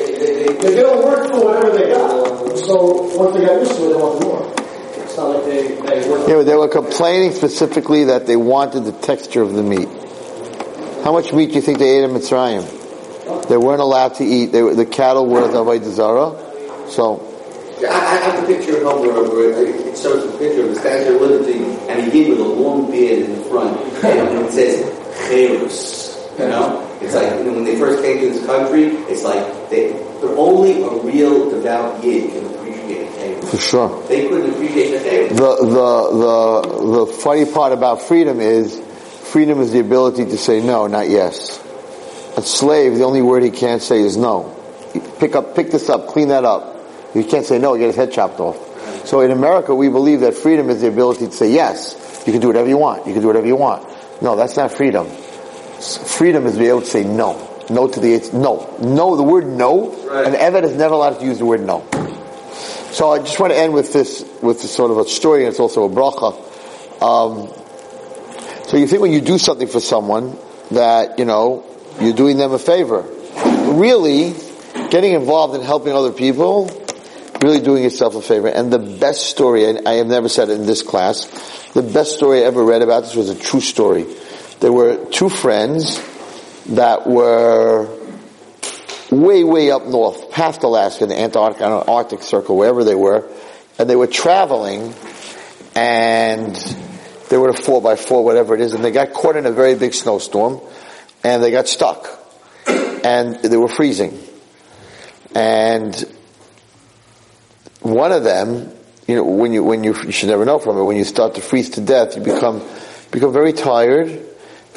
They 0.61 0.75
don't 0.75 1.03
work 1.03 1.29
for 1.31 1.45
whatever 1.45 1.77
they 1.77 1.89
got. 1.91 2.30
So 2.65 3.17
once 3.17 3.35
they 3.35 3.45
got 3.45 3.59
used 3.59 3.75
to 3.75 3.85
it, 3.85 3.89
they 3.89 3.95
want 3.95 4.21
more. 4.23 4.53
It's 5.03 5.17
not 5.17 5.35
like 5.35 5.45
they 5.45 5.67
they 5.67 6.09
work. 6.09 6.27
Yeah, 6.27 6.35
but 6.35 6.45
they 6.45 6.55
were 6.55 6.67
complaining 6.67 7.33
specifically 7.33 8.05
that 8.05 8.27
they 8.27 8.35
wanted 8.35 8.85
the 8.85 8.91
texture 8.91 9.41
of 9.41 9.53
the 9.53 9.63
meat. 9.63 9.89
How 11.03 11.11
much 11.11 11.33
meat 11.33 11.47
do 11.47 11.55
you 11.55 11.61
think 11.61 11.79
they 11.79 11.97
ate 11.97 12.03
in 12.03 12.11
Mitzrayim? 12.11 13.47
They 13.47 13.57
weren't 13.57 13.81
allowed 13.81 14.15
to 14.15 14.23
eat. 14.23 14.47
They 14.47 14.61
were, 14.61 14.75
the 14.75 14.85
cattle 14.85 15.25
were 15.25 15.47
the 15.47 15.63
Avodah 15.63 15.91
Zarah. 15.91 16.89
So 16.89 17.27
I, 17.79 17.93
I 17.93 18.15
have 18.29 18.43
a 18.43 18.47
picture 18.47 18.77
at 18.77 18.83
home 18.83 19.01
where, 19.01 19.23
where 19.23 19.65
it 19.65 19.97
shows 19.97 20.23
a 20.23 20.37
picture 20.37 20.63
of 20.63 20.69
the 20.69 20.75
Statue 20.75 21.15
of 21.15 21.21
Liberty, 21.21 21.63
and 21.89 22.03
he 22.03 22.11
did 22.11 22.29
with 22.29 22.39
a 22.39 22.43
long 22.43 22.91
beard 22.91 23.23
in 23.23 23.35
the 23.35 23.43
front, 23.45 23.77
and 24.05 24.45
it 24.45 24.51
says 24.53 24.85
Cherus. 25.27 26.11
You 26.37 26.47
know, 26.47 26.97
it's 27.01 27.13
like 27.15 27.31
you 27.39 27.43
know, 27.45 27.53
when 27.53 27.65
they 27.65 27.77
first 27.77 28.03
came 28.03 28.19
to 28.19 28.29
this 28.29 28.45
country, 28.45 28.85
it's 29.11 29.23
like 29.23 29.69
they, 29.69 29.91
they're 30.21 30.37
only 30.37 30.83
a 30.83 30.89
real 31.01 31.49
devout 31.49 32.03
yid 32.03 32.31
can 32.31 32.45
appreciate 32.45 33.13
Cherus. 33.15 33.51
for 33.51 33.57
sure. 33.57 34.07
They 34.07 34.27
couldn't 34.27 34.51
appreciate 34.51 34.91
the 34.91 35.03
Cherus. 35.09 35.29
The, 35.29 35.55
the, 35.65 36.71
the, 36.71 37.05
the 37.05 37.13
funny 37.13 37.45
part 37.45 37.73
about 37.73 38.01
freedom 38.01 38.39
is, 38.39 38.79
freedom 39.31 39.59
is 39.59 39.71
the 39.71 39.79
ability 39.79 40.25
to 40.25 40.37
say 40.37 40.61
no, 40.61 40.87
not 40.87 41.09
yes. 41.09 41.59
A 42.37 42.41
slave, 42.41 42.95
the 42.95 43.03
only 43.03 43.21
word 43.21 43.43
he 43.43 43.49
can't 43.51 43.81
say 43.81 43.99
is 44.01 44.15
no. 44.15 44.55
You 44.93 45.01
Pick 45.19 45.35
up, 45.35 45.55
pick 45.55 45.71
this 45.71 45.89
up, 45.89 46.07
clean 46.07 46.29
that 46.29 46.45
up. 46.45 46.77
He 47.13 47.23
can't 47.23 47.45
say 47.45 47.59
no, 47.59 47.73
you 47.73 47.79
get 47.81 47.87
his 47.87 47.95
head 47.95 48.11
chopped 48.11 48.39
off. 48.39 48.57
So 49.07 49.21
in 49.21 49.31
America, 49.31 49.73
we 49.73 49.89
believe 49.89 50.21
that 50.21 50.35
freedom 50.35 50.69
is 50.69 50.81
the 50.81 50.87
ability 50.87 51.25
to 51.25 51.31
say 51.31 51.51
yes. 51.51 52.23
You 52.25 52.33
can 52.33 52.41
do 52.41 52.47
whatever 52.47 52.69
you 52.69 52.77
want. 52.77 53.07
You 53.07 53.13
can 53.13 53.21
do 53.21 53.27
whatever 53.27 53.47
you 53.47 53.55
want. 53.55 53.87
No, 54.21 54.35
that's 54.35 54.55
not 54.55 54.71
freedom. 54.71 55.07
Freedom 55.79 56.45
is 56.45 56.53
to 56.53 56.59
be 56.59 56.67
able 56.67 56.81
to 56.81 56.85
say 56.87 57.03
no. 57.03 57.50
No 57.71 57.87
to 57.87 57.99
the, 57.99 58.13
it's 58.13 58.33
no. 58.33 58.77
No, 58.81 59.15
the 59.15 59.23
word 59.23 59.47
no, 59.47 59.91
Right. 60.05 60.27
an 60.27 60.33
Evet 60.35 60.63
is 60.63 60.75
never 60.75 60.93
allowed 60.93 61.19
to 61.19 61.25
use 61.25 61.39
the 61.39 61.45
word 61.45 61.61
no. 61.61 61.83
So 62.91 63.09
I 63.11 63.19
just 63.19 63.39
want 63.39 63.53
to 63.53 63.57
end 63.57 63.73
with 63.73 63.93
this, 63.93 64.23
with 64.41 64.61
this 64.61 64.71
sort 64.75 64.91
of 64.91 64.97
a 64.97 65.05
story, 65.05 65.45
and 65.45 65.49
it's 65.49 65.59
also 65.59 65.85
a 65.85 65.89
bracha. 65.89 66.33
Um, 67.01 67.47
so 68.67 68.77
you 68.77 68.85
think 68.87 69.01
when 69.01 69.11
you 69.11 69.21
do 69.21 69.37
something 69.37 69.67
for 69.67 69.79
someone 69.79 70.37
that, 70.71 71.17
you 71.17 71.25
know, 71.25 71.63
you're 71.99 72.13
doing 72.13 72.37
them 72.37 72.51
a 72.51 72.59
favor. 72.59 73.05
Really, 73.73 74.35
getting 74.89 75.13
involved 75.13 75.55
in 75.55 75.61
helping 75.61 75.93
other 75.93 76.11
people, 76.11 76.69
really 77.41 77.61
doing 77.61 77.83
yourself 77.83 78.15
a 78.15 78.21
favor. 78.21 78.47
And 78.49 78.71
the 78.71 78.79
best 78.79 79.27
story, 79.27 79.65
and 79.65 79.87
I 79.87 79.93
have 79.93 80.07
never 80.07 80.29
said 80.29 80.49
it 80.49 80.59
in 80.59 80.65
this 80.65 80.83
class, 80.83 81.25
the 81.73 81.81
best 81.81 82.15
story 82.15 82.43
I 82.43 82.47
ever 82.47 82.63
read 82.63 82.81
about 82.81 83.03
this 83.03 83.15
was 83.15 83.29
a 83.29 83.35
true 83.35 83.61
story. 83.61 84.05
There 84.59 84.73
were 84.73 85.05
two 85.05 85.29
friends 85.29 85.97
that 86.67 87.07
were 87.07 87.87
way, 89.11 89.43
way 89.43 89.71
up 89.71 89.85
north, 89.85 90.31
past 90.31 90.63
Alaska, 90.63 91.05
the 91.05 91.19
Antarctic, 91.19 91.61
know, 91.61 91.83
Arctic 91.87 92.23
Circle, 92.23 92.57
wherever 92.57 92.83
they 92.83 92.95
were, 92.95 93.29
and 93.77 93.89
they 93.89 93.95
were 93.95 94.07
traveling, 94.07 94.93
and 95.75 96.55
they 97.29 97.37
were 97.37 97.49
a 97.49 97.53
four 97.53 97.81
by 97.81 97.95
four, 97.95 98.23
whatever 98.23 98.55
it 98.55 98.61
is, 98.61 98.73
and 98.73 98.83
they 98.83 98.91
got 98.91 99.13
caught 99.13 99.35
in 99.35 99.45
a 99.45 99.51
very 99.51 99.75
big 99.75 99.93
snowstorm, 99.93 100.61
and 101.23 101.43
they 101.43 101.51
got 101.51 101.67
stuck, 101.67 102.07
and 102.67 103.35
they 103.35 103.57
were 103.57 103.67
freezing. 103.67 104.17
And 105.35 105.95
one 107.81 108.11
of 108.11 108.23
them, 108.23 108.71
you 109.07 109.15
know, 109.15 109.23
when 109.23 109.53
you, 109.53 109.63
when 109.63 109.83
you, 109.83 109.95
you 110.03 110.11
should 110.11 110.29
never 110.29 110.45
know 110.45 110.59
from 110.59 110.77
it, 110.77 110.83
when 110.83 110.97
you 110.97 111.03
start 111.03 111.35
to 111.35 111.41
freeze 111.41 111.71
to 111.71 111.81
death, 111.81 112.15
you 112.15 112.21
become, 112.21 112.61
become 113.11 113.33
very 113.33 113.53
tired, 113.53 114.07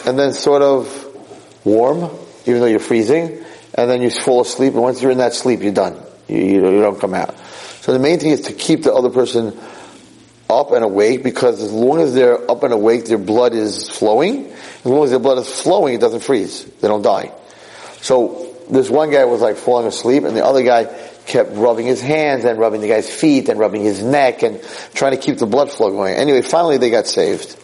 and 0.07 0.19
then 0.19 0.33
sort 0.33 0.63
of 0.63 1.04
warm, 1.65 2.11
even 2.47 2.61
though 2.61 2.67
you're 2.67 2.79
freezing, 2.79 3.43
and 3.75 3.91
then 3.91 4.03
you 4.03 4.11
fall 4.11 4.43
asleep, 4.43 4.75
and 4.75 4.83
once 4.83 5.03
you're 5.03 5.11
in 5.11 5.19
that 5.19 5.35
sleep, 5.35 5.63
you're 5.63 5.73
done. 5.73 6.01
You, 6.29 6.39
you, 6.39 6.61
don't 6.61 7.01
come 7.01 7.15
out. 7.15 7.37
So 7.81 7.93
the 7.93 7.99
main 7.99 8.19
thing 8.19 8.31
is 8.31 8.43
to 8.43 8.53
keep 8.53 8.83
the 8.83 8.95
other 8.95 9.11
person 9.11 9.59
up 10.49 10.73
and 10.73 10.85
awake, 10.85 11.23
because 11.23 11.63
as 11.63 11.73
long 11.73 12.01
as 12.01 12.15
they're 12.15 12.51
up 12.51 12.63
and 12.63 12.73
awake, 12.73 13.07
their 13.07 13.19
blood 13.19 13.55
is 13.55 13.89
flowing. 13.89 14.47
As 14.47 14.87
long 14.87 15.05
as 15.05 15.11
their 15.11 15.19
blood 15.19 15.39
is 15.39 15.49
flowing, 15.49 15.95
it 15.95 16.01
doesn't 16.01 16.21
freeze. 16.21 16.65
They 16.65 16.89
don't 16.89 17.03
die. 17.03 17.33
So 18.01 18.55
this 18.71 18.91
one 18.91 19.11
guy 19.11 19.25
was 19.25 19.41
like 19.41 19.57
falling 19.57 19.87
asleep, 19.87 20.25
and 20.25 20.37
the 20.37 20.45
other 20.45 20.63
guy 20.63 20.85
kept 21.27 21.53
rubbing 21.55 21.87
his 21.87 22.01
hands 22.01 22.45
and 22.45 22.59
rubbing 22.59 22.81
the 22.81 22.89
guy's 22.89 23.09
feet 23.09 23.49
and 23.49 23.59
rubbing 23.59 23.83
his 23.83 24.03
neck 24.03 24.43
and 24.43 24.63
trying 24.95 25.13
to 25.13 25.19
keep 25.19 25.39
the 25.39 25.47
blood 25.47 25.71
flow 25.71 25.91
going. 25.91 26.15
Anyway, 26.15 26.43
finally 26.43 26.79
they 26.79 26.91
got 26.91 27.07
saved. 27.07 27.57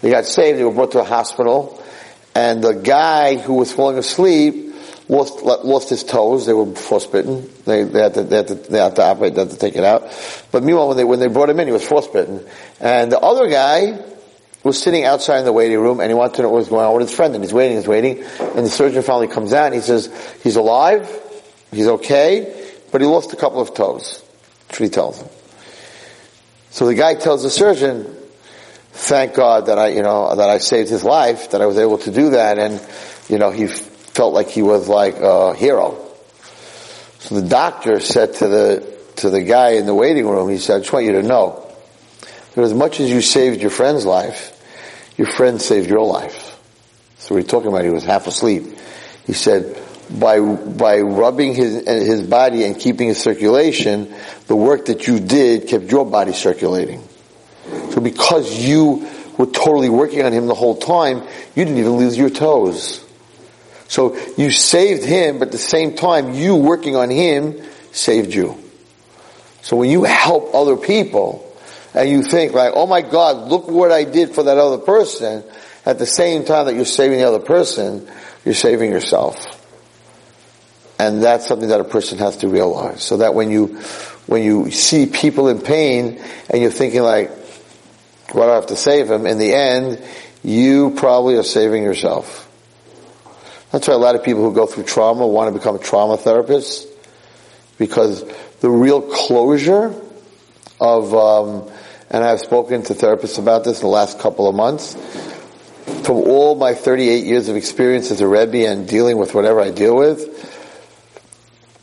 They 0.00 0.10
got 0.10 0.24
saved. 0.24 0.58
They 0.58 0.64
were 0.64 0.72
brought 0.72 0.92
to 0.92 1.00
a 1.00 1.04
hospital, 1.04 1.77
and 2.38 2.62
the 2.62 2.72
guy 2.72 3.36
who 3.36 3.54
was 3.54 3.72
falling 3.72 3.98
asleep 3.98 4.72
lost 5.08 5.42
lost 5.42 5.88
his 5.90 6.04
toes. 6.04 6.46
They 6.46 6.52
were 6.52 6.72
frostbitten. 6.76 7.50
They, 7.64 7.82
they 7.82 8.00
had 8.00 8.14
to 8.14 8.22
they 8.22 8.36
had 8.36 8.48
to 8.48 8.54
they 8.54 8.78
had 8.78 8.94
to 8.94 9.02
operate. 9.02 9.34
They 9.34 9.40
had 9.40 9.50
to 9.50 9.58
take 9.58 9.74
it 9.74 9.82
out. 9.82 10.02
But 10.52 10.62
meanwhile, 10.62 10.86
when 10.86 10.96
they 10.96 11.04
when 11.04 11.18
they 11.18 11.26
brought 11.26 11.50
him 11.50 11.58
in, 11.58 11.66
he 11.66 11.72
was 11.72 11.86
frostbitten, 11.86 12.46
and 12.78 13.10
the 13.10 13.18
other 13.18 13.48
guy 13.48 14.04
was 14.62 14.80
sitting 14.80 15.04
outside 15.04 15.40
in 15.40 15.46
the 15.46 15.52
waiting 15.52 15.80
room, 15.80 15.98
and 15.98 16.08
he 16.10 16.14
wanted 16.14 16.36
to 16.36 16.42
know 16.42 16.50
what 16.50 16.58
was 16.58 16.68
going 16.68 16.86
on 16.86 16.94
with 16.94 17.08
his 17.08 17.16
friend, 17.16 17.34
and 17.34 17.42
he's 17.42 17.52
waiting, 17.52 17.76
he's 17.76 17.88
waiting, 17.88 18.22
and 18.38 18.66
the 18.66 18.70
surgeon 18.70 19.02
finally 19.02 19.28
comes 19.28 19.52
out, 19.52 19.66
and 19.66 19.74
he 19.74 19.80
says 19.80 20.08
he's 20.44 20.56
alive, 20.56 21.08
he's 21.72 21.86
okay, 21.86 22.70
but 22.92 23.00
he 23.00 23.06
lost 23.06 23.32
a 23.32 23.36
couple 23.36 23.60
of 23.60 23.74
toes. 23.74 24.22
That's 24.68 24.80
what 24.80 24.86
he 24.86 24.90
tells 24.90 25.22
him. 25.22 25.28
So 26.70 26.86
the 26.86 26.94
guy 26.94 27.14
tells 27.14 27.42
the 27.42 27.50
surgeon, 27.50 28.14
thank 28.98 29.34
God 29.34 29.66
that 29.66 29.78
I, 29.78 29.88
you 29.88 30.02
know, 30.02 30.34
that 30.34 30.50
I 30.50 30.58
saved 30.58 30.90
his 30.90 31.04
life, 31.04 31.52
that 31.52 31.62
I 31.62 31.66
was 31.66 31.78
able 31.78 31.98
to 31.98 32.10
do 32.10 32.30
that, 32.30 32.58
and, 32.58 32.84
you 33.28 33.38
know, 33.38 33.50
he 33.50 33.68
felt 33.68 34.34
like 34.34 34.48
he 34.48 34.62
was 34.62 34.88
like 34.88 35.16
a 35.18 35.54
hero. 35.54 36.04
So 37.20 37.40
the 37.40 37.48
doctor 37.48 38.00
said 38.00 38.34
to 38.34 38.48
the, 38.48 38.98
to 39.16 39.30
the 39.30 39.42
guy 39.42 39.70
in 39.70 39.86
the 39.86 39.94
waiting 39.94 40.26
room, 40.28 40.48
he 40.48 40.58
said, 40.58 40.76
I 40.76 40.78
just 40.80 40.92
want 40.92 41.06
you 41.06 41.12
to 41.12 41.22
know 41.22 41.72
that 42.54 42.62
as 42.62 42.74
much 42.74 42.98
as 42.98 43.08
you 43.08 43.20
saved 43.20 43.60
your 43.60 43.70
friend's 43.70 44.04
life, 44.04 44.54
your 45.16 45.28
friend 45.28 45.62
saved 45.62 45.88
your 45.88 46.04
life. 46.04 46.58
So 47.18 47.34
we're 47.34 47.42
talking 47.42 47.68
about 47.68 47.84
he 47.84 47.90
was 47.90 48.04
half 48.04 48.26
asleep. 48.26 48.64
He 49.26 49.32
said, 49.32 49.80
by, 50.10 50.40
by 50.40 51.00
rubbing 51.00 51.54
his, 51.54 51.86
his 51.86 52.26
body 52.26 52.64
and 52.64 52.78
keeping 52.78 53.08
his 53.08 53.18
circulation, 53.18 54.12
the 54.48 54.56
work 54.56 54.86
that 54.86 55.06
you 55.06 55.20
did 55.20 55.68
kept 55.68 55.90
your 55.90 56.04
body 56.04 56.32
circulating. 56.32 57.06
So 57.92 58.00
because 58.00 58.58
you 58.58 59.08
were 59.36 59.46
totally 59.46 59.88
working 59.88 60.22
on 60.22 60.32
him 60.32 60.46
the 60.46 60.54
whole 60.54 60.76
time, 60.76 61.22
you 61.54 61.64
didn't 61.64 61.78
even 61.78 61.92
lose 61.92 62.16
your 62.16 62.30
toes. 62.30 63.04
So 63.88 64.16
you 64.36 64.50
saved 64.50 65.04
him, 65.04 65.38
but 65.38 65.48
at 65.48 65.52
the 65.52 65.58
same 65.58 65.94
time, 65.94 66.34
you 66.34 66.56
working 66.56 66.96
on 66.96 67.10
him 67.10 67.60
saved 67.92 68.34
you. 68.34 68.58
So 69.62 69.76
when 69.76 69.90
you 69.90 70.04
help 70.04 70.54
other 70.54 70.76
people, 70.76 71.44
and 71.94 72.08
you 72.08 72.22
think 72.22 72.52
like, 72.52 72.72
oh 72.74 72.86
my 72.86 73.02
God, 73.02 73.48
look 73.48 73.68
what 73.68 73.90
I 73.90 74.04
did 74.04 74.34
for 74.34 74.42
that 74.44 74.58
other 74.58 74.78
person, 74.78 75.42
at 75.86 75.98
the 75.98 76.06
same 76.06 76.44
time 76.44 76.66
that 76.66 76.74
you're 76.74 76.84
saving 76.84 77.18
the 77.18 77.24
other 77.24 77.38
person, 77.38 78.06
you're 78.44 78.54
saving 78.54 78.90
yourself. 78.90 79.54
And 80.98 81.22
that's 81.22 81.46
something 81.46 81.68
that 81.68 81.80
a 81.80 81.84
person 81.84 82.18
has 82.18 82.38
to 82.38 82.48
realize. 82.48 83.02
So 83.02 83.18
that 83.18 83.34
when 83.34 83.50
you, 83.50 83.78
when 84.26 84.42
you 84.42 84.70
see 84.70 85.06
people 85.06 85.48
in 85.48 85.60
pain 85.60 86.20
and 86.50 86.60
you're 86.60 86.70
thinking 86.70 87.02
like, 87.02 87.30
what 88.32 88.46
do 88.46 88.50
I 88.50 88.54
have 88.54 88.66
to 88.66 88.76
save 88.76 89.10
him? 89.10 89.26
In 89.26 89.38
the 89.38 89.54
end, 89.54 90.02
you 90.42 90.90
probably 90.90 91.36
are 91.36 91.42
saving 91.42 91.82
yourself. 91.82 92.44
That's 93.72 93.86
why 93.88 93.94
a 93.94 93.98
lot 93.98 94.14
of 94.14 94.24
people 94.24 94.42
who 94.42 94.54
go 94.54 94.66
through 94.66 94.84
trauma 94.84 95.26
want 95.26 95.52
to 95.52 95.58
become 95.58 95.78
trauma 95.78 96.16
therapist 96.16 96.88
because 97.78 98.24
the 98.60 98.70
real 98.70 99.02
closure 99.02 99.94
of, 100.80 101.14
um, 101.14 101.70
and 102.10 102.24
I've 102.24 102.40
spoken 102.40 102.82
to 102.84 102.94
therapists 102.94 103.38
about 103.38 103.64
this 103.64 103.80
in 103.80 103.82
the 103.82 103.90
last 103.90 104.18
couple 104.18 104.48
of 104.48 104.54
months. 104.54 104.94
From 106.04 106.16
all 106.16 106.54
my 106.54 106.74
38 106.74 107.24
years 107.24 107.48
of 107.48 107.56
experience 107.56 108.10
as 108.10 108.20
a 108.20 108.28
Rebbe 108.28 108.66
and 108.66 108.88
dealing 108.88 109.18
with 109.18 109.34
whatever 109.34 109.60
I 109.60 109.70
deal 109.70 109.96
with, 109.96 110.22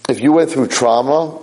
if 0.09 0.21
you 0.21 0.31
went 0.31 0.51
through 0.51 0.67
trauma, 0.67 1.39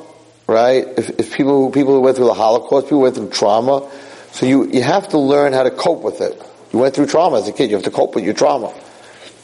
right? 0.46 0.86
If, 0.96 1.10
if 1.18 1.36
people 1.36 1.70
people 1.70 1.94
who 1.94 2.00
went 2.00 2.16
through 2.16 2.26
the 2.26 2.34
Holocaust, 2.34 2.86
people 2.86 3.00
went 3.00 3.16
through 3.16 3.30
trauma, 3.30 3.90
so 4.32 4.46
you 4.46 4.66
you 4.66 4.82
have 4.82 5.10
to 5.10 5.18
learn 5.18 5.52
how 5.52 5.62
to 5.62 5.70
cope 5.70 6.02
with 6.02 6.20
it. 6.20 6.42
You 6.72 6.78
went 6.78 6.94
through 6.94 7.06
trauma 7.06 7.38
as 7.38 7.48
a 7.48 7.52
kid. 7.52 7.70
You 7.70 7.76
have 7.76 7.84
to 7.84 7.90
cope 7.90 8.14
with 8.14 8.24
your 8.24 8.34
trauma. 8.34 8.74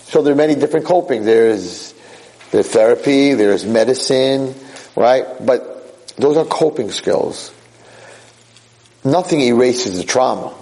So 0.04 0.22
there 0.22 0.32
are 0.32 0.36
many 0.36 0.54
different 0.54 0.86
coping. 0.86 1.24
There's 1.24 1.94
there's 2.50 2.68
therapy. 2.68 3.34
There's 3.34 3.66
medicine, 3.66 4.54
right? 4.96 5.26
But 5.44 6.16
those 6.16 6.38
are 6.38 6.46
coping 6.46 6.90
skills. 6.90 7.54
Nothing 9.04 9.40
erases 9.40 9.98
the 9.98 10.04
trauma. 10.04 10.54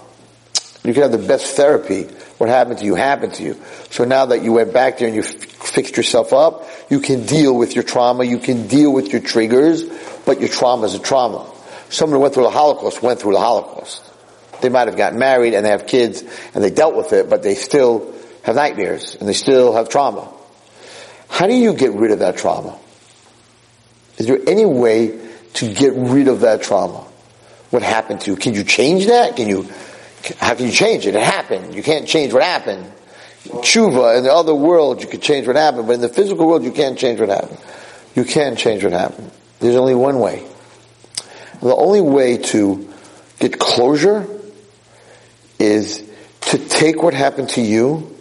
You 0.83 0.93
can 0.93 1.03
have 1.03 1.11
the 1.11 1.25
best 1.25 1.55
therapy. 1.55 2.03
What 2.37 2.49
happened 2.49 2.79
to 2.79 2.85
you 2.85 2.95
happened 2.95 3.33
to 3.35 3.43
you. 3.43 3.61
So 3.89 4.03
now 4.03 4.27
that 4.27 4.43
you 4.43 4.51
went 4.51 4.73
back 4.73 4.99
there 4.99 5.07
and 5.07 5.15
you 5.15 5.23
f- 5.23 5.33
fixed 5.33 5.97
yourself 5.97 6.33
up, 6.33 6.67
you 6.89 6.99
can 6.99 7.25
deal 7.25 7.57
with 7.57 7.73
your 7.73 7.83
trauma, 7.83 8.25
you 8.25 8.37
can 8.37 8.67
deal 8.67 8.93
with 8.93 9.11
your 9.11 9.21
triggers, 9.21 9.83
but 10.25 10.39
your 10.39 10.49
trauma 10.49 10.85
is 10.85 10.93
a 10.93 10.99
trauma. 10.99 11.51
Someone 11.89 12.17
who 12.17 12.21
went 12.21 12.35
through 12.35 12.43
the 12.43 12.51
Holocaust 12.51 13.01
went 13.01 13.19
through 13.19 13.33
the 13.33 13.39
Holocaust. 13.39 14.06
They 14.61 14.69
might 14.69 14.87
have 14.87 14.97
gotten 14.97 15.19
married 15.19 15.53
and 15.53 15.65
they 15.65 15.69
have 15.69 15.87
kids 15.87 16.23
and 16.53 16.63
they 16.63 16.69
dealt 16.69 16.95
with 16.95 17.13
it, 17.13 17.29
but 17.29 17.43
they 17.43 17.55
still 17.55 18.13
have 18.43 18.55
nightmares 18.55 19.15
and 19.15 19.27
they 19.27 19.33
still 19.33 19.73
have 19.73 19.89
trauma. 19.89 20.31
How 21.29 21.47
do 21.47 21.53
you 21.53 21.73
get 21.73 21.93
rid 21.93 22.11
of 22.11 22.19
that 22.19 22.37
trauma? 22.37 22.77
Is 24.17 24.27
there 24.27 24.39
any 24.47 24.65
way 24.65 25.19
to 25.55 25.73
get 25.73 25.93
rid 25.93 26.27
of 26.27 26.41
that 26.41 26.63
trauma? 26.63 27.05
What 27.69 27.83
happened 27.83 28.21
to 28.21 28.31
you? 28.31 28.37
Can 28.37 28.53
you 28.53 28.63
change 28.63 29.07
that? 29.07 29.35
Can 29.35 29.49
you, 29.49 29.67
how 30.37 30.55
can 30.55 30.65
you 30.65 30.71
change 30.71 31.05
it? 31.05 31.15
It 31.15 31.21
happened. 31.21 31.75
You 31.75 31.83
can't 31.83 32.07
change 32.07 32.33
what 32.33 32.43
happened. 32.43 32.91
Tshuva, 33.43 34.17
in 34.17 34.23
the 34.23 34.33
other 34.33 34.55
world, 34.55 35.01
you 35.01 35.07
can 35.07 35.21
change 35.21 35.47
what 35.47 35.55
happened, 35.55 35.87
but 35.87 35.93
in 35.93 36.01
the 36.01 36.09
physical 36.09 36.47
world, 36.47 36.63
you 36.63 36.71
can't 36.71 36.97
change 36.97 37.19
what 37.19 37.29
happened. 37.29 37.59
You 38.15 38.23
can't 38.23 38.57
change 38.57 38.83
what 38.83 38.93
happened. 38.93 39.31
There's 39.59 39.75
only 39.75 39.95
one 39.95 40.19
way. 40.19 40.45
The 41.61 41.75
only 41.75 42.01
way 42.01 42.37
to 42.37 42.93
get 43.39 43.59
closure 43.59 44.27
is 45.59 46.03
to 46.41 46.57
take 46.57 47.01
what 47.01 47.13
happened 47.13 47.49
to 47.49 47.61
you, 47.61 48.15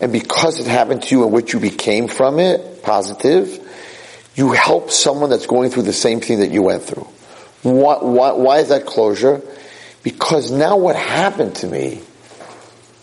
and 0.00 0.12
because 0.12 0.60
it 0.60 0.66
happened 0.66 1.02
to 1.04 1.14
you 1.14 1.24
and 1.24 1.32
what 1.32 1.52
you 1.52 1.60
became 1.60 2.08
from 2.08 2.38
it, 2.38 2.82
positive, 2.82 3.66
you 4.34 4.52
help 4.52 4.90
someone 4.90 5.30
that's 5.30 5.46
going 5.46 5.70
through 5.70 5.82
the 5.82 5.92
same 5.92 6.20
thing 6.20 6.40
that 6.40 6.50
you 6.50 6.62
went 6.62 6.82
through. 6.82 7.06
Why, 7.62 7.98
why, 7.98 8.32
why 8.32 8.58
is 8.58 8.68
that 8.68 8.86
closure? 8.86 9.42
Because 10.02 10.50
now 10.50 10.78
what 10.78 10.96
happened 10.96 11.56
to 11.56 11.66
me 11.66 12.00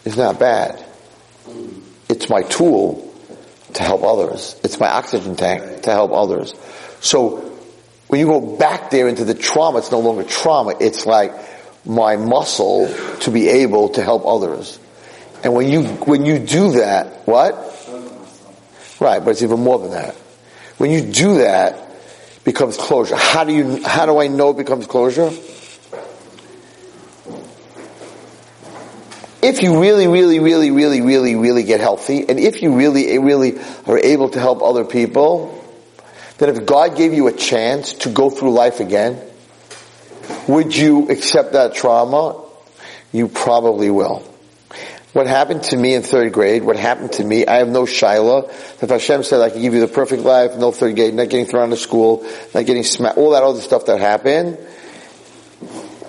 is 0.04 0.18
not 0.18 0.40
bad. 0.40 0.84
It's 2.10 2.30
my 2.30 2.42
tool 2.42 3.14
to 3.74 3.84
help 3.84 4.04
others. 4.04 4.60
It's 4.64 4.80
my 4.80 4.88
oxygen 4.88 5.36
tank 5.36 5.84
to 5.84 5.92
help 5.92 6.12
others. 6.12 6.56
So 7.02 7.38
when 8.08 8.20
you 8.20 8.26
go 8.26 8.58
back 8.58 8.90
there 8.90 9.08
into 9.08 9.26
the 9.26 9.36
trauma, 9.36 9.80
it's 9.80 9.92
no 9.92 10.00
longer 10.00 10.24
trauma. 10.24 10.76
It's 10.80 11.06
like 11.06 11.34
my 11.88 12.18
muscle 12.18 12.94
to 13.22 13.32
be 13.32 13.48
able 13.48 13.90
to 13.90 14.04
help 14.04 14.26
others. 14.26 14.80
And 15.44 15.54
when 15.54 15.70
you, 15.70 15.84
when 15.84 16.26
you 16.26 16.40
do 16.40 16.74
that, 16.74 17.28
what? 17.28 17.56
Right, 19.00 19.24
but 19.24 19.32
it's 19.32 19.44
even 19.44 19.60
more 19.60 19.80
than 19.80 19.92
that. 19.92 20.16
When 20.78 20.92
you 20.92 21.02
do 21.02 21.40
that, 21.40 21.84
becomes 22.44 22.78
closure. 22.78 23.16
How 23.16 23.44
do 23.44 23.54
you, 23.54 23.84
how 23.84 24.06
do 24.06 24.20
I 24.20 24.28
know 24.28 24.52
it 24.52 24.58
becomes 24.58 24.88
closure? 24.88 25.32
if 29.48 29.62
you 29.62 29.80
really, 29.80 30.08
really, 30.08 30.40
really, 30.40 30.72
really, 30.72 31.02
really, 31.02 31.36
really 31.36 31.64
get 31.64 31.80
healthy, 31.80 32.28
and 32.28 32.40
if 32.40 32.62
you 32.62 32.76
really, 32.76 33.18
really 33.18 33.60
are 33.86 33.98
able 33.98 34.30
to 34.30 34.40
help 34.40 34.62
other 34.62 34.84
people, 34.84 35.54
then 36.38 36.50
if 36.50 36.66
God 36.66 36.98
gave 36.98 37.14
you 37.14 37.28
a 37.28 37.34
chance 37.34 37.94
to 37.94 38.10
go 38.10 38.30
through 38.30 38.52
life 38.52 38.80
again, 38.80 39.22
would 40.48 40.76
you 40.76 41.10
accept 41.10 41.54
that 41.54 41.74
trauma? 41.74 42.44
You 43.12 43.28
probably 43.28 43.90
will. 43.90 44.24
what 45.14 45.26
happened 45.26 45.64
to 45.64 45.76
me 45.76 45.96
in 45.96 46.04
third 46.04 46.32
grade, 46.32 46.64
what 46.64 46.76
happened 46.76 47.12
to 47.14 47.24
me, 47.24 47.46
I 47.46 47.56
have 47.56 47.70
no 47.70 47.84
shaila. 47.84 48.50
If 48.84 48.90
Hashem 48.90 49.24
said 49.24 49.42
I 49.42 49.50
can 49.50 49.62
give 49.62 49.74
you 49.74 49.80
the 49.80 49.88
perfect 49.88 50.24
life, 50.24 50.56
no 50.58 50.72
third 50.72 50.96
grade, 50.96 51.14
not 51.14 51.30
getting 51.30 51.48
thrown 51.48 51.70
out 51.70 51.74
of 51.74 51.80
school, 51.80 52.24
not 52.54 52.66
getting 52.66 52.84
smacked, 52.84 53.18
all 53.18 53.32
that 53.32 53.42
other 53.42 53.62
stuff 53.62 53.88
that 53.88 54.00
happened, 54.00 54.60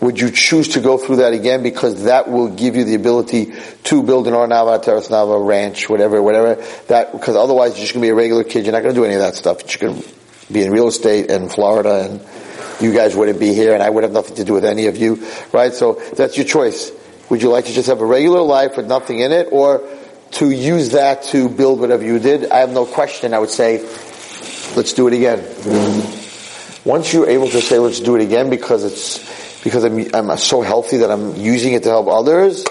would 0.00 0.20
you 0.20 0.30
choose 0.30 0.68
to 0.68 0.80
go 0.80 0.98
through 0.98 1.16
that 1.16 1.32
again 1.32 1.62
because 1.62 2.04
that 2.04 2.30
will 2.30 2.48
give 2.48 2.76
you 2.76 2.84
the 2.84 2.94
ability 2.94 3.52
to 3.84 4.02
build 4.02 4.28
an 4.28 4.34
Ornava, 4.34 4.80
Terrace 4.82 5.08
Nava, 5.08 5.44
ranch, 5.44 5.88
whatever, 5.88 6.22
whatever, 6.22 6.62
that, 6.88 7.12
because 7.12 7.34
otherwise 7.34 7.72
you're 7.72 7.84
just 7.84 7.94
to 7.94 8.00
be 8.00 8.08
a 8.08 8.14
regular 8.14 8.44
kid, 8.44 8.64
you're 8.64 8.72
not 8.72 8.82
to 8.82 8.92
do 8.92 9.04
any 9.04 9.14
of 9.14 9.20
that 9.20 9.34
stuff. 9.34 9.62
You're 9.80 9.94
to 9.94 10.04
be 10.52 10.62
in 10.62 10.70
real 10.70 10.88
estate 10.88 11.30
in 11.30 11.48
Florida 11.48 12.10
and 12.10 12.20
you 12.80 12.92
guys 12.92 13.16
wouldn't 13.16 13.40
be 13.40 13.52
here 13.52 13.74
and 13.74 13.82
I 13.82 13.90
would 13.90 14.04
have 14.04 14.12
nothing 14.12 14.36
to 14.36 14.44
do 14.44 14.54
with 14.54 14.64
any 14.64 14.86
of 14.86 14.96
you, 14.96 15.26
right? 15.52 15.72
So 15.72 15.94
that's 16.14 16.36
your 16.36 16.46
choice. 16.46 16.92
Would 17.30 17.42
you 17.42 17.50
like 17.50 17.66
to 17.66 17.72
just 17.72 17.88
have 17.88 18.00
a 18.00 18.06
regular 18.06 18.40
life 18.40 18.76
with 18.76 18.86
nothing 18.86 19.20
in 19.20 19.32
it 19.32 19.48
or 19.50 19.86
to 20.32 20.50
use 20.50 20.90
that 20.90 21.24
to 21.24 21.48
build 21.48 21.80
whatever 21.80 22.04
you 22.04 22.18
did? 22.18 22.50
I 22.50 22.58
have 22.58 22.70
no 22.70 22.86
question. 22.86 23.34
I 23.34 23.38
would 23.38 23.50
say, 23.50 23.80
let's 24.76 24.92
do 24.92 25.08
it 25.08 25.14
again. 25.14 25.40
Once 26.84 27.12
you're 27.12 27.28
able 27.28 27.48
to 27.48 27.60
say, 27.60 27.78
let's 27.78 28.00
do 28.00 28.16
it 28.16 28.22
again 28.22 28.48
because 28.48 28.84
it's, 28.84 29.62
because 29.62 29.84
I'm, 29.84 30.14
I'm 30.14 30.38
so 30.38 30.62
healthy 30.62 30.98
that 30.98 31.10
I'm 31.10 31.36
using 31.36 31.74
it 31.74 31.82
to 31.82 31.90
help 31.90 32.06
others, 32.06 32.64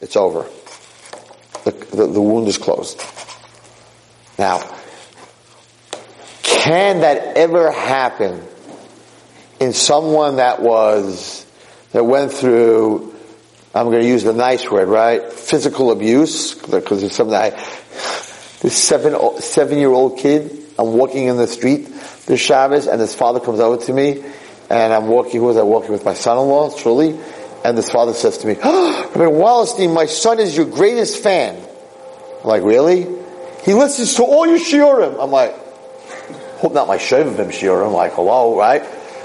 it's 0.00 0.16
over. 0.16 0.46
The, 1.64 1.70
the, 1.70 2.06
the 2.06 2.20
wound 2.20 2.46
is 2.46 2.58
closed. 2.58 3.02
Now, 4.38 4.58
can 6.42 7.00
that 7.00 7.36
ever 7.36 7.72
happen 7.72 8.46
in 9.64 9.72
someone 9.72 10.36
that 10.36 10.60
was, 10.60 11.44
that 11.92 12.04
went 12.04 12.32
through, 12.32 13.14
I'm 13.74 13.86
going 13.86 14.02
to 14.02 14.08
use 14.08 14.22
the 14.22 14.34
nice 14.34 14.70
word, 14.70 14.88
right? 14.88 15.32
Physical 15.32 15.90
abuse, 15.90 16.54
because 16.54 17.02
it's 17.02 17.16
something 17.16 17.34
I, 17.34 17.50
this 18.60 18.76
seven, 18.76 19.40
seven 19.40 19.78
year 19.78 19.88
old 19.88 20.18
kid, 20.18 20.60
I'm 20.78 20.92
walking 20.92 21.26
in 21.26 21.36
the 21.36 21.46
street 21.46 21.88
this 22.26 22.40
Shabbos, 22.40 22.86
and 22.86 23.00
his 23.00 23.14
father 23.14 23.40
comes 23.40 23.60
over 23.60 23.82
to 23.84 23.92
me, 23.92 24.22
and 24.70 24.92
I'm 24.92 25.08
walking, 25.08 25.40
who 25.40 25.46
was 25.46 25.56
I 25.56 25.62
walking 25.62 25.92
with? 25.92 26.04
My 26.04 26.14
son-in-law, 26.14 26.76
truly, 26.76 27.18
and 27.64 27.76
this 27.76 27.90
father 27.90 28.12
says 28.12 28.38
to 28.38 28.46
me, 28.46 28.56
oh, 28.62 29.10
Rabbi 29.14 29.30
Wallerstein, 29.30 29.94
my 29.94 30.06
son 30.06 30.40
is 30.40 30.56
your 30.56 30.66
greatest 30.66 31.22
fan. 31.22 31.56
I'm 32.42 32.48
like, 32.48 32.62
really? 32.62 33.02
He 33.64 33.72
listens 33.72 34.14
to 34.16 34.24
all 34.24 34.46
your 34.46 34.58
shiurim. 34.58 35.22
I'm 35.22 35.30
like, 35.30 35.54
hope 36.58 36.74
not 36.74 36.86
my 36.86 36.98
Shovavim 36.98 37.48
shiurim. 37.48 37.86
I'm 37.86 37.92
like, 37.94 38.12
hello, 38.12 38.58
right? 38.58 38.82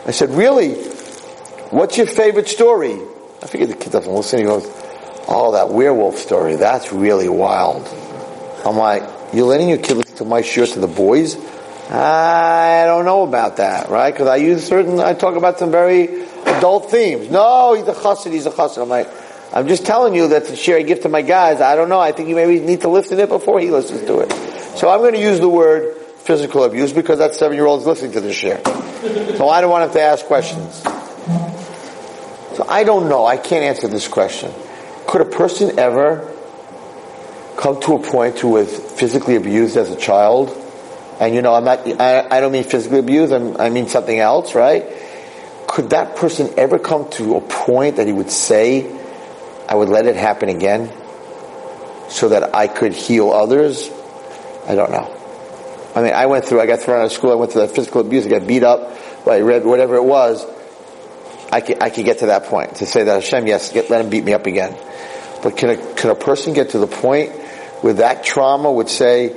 I 0.10 0.12
said, 0.12 0.32
really? 0.32 0.74
What's 1.70 1.96
your 1.96 2.08
favorite 2.08 2.48
story? 2.48 3.00
I 3.44 3.46
figured 3.46 3.70
the 3.70 3.76
kid 3.76 3.92
doesn't 3.92 4.12
listen. 4.12 4.40
He 4.40 4.46
goes, 4.46 4.66
oh, 5.28 5.52
that 5.52 5.70
werewolf 5.70 6.18
story. 6.18 6.56
That's 6.56 6.92
really 6.92 7.30
wild. 7.30 7.88
I'm 8.66 8.76
like, 8.76 9.04
you're 9.36 9.46
letting 9.46 9.70
your 9.70 9.78
kid 9.78 9.98
listen 9.98 10.18
to 10.18 10.26
my 10.26 10.42
shiur 10.42 10.74
to 10.74 10.80
the 10.80 10.88
boys? 10.88 11.36
I 11.92 12.86
don't 12.88 13.06
know 13.06 13.22
about 13.22 13.58
that, 13.58 13.92
right? 13.92 14.12
Because 14.12 14.28
I 14.28 14.38
use 14.38 14.66
certain, 14.66 15.00
I 15.00 15.14
talk 15.14 15.36
about 15.36 15.60
some 15.60 15.70
very 15.70 16.24
adult 16.24 16.90
themes. 16.90 17.30
No, 17.30 17.76
he's 17.76 17.88
a 17.88 17.94
chassid, 17.94 18.32
he's 18.32 18.48
a 18.48 18.50
chassid. 18.50 18.82
I'm 18.82 18.90
like, 18.90 19.08
I'm 19.54 19.68
just 19.68 19.86
telling 19.86 20.16
you 20.16 20.30
that 20.30 20.46
to 20.46 20.56
share 20.56 20.80
a 20.80 20.84
gift 20.84 21.04
to 21.04 21.10
my 21.10 21.22
guys. 21.22 21.62
I 21.62 21.76
don't 21.76 21.88
know. 21.88 22.00
I 22.00 22.14
think 22.14 22.30
you 22.30 22.36
maybe 22.36 22.60
need 22.66 22.82
to 22.82 22.90
listen 22.90 23.18
to 23.18 23.24
it 23.26 23.30
before 23.30 23.60
he 23.60 23.70
listens 23.70 24.02
to 24.08 24.22
it. 24.22 24.32
So 24.76 24.90
I'm 24.90 25.02
going 25.02 25.14
to 25.14 25.22
use 25.22 25.40
the 25.40 25.50
word 25.50 25.99
physical 26.30 26.64
abuse 26.64 26.94
because 26.94 27.18
that 27.18 27.34
seven 27.34 27.58
year 27.58 27.66
old 27.66 27.80
is 27.80 27.88
listening 27.88 28.12
to 28.12 28.22
this 28.22 28.40
shiur. 28.40 28.64
So 29.36 29.50
I 29.50 29.62
don't 29.62 29.72
want 29.72 29.86
him 29.86 29.94
to 29.94 30.02
ask 30.02 30.24
questions. 30.28 30.76
So 32.56 32.66
I 32.70 32.84
don't 32.84 33.10
know. 33.10 33.26
I 33.26 33.38
can't 33.38 33.64
answer 33.64 33.88
this 33.88 34.08
question. 34.08 34.54
Could 35.08 35.22
a 35.22 35.26
person 35.26 35.80
ever 35.80 36.32
come 37.58 37.82
to 37.82 37.96
a 37.96 38.00
point 38.00 38.38
who 38.38 38.50
was 38.50 38.70
physically 39.00 39.38
abused 39.38 39.76
as 39.76 39.90
a 39.90 39.96
child? 39.96 40.56
And 41.20 41.34
you 41.34 41.42
know, 41.42 41.56
I'm 41.56 41.64
not, 41.64 41.80
I, 42.00 42.28
I 42.30 42.40
don't 42.42 42.52
mean 42.52 42.64
physically 42.64 43.00
abused, 43.00 43.34
I'm, 43.34 43.58
I 43.58 43.72
mean 43.72 43.88
something 43.88 44.20
else, 44.20 44.54
right? 44.54 44.86
Could 45.68 45.90
that 45.90 46.16
person 46.16 46.54
ever 46.58 46.78
come 46.78 47.10
to 47.14 47.38
a 47.38 47.42
point 47.42 47.96
that 47.96 48.06
he 48.06 48.14
would 48.14 48.30
say, 48.30 48.86
I 49.68 49.74
would 49.74 49.90
let 49.90 50.06
it 50.06 50.16
happen 50.16 50.50
again 50.50 50.92
so 52.10 52.30
that 52.30 52.54
I 52.54 52.68
could 52.68 52.94
heal 52.94 53.32
others? 53.32 53.90
I 54.68 54.76
don't 54.76 54.92
know. 54.92 55.19
I 56.00 56.02
mean, 56.02 56.14
I 56.14 56.28
went 56.28 56.46
through, 56.46 56.62
I 56.62 56.66
got 56.66 56.80
thrown 56.80 57.02
out 57.02 57.08
of 57.08 57.12
school, 57.12 57.30
I 57.30 57.36
went 57.36 57.52
through 57.52 57.68
that 57.68 57.76
physical 57.76 58.00
abuse, 58.00 58.26
I 58.26 58.30
got 58.30 58.48
beat 58.48 58.64
up, 58.64 58.90
whatever 59.26 59.96
it 59.96 60.04
was. 60.04 60.46
I 61.52 61.60
could, 61.60 61.84
I 61.84 61.90
could 61.90 62.06
get 62.06 62.20
to 62.20 62.28
that 62.28 62.46
point 62.46 62.76
to 62.76 62.86
say 62.86 63.04
that 63.04 63.16
Hashem, 63.16 63.48
yes, 63.48 63.74
get, 63.74 63.90
let 63.90 64.00
him 64.00 64.10
beat 64.10 64.24
me 64.24 64.34
up 64.34 64.46
again. 64.46 64.78
But 65.44 65.58
can 65.58 65.72
a, 65.72 65.94
can 65.96 66.10
a 66.10 66.16
person 66.16 66.54
get 66.54 66.70
to 66.70 66.80
the 66.80 66.88
point 66.88 67.32
where 67.82 67.96
that 67.96 68.24
trauma 68.24 68.72
would 68.72 68.88
say, 68.88 69.28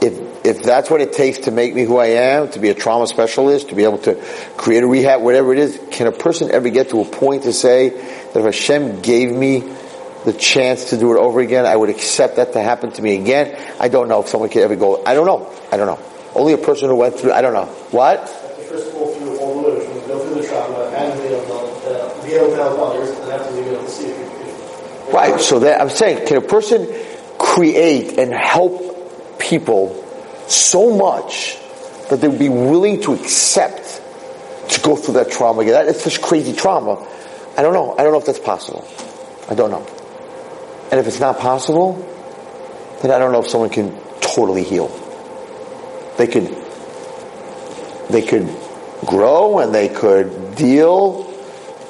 if, 0.00 0.46
if 0.46 0.62
that's 0.62 0.88
what 0.88 1.00
it 1.00 1.12
takes 1.12 1.38
to 1.38 1.50
make 1.50 1.74
me 1.74 1.82
who 1.82 1.96
I 1.96 2.06
am, 2.06 2.48
to 2.50 2.60
be 2.60 2.68
a 2.68 2.74
trauma 2.74 3.08
specialist, 3.08 3.70
to 3.70 3.74
be 3.74 3.82
able 3.82 3.98
to 3.98 4.14
create 4.56 4.84
a 4.84 4.86
rehab, 4.86 5.22
whatever 5.22 5.52
it 5.52 5.58
is, 5.58 5.80
can 5.90 6.06
a 6.06 6.12
person 6.12 6.52
ever 6.52 6.68
get 6.68 6.90
to 6.90 7.00
a 7.00 7.04
point 7.04 7.42
to 7.44 7.52
say 7.52 7.88
that 7.88 8.36
if 8.36 8.44
Hashem 8.44 9.00
gave 9.00 9.32
me 9.32 9.74
the 10.24 10.32
chance 10.32 10.90
to 10.90 10.98
do 10.98 11.12
it 11.12 11.18
over 11.18 11.40
again, 11.40 11.66
I 11.66 11.74
would 11.74 11.90
accept 11.90 12.36
that 12.36 12.52
to 12.52 12.60
happen 12.60 12.92
to 12.92 13.02
me 13.02 13.16
again? 13.16 13.58
I 13.80 13.88
don't 13.88 14.08
know 14.08 14.20
if 14.20 14.28
someone 14.28 14.50
could 14.50 14.62
ever 14.62 14.76
go, 14.76 15.04
I 15.04 15.14
don't 15.14 15.26
know. 15.26 15.52
I 15.70 15.76
don't 15.76 15.86
know. 15.86 15.98
Only 16.34 16.52
a 16.52 16.58
person 16.58 16.88
who 16.88 16.96
went 16.96 17.16
through, 17.16 17.32
I 17.32 17.42
don't 17.42 17.52
know. 17.52 17.66
What? 17.90 18.28
First 18.28 18.94
all, 18.94 19.12
through 19.14 19.38
all 19.38 19.62
the 19.62 19.68
literature, 19.68 20.06
go 20.06 20.18
through 20.26 20.42
the 20.42 20.48
trauma, 20.48 20.78
and 20.96 21.20
be 21.20 21.28
able 21.28 21.46
to, 21.46 21.90
uh, 21.90 22.24
be 22.24 22.32
able 22.32 22.48
to 22.48 22.56
help 22.56 22.78
others, 22.78 23.10
and 23.10 23.32
have 23.32 23.48
to 23.48 23.54
be 23.54 23.60
able 23.68 23.82
to 23.82 23.90
see 23.90 24.06
if 24.06 24.32
Right. 25.12 25.40
So 25.40 25.58
that 25.58 25.80
I'm 25.80 25.90
saying, 25.90 26.26
can 26.26 26.38
a 26.38 26.40
person 26.40 26.88
create 27.38 28.18
and 28.18 28.32
help 28.32 29.38
people 29.38 30.02
so 30.48 30.96
much 30.96 31.58
that 32.08 32.20
they 32.20 32.28
would 32.28 32.38
be 32.38 32.48
willing 32.48 33.02
to 33.02 33.12
accept 33.12 34.00
to 34.70 34.80
go 34.80 34.96
through 34.96 35.14
that 35.14 35.30
trauma 35.30 35.60
again? 35.60 35.74
That, 35.74 35.88
it's 35.88 36.02
such 36.02 36.22
crazy 36.22 36.54
trauma. 36.54 37.06
I 37.58 37.62
don't 37.62 37.74
know. 37.74 37.92
I 37.98 38.04
don't 38.04 38.12
know 38.12 38.20
if 38.20 38.26
that's 38.26 38.38
possible. 38.38 38.88
I 39.50 39.54
don't 39.54 39.70
know. 39.70 39.86
And 40.92 41.00
if 41.00 41.06
it's 41.06 41.20
not 41.20 41.38
possible, 41.38 41.94
then 43.00 43.10
I 43.10 43.18
don't 43.18 43.32
know 43.32 43.40
if 43.40 43.48
someone 43.48 43.70
can 43.70 43.98
totally 44.20 44.62
heal. 44.62 44.88
They 46.18 46.26
could, 46.26 46.54
they 48.10 48.20
could 48.20 48.54
grow 49.06 49.60
and 49.60 49.74
they 49.74 49.88
could 49.88 50.54
deal, 50.54 51.26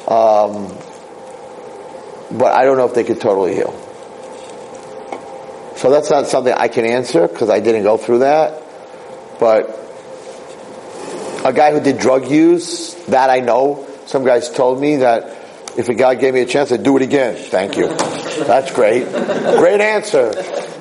um, 0.06 0.68
but 2.30 2.52
I 2.52 2.64
don't 2.64 2.76
know 2.76 2.86
if 2.86 2.94
they 2.94 3.02
could 3.02 3.20
totally 3.20 3.56
heal. 3.56 3.72
So 5.76 5.90
that's 5.90 6.08
not 6.08 6.28
something 6.28 6.54
I 6.54 6.68
can 6.68 6.84
answer 6.84 7.26
because 7.26 7.50
I 7.50 7.58
didn't 7.58 7.82
go 7.82 7.96
through 7.96 8.20
that. 8.20 8.62
But 9.40 9.68
a 11.44 11.52
guy 11.52 11.72
who 11.72 11.80
did 11.80 11.98
drug 11.98 12.30
use, 12.30 12.94
that 13.06 13.30
I 13.30 13.40
know. 13.40 13.84
Some 14.06 14.24
guys 14.24 14.48
told 14.48 14.80
me 14.80 14.98
that 14.98 15.24
if 15.76 15.88
a 15.88 15.94
guy 15.94 16.14
gave 16.14 16.34
me 16.34 16.42
a 16.42 16.46
chance, 16.46 16.70
I'd 16.70 16.84
do 16.84 16.96
it 16.96 17.02
again. 17.02 17.34
Thank 17.34 17.76
you. 17.76 17.88
That's 18.46 18.72
great. 18.72 19.04
Great 19.10 19.80
answer. 19.80 20.32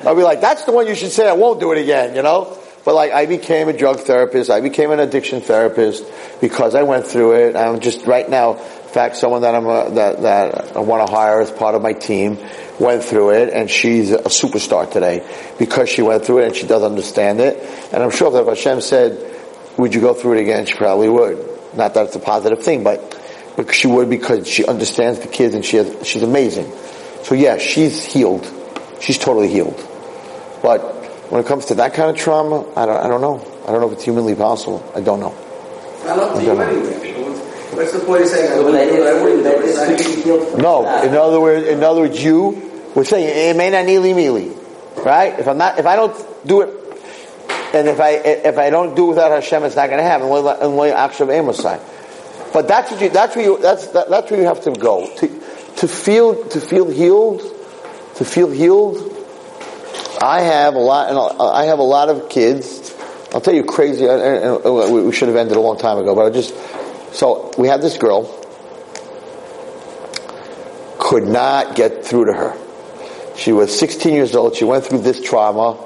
I'll 0.05 0.15
be 0.15 0.23
like, 0.23 0.41
that's 0.41 0.65
the 0.65 0.71
one 0.71 0.87
you 0.87 0.95
should 0.95 1.11
say, 1.11 1.27
I 1.27 1.33
won't 1.33 1.59
do 1.59 1.71
it 1.71 1.77
again, 1.77 2.15
you 2.15 2.23
know? 2.23 2.57
But 2.83 2.95
like, 2.95 3.11
I 3.11 3.27
became 3.27 3.69
a 3.69 3.73
drug 3.73 3.99
therapist, 3.99 4.49
I 4.49 4.61
became 4.61 4.91
an 4.91 4.99
addiction 4.99 5.41
therapist 5.41 6.03
because 6.41 6.73
I 6.73 6.83
went 6.83 7.05
through 7.05 7.33
it. 7.35 7.55
I'm 7.55 7.79
just 7.79 8.07
right 8.07 8.27
now, 8.27 8.53
in 8.53 8.89
fact, 8.89 9.17
someone 9.17 9.43
that 9.43 9.53
I'm 9.53 9.67
a, 9.67 9.91
that, 9.91 10.21
that 10.23 10.75
I 10.75 10.79
want 10.79 11.05
to 11.07 11.13
hire 11.13 11.41
as 11.41 11.51
part 11.51 11.75
of 11.75 11.83
my 11.83 11.93
team 11.93 12.39
went 12.79 13.03
through 13.03 13.31
it 13.31 13.53
and 13.53 13.69
she's 13.69 14.11
a 14.11 14.23
superstar 14.23 14.91
today 14.91 15.23
because 15.59 15.89
she 15.89 16.01
went 16.01 16.25
through 16.25 16.39
it 16.39 16.47
and 16.47 16.55
she 16.55 16.65
does 16.65 16.81
understand 16.81 17.39
it. 17.39 17.57
And 17.93 18.01
I'm 18.01 18.09
sure 18.09 18.31
that 18.31 18.41
if 18.41 18.47
Hashem 18.47 18.81
said, 18.81 19.31
would 19.77 19.93
you 19.93 20.01
go 20.01 20.15
through 20.15 20.37
it 20.37 20.41
again? 20.41 20.65
She 20.65 20.75
probably 20.75 21.09
would. 21.09 21.37
Not 21.75 21.93
that 21.93 22.07
it's 22.07 22.15
a 22.15 22.19
positive 22.19 22.63
thing, 22.63 22.83
but, 22.83 22.99
but 23.55 23.73
she 23.73 23.87
would 23.87 24.09
because 24.09 24.47
she 24.47 24.65
understands 24.65 25.19
the 25.19 25.27
kids 25.27 25.53
and 25.53 25.63
she 25.63 25.77
has, 25.77 26.07
she's 26.07 26.23
amazing. 26.23 26.71
So 27.23 27.35
yeah, 27.35 27.57
she's 27.57 28.03
healed. 28.03 28.45
She's 28.99 29.17
totally 29.17 29.47
healed. 29.47 29.75
But 30.61 30.79
when 31.31 31.41
it 31.41 31.47
comes 31.47 31.65
to 31.67 31.75
that 31.75 31.93
kind 31.93 32.09
of 32.09 32.15
trauma, 32.17 32.61
I 32.75 32.85
don't, 32.85 32.97
I 32.97 33.07
don't 33.07 33.21
know. 33.21 33.39
I 33.67 33.71
don't 33.71 33.81
know 33.81 33.87
if 33.87 33.93
it's 33.93 34.03
humanly 34.03 34.35
possible. 34.35 34.83
I 34.95 35.01
don't 35.01 35.19
know. 35.19 35.33
Not 36.05 36.19
up 36.19 36.33
to 36.35 36.41
I 36.41 36.45
don't 36.45 36.57
know. 36.57 36.63
anyway. 36.63 37.07
What's 37.73 37.93
the 37.93 37.99
point 37.99 38.23
of 38.23 38.27
saying 38.27 38.51
I 38.51 38.59
wouldn't 38.63 38.89
do 38.91 39.01
it? 39.03 39.07
I 39.07 39.23
wouldn't 39.23 39.43
do 39.43 39.49
it. 39.49 39.61
this 39.61 39.77
It's 39.77 40.01
could 40.03 40.07
not- 40.07 40.15
be 40.15 40.21
healed 40.23 40.47
from 40.49 40.61
No, 40.61 40.83
that. 40.83 41.05
in 41.05 41.15
other 41.15 41.39
words, 41.39 41.67
in 41.67 41.83
other 41.83 42.01
words, 42.01 42.21
you 42.23 42.71
we're 42.95 43.05
saying 43.05 43.53
it 43.55 43.55
may 43.57 43.69
not 43.69 43.85
neely 43.85 44.13
mealy, 44.13 44.51
right? 44.97 45.39
If 45.39 45.47
I'm 45.47 45.57
not, 45.57 45.79
if 45.79 45.85
I 45.85 45.95
don't 45.95 46.13
do 46.45 46.61
it, 46.61 46.69
and 47.73 47.87
if 47.87 48.01
I 48.01 48.09
if 48.11 48.57
I 48.57 48.69
don't 48.69 48.93
do 48.95 49.05
it 49.05 49.09
without 49.09 49.31
Hashem, 49.31 49.63
it's 49.63 49.77
not 49.77 49.87
going 49.87 49.99
to 49.99 50.03
happen. 50.03 50.27
Only 50.27 50.89
akshav 50.91 51.27
emosai. 51.27 51.79
But 52.51 52.67
that's 52.67 52.91
what 52.91 52.99
you. 52.99 53.07
That's 53.09 53.33
where 53.33 53.45
you. 53.45 53.57
That's 53.59 53.87
that, 53.87 54.09
that's 54.09 54.29
where 54.29 54.41
you 54.41 54.45
have 54.47 54.61
to 54.63 54.71
go 54.71 55.07
to 55.17 55.40
to 55.77 55.87
feel 55.87 56.43
to 56.49 56.61
feel 56.61 56.89
healed, 56.89 57.41
to 58.15 58.25
feel 58.25 58.49
healed. 58.49 59.07
I 60.21 60.41
have 60.41 60.75
a 60.75 60.79
lot, 60.79 61.09
and 61.09 61.17
I 61.41 61.65
have 61.65 61.79
a 61.79 61.83
lot 61.83 62.09
of 62.09 62.29
kids. 62.29 62.95
I'll 63.33 63.41
tell 63.41 63.55
you 63.55 63.63
crazy. 63.63 64.05
We 64.05 65.11
should 65.13 65.29
have 65.29 65.37
ended 65.37 65.57
a 65.57 65.61
long 65.61 65.77
time 65.77 65.97
ago, 65.97 66.13
but 66.15 66.25
I 66.25 66.29
just. 66.29 66.53
So 67.13 67.51
we 67.57 67.67
had 67.67 67.81
this 67.81 67.97
girl 67.97 68.37
could 70.99 71.27
not 71.27 71.75
get 71.75 72.05
through 72.05 72.25
to 72.25 72.33
her. 72.33 72.57
She 73.35 73.51
was 73.51 73.77
16 73.77 74.13
years 74.13 74.35
old. 74.35 74.55
She 74.55 74.63
went 74.63 74.85
through 74.85 74.99
this 75.01 75.21
trauma. 75.21 75.77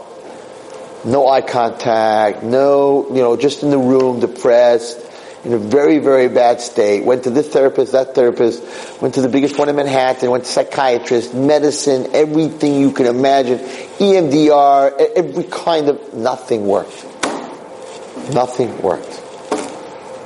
No 1.04 1.28
eye 1.28 1.42
contact. 1.42 2.44
No, 2.44 3.08
you 3.10 3.22
know, 3.22 3.38
just 3.38 3.64
in 3.64 3.70
the 3.70 3.78
room, 3.78 4.20
depressed, 4.20 5.00
in 5.46 5.54
a 5.54 5.60
very, 5.60 6.00
very 6.00 6.28
bad 6.28 6.60
state. 6.60 7.06
Went 7.06 7.24
to 7.24 7.30
this 7.30 7.48
therapist, 7.48 7.92
that 7.92 8.16
therapist. 8.16 8.64
Went 9.02 9.14
to 9.14 9.22
the 9.22 9.30
biggest 9.30 9.58
one 9.58 9.70
in 9.70 9.76
Manhattan. 9.76 10.32
Went 10.32 10.46
to 10.46 10.52
psychiatrist, 10.52 11.36
medicine, 11.36 12.08
everything 12.14 12.82
you 12.82 12.92
can 12.92 13.06
imagine. 13.06 13.60
EMDR, 13.60 15.14
every 15.16 15.44
kind 15.44 15.90
of, 15.90 16.14
nothing 16.16 16.66
worked. 16.66 17.06
Nothing 18.34 18.82
worked. 18.82 19.22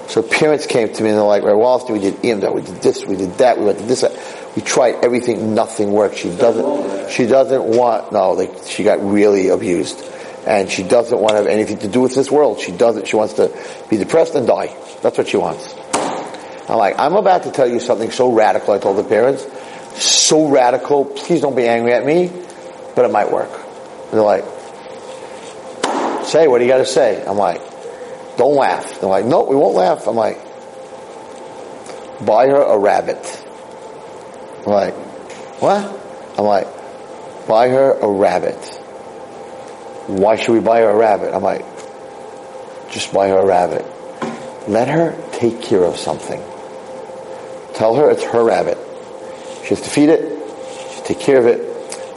So 0.09 0.24
parents 0.24 0.65
came 0.65 0.91
to 0.91 1.03
me 1.03 1.09
and 1.09 1.17
they're 1.17 1.24
like, 1.24 1.43
Ray 1.43 1.51
Wallerstein, 1.51 1.91
we 1.91 1.99
did 1.99 2.15
EMDR, 2.15 2.55
we 2.55 2.61
did 2.61 2.82
this, 2.82 3.05
we 3.05 3.15
did 3.15 3.38
that, 3.38 3.59
we 3.59 3.65
went 3.65 3.78
to 3.78 3.86
this. 3.86 4.03
Uh, 4.03 4.09
we 4.55 4.63
tried 4.63 4.95
everything, 5.03 5.53
nothing 5.53 5.91
worked. 5.91 6.17
She 6.17 6.36
doesn't, 6.36 7.11
she 7.11 7.28
doesn't 7.28 7.63
want, 7.63 8.11
no, 8.11 8.32
like, 8.32 8.51
she 8.65 8.84
got 8.84 8.99
really 9.03 9.49
abused. 9.49 10.03
And 10.46 10.70
she 10.70 10.84
doesn't 10.84 11.20
want 11.20 11.32
to 11.32 11.38
have 11.38 11.48
anything 11.48 11.80
to 11.80 11.88
do 11.88 12.02
with 12.02 12.16
this 12.16 12.32
world. 12.32 12.60
She 12.60 12.72
doesn't, 12.72 13.08
she 13.08 13.16
wants 13.16 13.34
to 13.36 13.52
be 13.90 13.98
depressed 13.98 14.36
and 14.36 14.48
die. 14.48 14.76
That's 15.02 15.18
what 15.18 15.28
she 15.28 15.38
wants. 15.38 15.76
I'm 16.70 16.78
like, 16.78 17.00
I'm 17.00 17.16
about 17.16 17.44
to 17.44 17.52
tell 17.52 17.68
you 17.68 17.80
something 17.80 18.12
so 18.12 18.32
radical, 18.32 18.74
I 18.74 18.80
told 18.80 18.98
the 18.98 19.04
parents. 19.04 19.46
So 20.02 20.48
radical, 20.50 21.06
please 21.06 21.42
don't 21.42 21.56
be 21.56 21.68
angry 21.68 21.94
at 21.94 22.06
me, 22.06 22.32
but 22.96 23.06
it 23.06 23.12
might 23.12 23.32
work. 23.32 23.50
And 23.52 24.14
they're 24.14 24.22
like, 24.22 24.46
say, 26.26 26.48
what 26.48 26.60
do 26.60 26.66
you 26.66 26.70
got 26.70 26.78
to 26.78 26.86
say? 26.86 27.24
I'm 27.26 27.38
like, 27.38 27.60
don't 28.38 28.56
laugh. 28.56 29.02
They're 29.02 29.10
like, 29.10 29.26
no, 29.26 29.44
we 29.44 29.56
won't 29.56 29.76
laugh. 29.76 30.08
I'm 30.08 30.16
like, 30.16 30.38
buy 32.26 32.48
her 32.48 32.62
a 32.62 32.78
rabbit. 32.78 33.46
I'm 34.66 34.72
like, 34.72 34.94
what? 35.60 36.00
I'm 36.38 36.46
like, 36.46 36.68
buy 37.48 37.70
her 37.70 37.94
a 37.94 38.08
rabbit. 38.08 38.78
Why 40.10 40.38
should 40.38 40.53
we 40.53 40.60
buy 40.60 40.80
her 40.80 40.89
a 40.89 40.97
rabbit? 40.97 41.36
I'm 41.36 41.43
like, 41.43 41.64
just 42.89 43.14
buy 43.14 43.28
her 43.28 43.38
a 43.38 43.45
rabbit. 43.45 43.86
Let 44.68 44.88
her 44.88 45.16
take 45.34 45.62
care 45.62 45.84
of 45.84 45.97
something. 45.97 46.41
Tell 47.76 47.93
her 47.93 48.10
it's 48.10 48.24
her 48.24 48.43
rabbit. 48.43 48.80
She 49.62 49.70
has 49.70 49.82
to 49.82 49.89
feed 49.89 50.10
it. 50.10 50.22
She 50.22 50.88
has 50.88 51.01
to 51.01 51.03
take 51.03 51.20
care 51.20 51.38
of 51.38 51.45
it. 51.45 51.60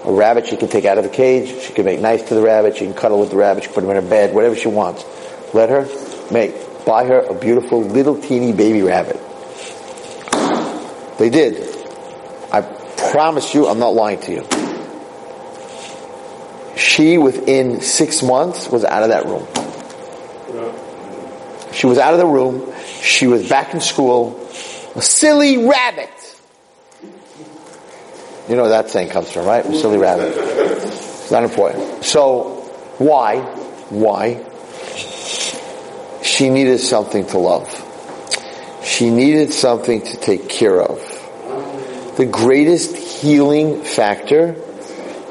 A 0.06 0.12
rabbit 0.12 0.46
she 0.46 0.56
can 0.56 0.68
take 0.68 0.86
out 0.86 0.96
of 0.96 1.04
the 1.04 1.10
cage. 1.10 1.48
She 1.64 1.74
can 1.74 1.84
make 1.84 2.00
nice 2.00 2.22
to 2.28 2.34
the 2.34 2.40
rabbit. 2.40 2.78
She 2.78 2.86
can 2.86 2.94
cuddle 2.94 3.20
with 3.20 3.28
the 3.28 3.36
rabbit. 3.36 3.64
She 3.64 3.66
can 3.66 3.74
put 3.74 3.84
him 3.84 3.90
in 3.90 3.96
her 3.96 4.08
bed. 4.08 4.34
Whatever 4.34 4.56
she 4.56 4.68
wants. 4.68 5.04
Let 5.52 5.68
her 5.68 5.86
make, 6.32 6.54
buy 6.86 7.04
her 7.04 7.20
a 7.20 7.34
beautiful 7.34 7.82
little 7.82 8.18
teeny 8.18 8.54
baby 8.54 8.80
rabbit. 8.80 9.20
They 11.18 11.28
did. 11.28 11.62
I 12.50 12.62
promise 13.12 13.54
you, 13.54 13.68
I'm 13.68 13.78
not 13.78 13.94
lying 13.94 14.20
to 14.20 14.32
you. 14.32 14.61
She, 16.76 17.18
within 17.18 17.80
six 17.80 18.22
months, 18.22 18.68
was 18.68 18.84
out 18.84 19.02
of 19.02 19.10
that 19.10 19.26
room. 19.26 19.46
She 21.72 21.86
was 21.86 21.98
out 21.98 22.12
of 22.14 22.20
the 22.20 22.26
room. 22.26 22.72
She 23.02 23.26
was 23.26 23.48
back 23.48 23.74
in 23.74 23.80
school. 23.80 24.38
A 24.94 25.02
silly 25.02 25.66
rabbit. 25.66 26.10
You 28.48 28.56
know 28.56 28.62
where 28.62 28.70
that 28.70 28.90
saying 28.90 29.10
comes 29.10 29.30
from, 29.30 29.46
right? 29.46 29.64
A 29.64 29.78
silly 29.78 29.98
rabbit. 29.98 30.34
It's 30.36 31.30
not 31.30 31.44
important. 31.44 32.04
So, 32.04 32.60
why? 32.98 33.40
Why? 33.88 34.44
She 36.22 36.50
needed 36.50 36.78
something 36.78 37.26
to 37.26 37.38
love. 37.38 37.68
She 38.84 39.10
needed 39.10 39.52
something 39.52 40.02
to 40.02 40.16
take 40.16 40.48
care 40.48 40.80
of. 40.80 40.98
The 42.16 42.26
greatest 42.26 42.96
healing 42.96 43.82
factor 43.84 44.56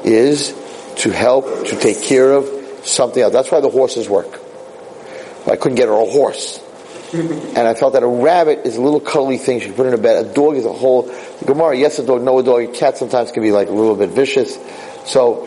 is 0.04 0.52
to 0.98 1.12
help 1.12 1.66
to 1.66 1.78
take 1.78 2.02
care 2.02 2.32
of 2.32 2.46
something 2.84 3.22
else. 3.22 3.32
That's 3.32 3.50
why 3.50 3.60
the 3.60 3.70
horses 3.70 4.08
work. 4.08 4.40
I 5.46 5.56
couldn't 5.56 5.76
get 5.76 5.88
her 5.88 5.94
a 5.94 6.10
horse. 6.10 6.60
And 7.12 7.58
I 7.58 7.74
felt 7.74 7.92
that 7.92 8.02
a 8.02 8.08
rabbit 8.08 8.60
is 8.64 8.76
a 8.76 8.80
little 8.80 9.00
cuddly 9.00 9.36
thing 9.36 9.60
she 9.60 9.70
put 9.70 9.86
in 9.86 9.92
her 9.92 9.98
bed. 9.98 10.24
A 10.24 10.32
dog 10.32 10.56
is 10.56 10.64
a 10.64 10.72
whole, 10.72 11.14
Gemara, 11.44 11.76
yes 11.76 11.98
a 11.98 12.06
dog, 12.06 12.22
no 12.22 12.38
a 12.38 12.42
dog. 12.42 12.62
A 12.62 12.68
cat 12.68 12.96
sometimes 12.96 13.32
can 13.32 13.42
be 13.42 13.52
like 13.52 13.68
a 13.68 13.72
little 13.72 13.96
bit 13.96 14.10
vicious. 14.10 14.58
So, 15.04 15.44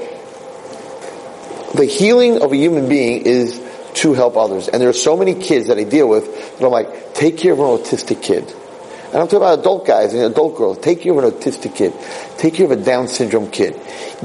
the 1.74 1.86
healing 1.86 2.42
of 2.42 2.52
a 2.52 2.56
human 2.56 2.88
being 2.88 3.24
is 3.24 3.60
to 3.96 4.14
help 4.14 4.38
others. 4.38 4.68
And 4.68 4.82
there 4.82 4.90
are 4.90 4.94
so 4.94 5.18
many 5.18 5.34
kids 5.34 5.68
that 5.68 5.80
I 5.80 5.84
deal 5.86 6.08
with 6.08 6.60
that 6.60 6.66
I'm 6.66 6.72
like, 6.72 7.16
take 7.16 7.38
care 7.38 7.54
of 7.54 7.60
an 7.60 7.66
autistic 7.66 8.22
kid. 8.22 8.54
And 9.16 9.22
I'm 9.22 9.30
talking 9.30 9.38
about 9.38 9.60
adult 9.60 9.88
guys 9.88 10.14
and 10.14 10.24
adult 10.24 10.58
girls. 10.58 10.78
Take 10.80 11.00
care 11.00 11.14
of 11.14 11.24
an 11.24 11.32
autistic 11.32 11.74
kid. 11.74 11.94
Take 12.38 12.56
care 12.56 12.66
of 12.66 12.72
a 12.72 12.76
Down 12.76 13.08
syndrome 13.08 13.50
kid. 13.50 13.80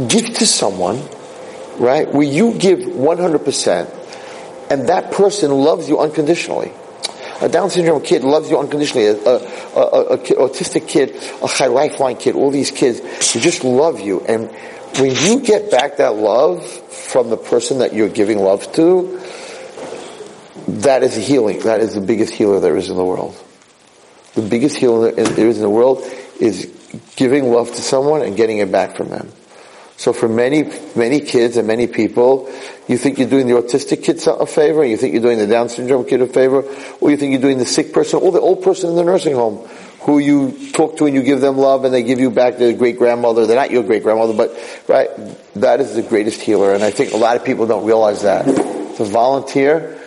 Give 0.08 0.24
to 0.34 0.44
someone, 0.44 1.00
right, 1.78 2.12
where 2.12 2.26
you 2.26 2.54
give 2.54 2.80
100% 2.80 4.68
and 4.68 4.88
that 4.88 5.12
person 5.12 5.52
loves 5.52 5.88
you 5.88 6.00
unconditionally. 6.00 6.72
A 7.40 7.48
Down 7.48 7.70
syndrome 7.70 8.02
kid 8.02 8.24
loves 8.24 8.50
you 8.50 8.58
unconditionally. 8.58 9.06
A, 9.06 9.14
a, 9.14 9.36
a, 9.76 10.04
a 10.06 10.18
kid, 10.18 10.38
autistic 10.38 10.88
kid, 10.88 11.14
a 11.40 11.46
high 11.46 11.68
lifeline 11.68 12.16
kid, 12.16 12.34
all 12.34 12.50
these 12.50 12.72
kids, 12.72 13.00
they 13.32 13.38
just 13.38 13.62
love 13.62 14.00
you. 14.00 14.22
And 14.22 14.50
when 14.98 15.14
you 15.14 15.38
get 15.38 15.70
back 15.70 15.98
that 15.98 16.16
love 16.16 16.66
from 16.66 17.30
the 17.30 17.36
person 17.36 17.78
that 17.78 17.94
you're 17.94 18.08
giving 18.08 18.40
love 18.40 18.72
to, 18.72 19.22
that 20.66 21.04
is 21.04 21.14
healing. 21.14 21.60
That 21.60 21.80
is 21.80 21.94
the 21.94 22.00
biggest 22.00 22.34
healer 22.34 22.58
there 22.58 22.76
is 22.76 22.90
in 22.90 22.96
the 22.96 23.04
world. 23.04 23.40
The 24.34 24.42
biggest 24.42 24.76
healer 24.76 25.10
there 25.10 25.48
is 25.48 25.56
in 25.56 25.62
the 25.62 25.70
world 25.70 26.02
is 26.40 26.66
giving 27.16 27.50
love 27.52 27.68
to 27.68 27.82
someone 27.82 28.22
and 28.22 28.36
getting 28.36 28.58
it 28.58 28.70
back 28.70 28.96
from 28.96 29.08
them. 29.10 29.30
So 29.96 30.14
for 30.14 30.28
many, 30.28 30.62
many 30.96 31.20
kids 31.20 31.58
and 31.58 31.68
many 31.68 31.86
people, 31.86 32.50
you 32.88 32.96
think 32.96 33.18
you're 33.18 33.28
doing 33.28 33.46
the 33.46 33.52
autistic 33.52 34.02
kid 34.02 34.26
a 34.26 34.46
favor, 34.46 34.82
you 34.82 34.96
think 34.96 35.12
you're 35.12 35.22
doing 35.22 35.36
the 35.36 35.46
Down 35.46 35.68
syndrome 35.68 36.06
kid 36.06 36.22
a 36.22 36.26
favor, 36.26 36.64
or 37.02 37.10
you 37.10 37.18
think 37.18 37.32
you're 37.32 37.40
doing 37.42 37.58
the 37.58 37.66
sick 37.66 37.92
person, 37.92 38.20
or 38.20 38.32
the 38.32 38.40
old 38.40 38.62
person 38.62 38.88
in 38.88 38.96
the 38.96 39.04
nursing 39.04 39.34
home, 39.34 39.58
who 40.00 40.18
you 40.18 40.72
talk 40.72 40.96
to 40.96 41.04
and 41.04 41.14
you 41.14 41.22
give 41.22 41.42
them 41.42 41.58
love 41.58 41.84
and 41.84 41.92
they 41.92 42.02
give 42.02 42.18
you 42.18 42.30
back 42.30 42.56
their 42.56 42.72
great 42.72 42.96
grandmother. 42.96 43.46
They're 43.46 43.56
not 43.56 43.70
your 43.70 43.82
great 43.82 44.02
grandmother, 44.02 44.32
but, 44.32 44.56
right, 44.88 45.10
that 45.56 45.80
is 45.80 45.94
the 45.94 46.02
greatest 46.02 46.40
healer, 46.40 46.72
and 46.72 46.82
I 46.82 46.90
think 46.90 47.12
a 47.12 47.18
lot 47.18 47.36
of 47.36 47.44
people 47.44 47.66
don't 47.66 47.84
realize 47.84 48.22
that. 48.22 48.46
To 48.46 49.04
volunteer, 49.04 49.99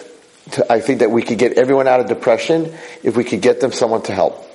to, 0.53 0.71
I 0.71 0.79
think 0.79 0.99
that 0.99 1.11
we 1.11 1.21
could 1.21 1.37
get 1.37 1.53
everyone 1.53 1.87
out 1.87 1.99
of 1.99 2.07
depression 2.07 2.73
if 3.03 3.15
we 3.15 3.23
could 3.23 3.41
get 3.41 3.59
them 3.59 3.71
someone 3.71 4.01
to 4.03 4.13
help. 4.13 4.45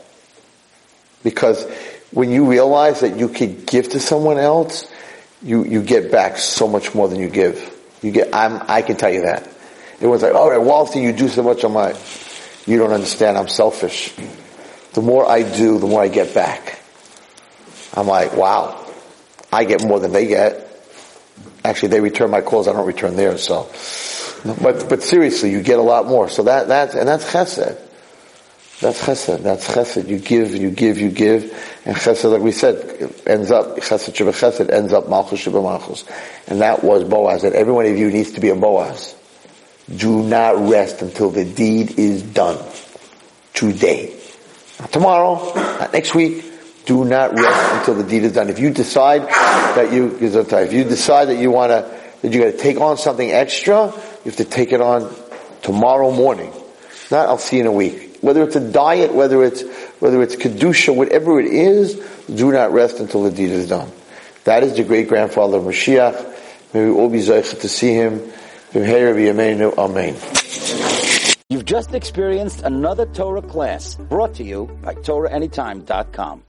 Because 1.22 1.64
when 2.10 2.30
you 2.30 2.48
realize 2.48 3.00
that 3.00 3.18
you 3.18 3.28
could 3.28 3.66
give 3.66 3.90
to 3.90 4.00
someone 4.00 4.38
else, 4.38 4.90
you, 5.42 5.64
you 5.64 5.82
get 5.82 6.10
back 6.10 6.38
so 6.38 6.66
much 6.66 6.94
more 6.94 7.08
than 7.08 7.18
you 7.18 7.28
give. 7.28 7.74
You 8.02 8.12
get, 8.12 8.34
I'm, 8.34 8.62
I 8.68 8.82
can 8.82 8.96
tell 8.96 9.12
you 9.12 9.22
that. 9.22 9.48
It 10.00 10.06
was 10.06 10.22
like, 10.22 10.34
all 10.34 10.50
right, 10.50 10.60
Walter, 10.60 11.00
you 11.00 11.12
do 11.12 11.28
so 11.28 11.42
much. 11.42 11.64
I'm 11.64 11.74
like, 11.74 11.96
you 12.66 12.78
don't 12.78 12.92
understand. 12.92 13.36
I'm 13.36 13.48
selfish. 13.48 14.14
The 14.92 15.02
more 15.02 15.28
I 15.28 15.42
do, 15.42 15.78
the 15.78 15.86
more 15.86 16.02
I 16.02 16.08
get 16.08 16.34
back. 16.34 16.80
I'm 17.94 18.06
like, 18.06 18.36
wow, 18.36 18.86
I 19.52 19.64
get 19.64 19.84
more 19.84 19.98
than 19.98 20.12
they 20.12 20.26
get. 20.26 20.64
Actually, 21.64 21.88
they 21.88 22.00
return 22.00 22.30
my 22.30 22.40
calls. 22.40 22.68
I 22.68 22.72
don't 22.72 22.86
return 22.86 23.16
theirs. 23.16 23.42
So, 23.42 23.68
but, 24.44 24.88
but 24.88 25.02
seriously, 25.02 25.50
you 25.50 25.62
get 25.62 25.78
a 25.78 25.82
lot 25.82 26.06
more. 26.06 26.28
So 26.28 26.44
that, 26.44 26.68
that's, 26.68 26.94
and 26.94 27.08
that's 27.08 27.30
chesed. 27.30 27.78
That's 28.80 29.02
chesed. 29.02 29.42
That's 29.42 29.66
chesed. 29.68 30.08
You 30.08 30.18
give, 30.18 30.54
you 30.54 30.70
give, 30.70 30.98
you 30.98 31.10
give, 31.10 31.44
and 31.84 31.96
chesed, 31.96 32.30
like 32.30 32.42
we 32.42 32.52
said, 32.52 32.76
ends 33.26 33.50
up 33.50 33.76
chesed 33.78 34.14
sheba 34.14 34.32
chesed 34.32 34.70
ends 34.70 34.92
up 34.92 35.08
malchus 35.08 35.40
sheba 35.40 35.60
malchus, 35.60 36.04
and 36.46 36.60
that 36.60 36.84
was 36.84 37.02
Boaz. 37.02 37.42
That 37.42 37.54
every 37.54 37.72
one 37.72 37.86
of 37.86 37.98
you 37.98 38.10
needs 38.10 38.32
to 38.32 38.40
be 38.40 38.50
a 38.50 38.54
Boaz. 38.54 39.16
Do 39.94 40.22
not 40.22 40.68
rest 40.68 41.02
until 41.02 41.30
the 41.30 41.44
deed 41.44 41.98
is 41.98 42.22
done. 42.22 42.62
Today, 43.54 44.16
not 44.78 44.92
tomorrow, 44.92 45.52
not 45.54 45.92
next 45.92 46.14
week. 46.14 46.44
Do 46.84 47.04
not 47.04 47.32
rest 47.32 47.74
until 47.78 48.02
the 48.02 48.08
deed 48.08 48.22
is 48.22 48.32
done. 48.32 48.48
If 48.48 48.60
you 48.60 48.70
decide 48.70 49.22
that 49.22 49.92
you, 49.92 50.16
if 50.20 50.72
you 50.72 50.84
decide 50.84 51.26
that 51.26 51.36
you 51.36 51.50
want 51.50 51.70
to, 51.70 51.97
that 52.22 52.32
you 52.32 52.42
got 52.42 52.52
to 52.52 52.58
take 52.58 52.80
on 52.80 52.96
something 52.98 53.30
extra, 53.30 53.86
you 53.86 54.24
have 54.24 54.36
to 54.36 54.44
take 54.44 54.72
it 54.72 54.80
on 54.80 55.14
tomorrow 55.62 56.10
morning. 56.10 56.52
Not 57.10 57.28
I'll 57.28 57.38
see 57.38 57.56
you 57.56 57.62
in 57.62 57.66
a 57.68 57.72
week 57.72 58.08
whether 58.20 58.42
it's 58.42 58.56
a 58.56 58.72
diet, 58.72 59.14
whether 59.14 59.44
it's 59.44 59.62
whether 60.00 60.22
it's 60.22 60.36
kedusha, 60.36 60.94
whatever 60.94 61.40
it 61.40 61.46
is, 61.46 61.94
do 62.32 62.52
not 62.52 62.72
rest 62.72 63.00
until 63.00 63.24
the 63.24 63.30
deed 63.30 63.50
is 63.50 63.68
done. 63.68 63.90
That 64.44 64.62
is 64.62 64.76
the 64.76 64.84
great 64.84 65.08
grandfather 65.08 65.58
of 65.58 65.64
Mashiach. 65.64 66.74
May 66.74 66.84
we 66.84 66.90
all 66.90 67.08
be 67.08 67.22
to 67.22 67.68
see 67.68 67.94
him. 67.94 68.32
Amen. 68.74 70.16
You've 71.48 71.64
just 71.64 71.94
experienced 71.94 72.62
another 72.62 73.06
Torah 73.06 73.42
class 73.42 73.96
brought 73.96 74.34
to 74.34 74.44
you 74.44 74.66
by 74.82 74.94
TorahAnytime.com. 74.94 76.42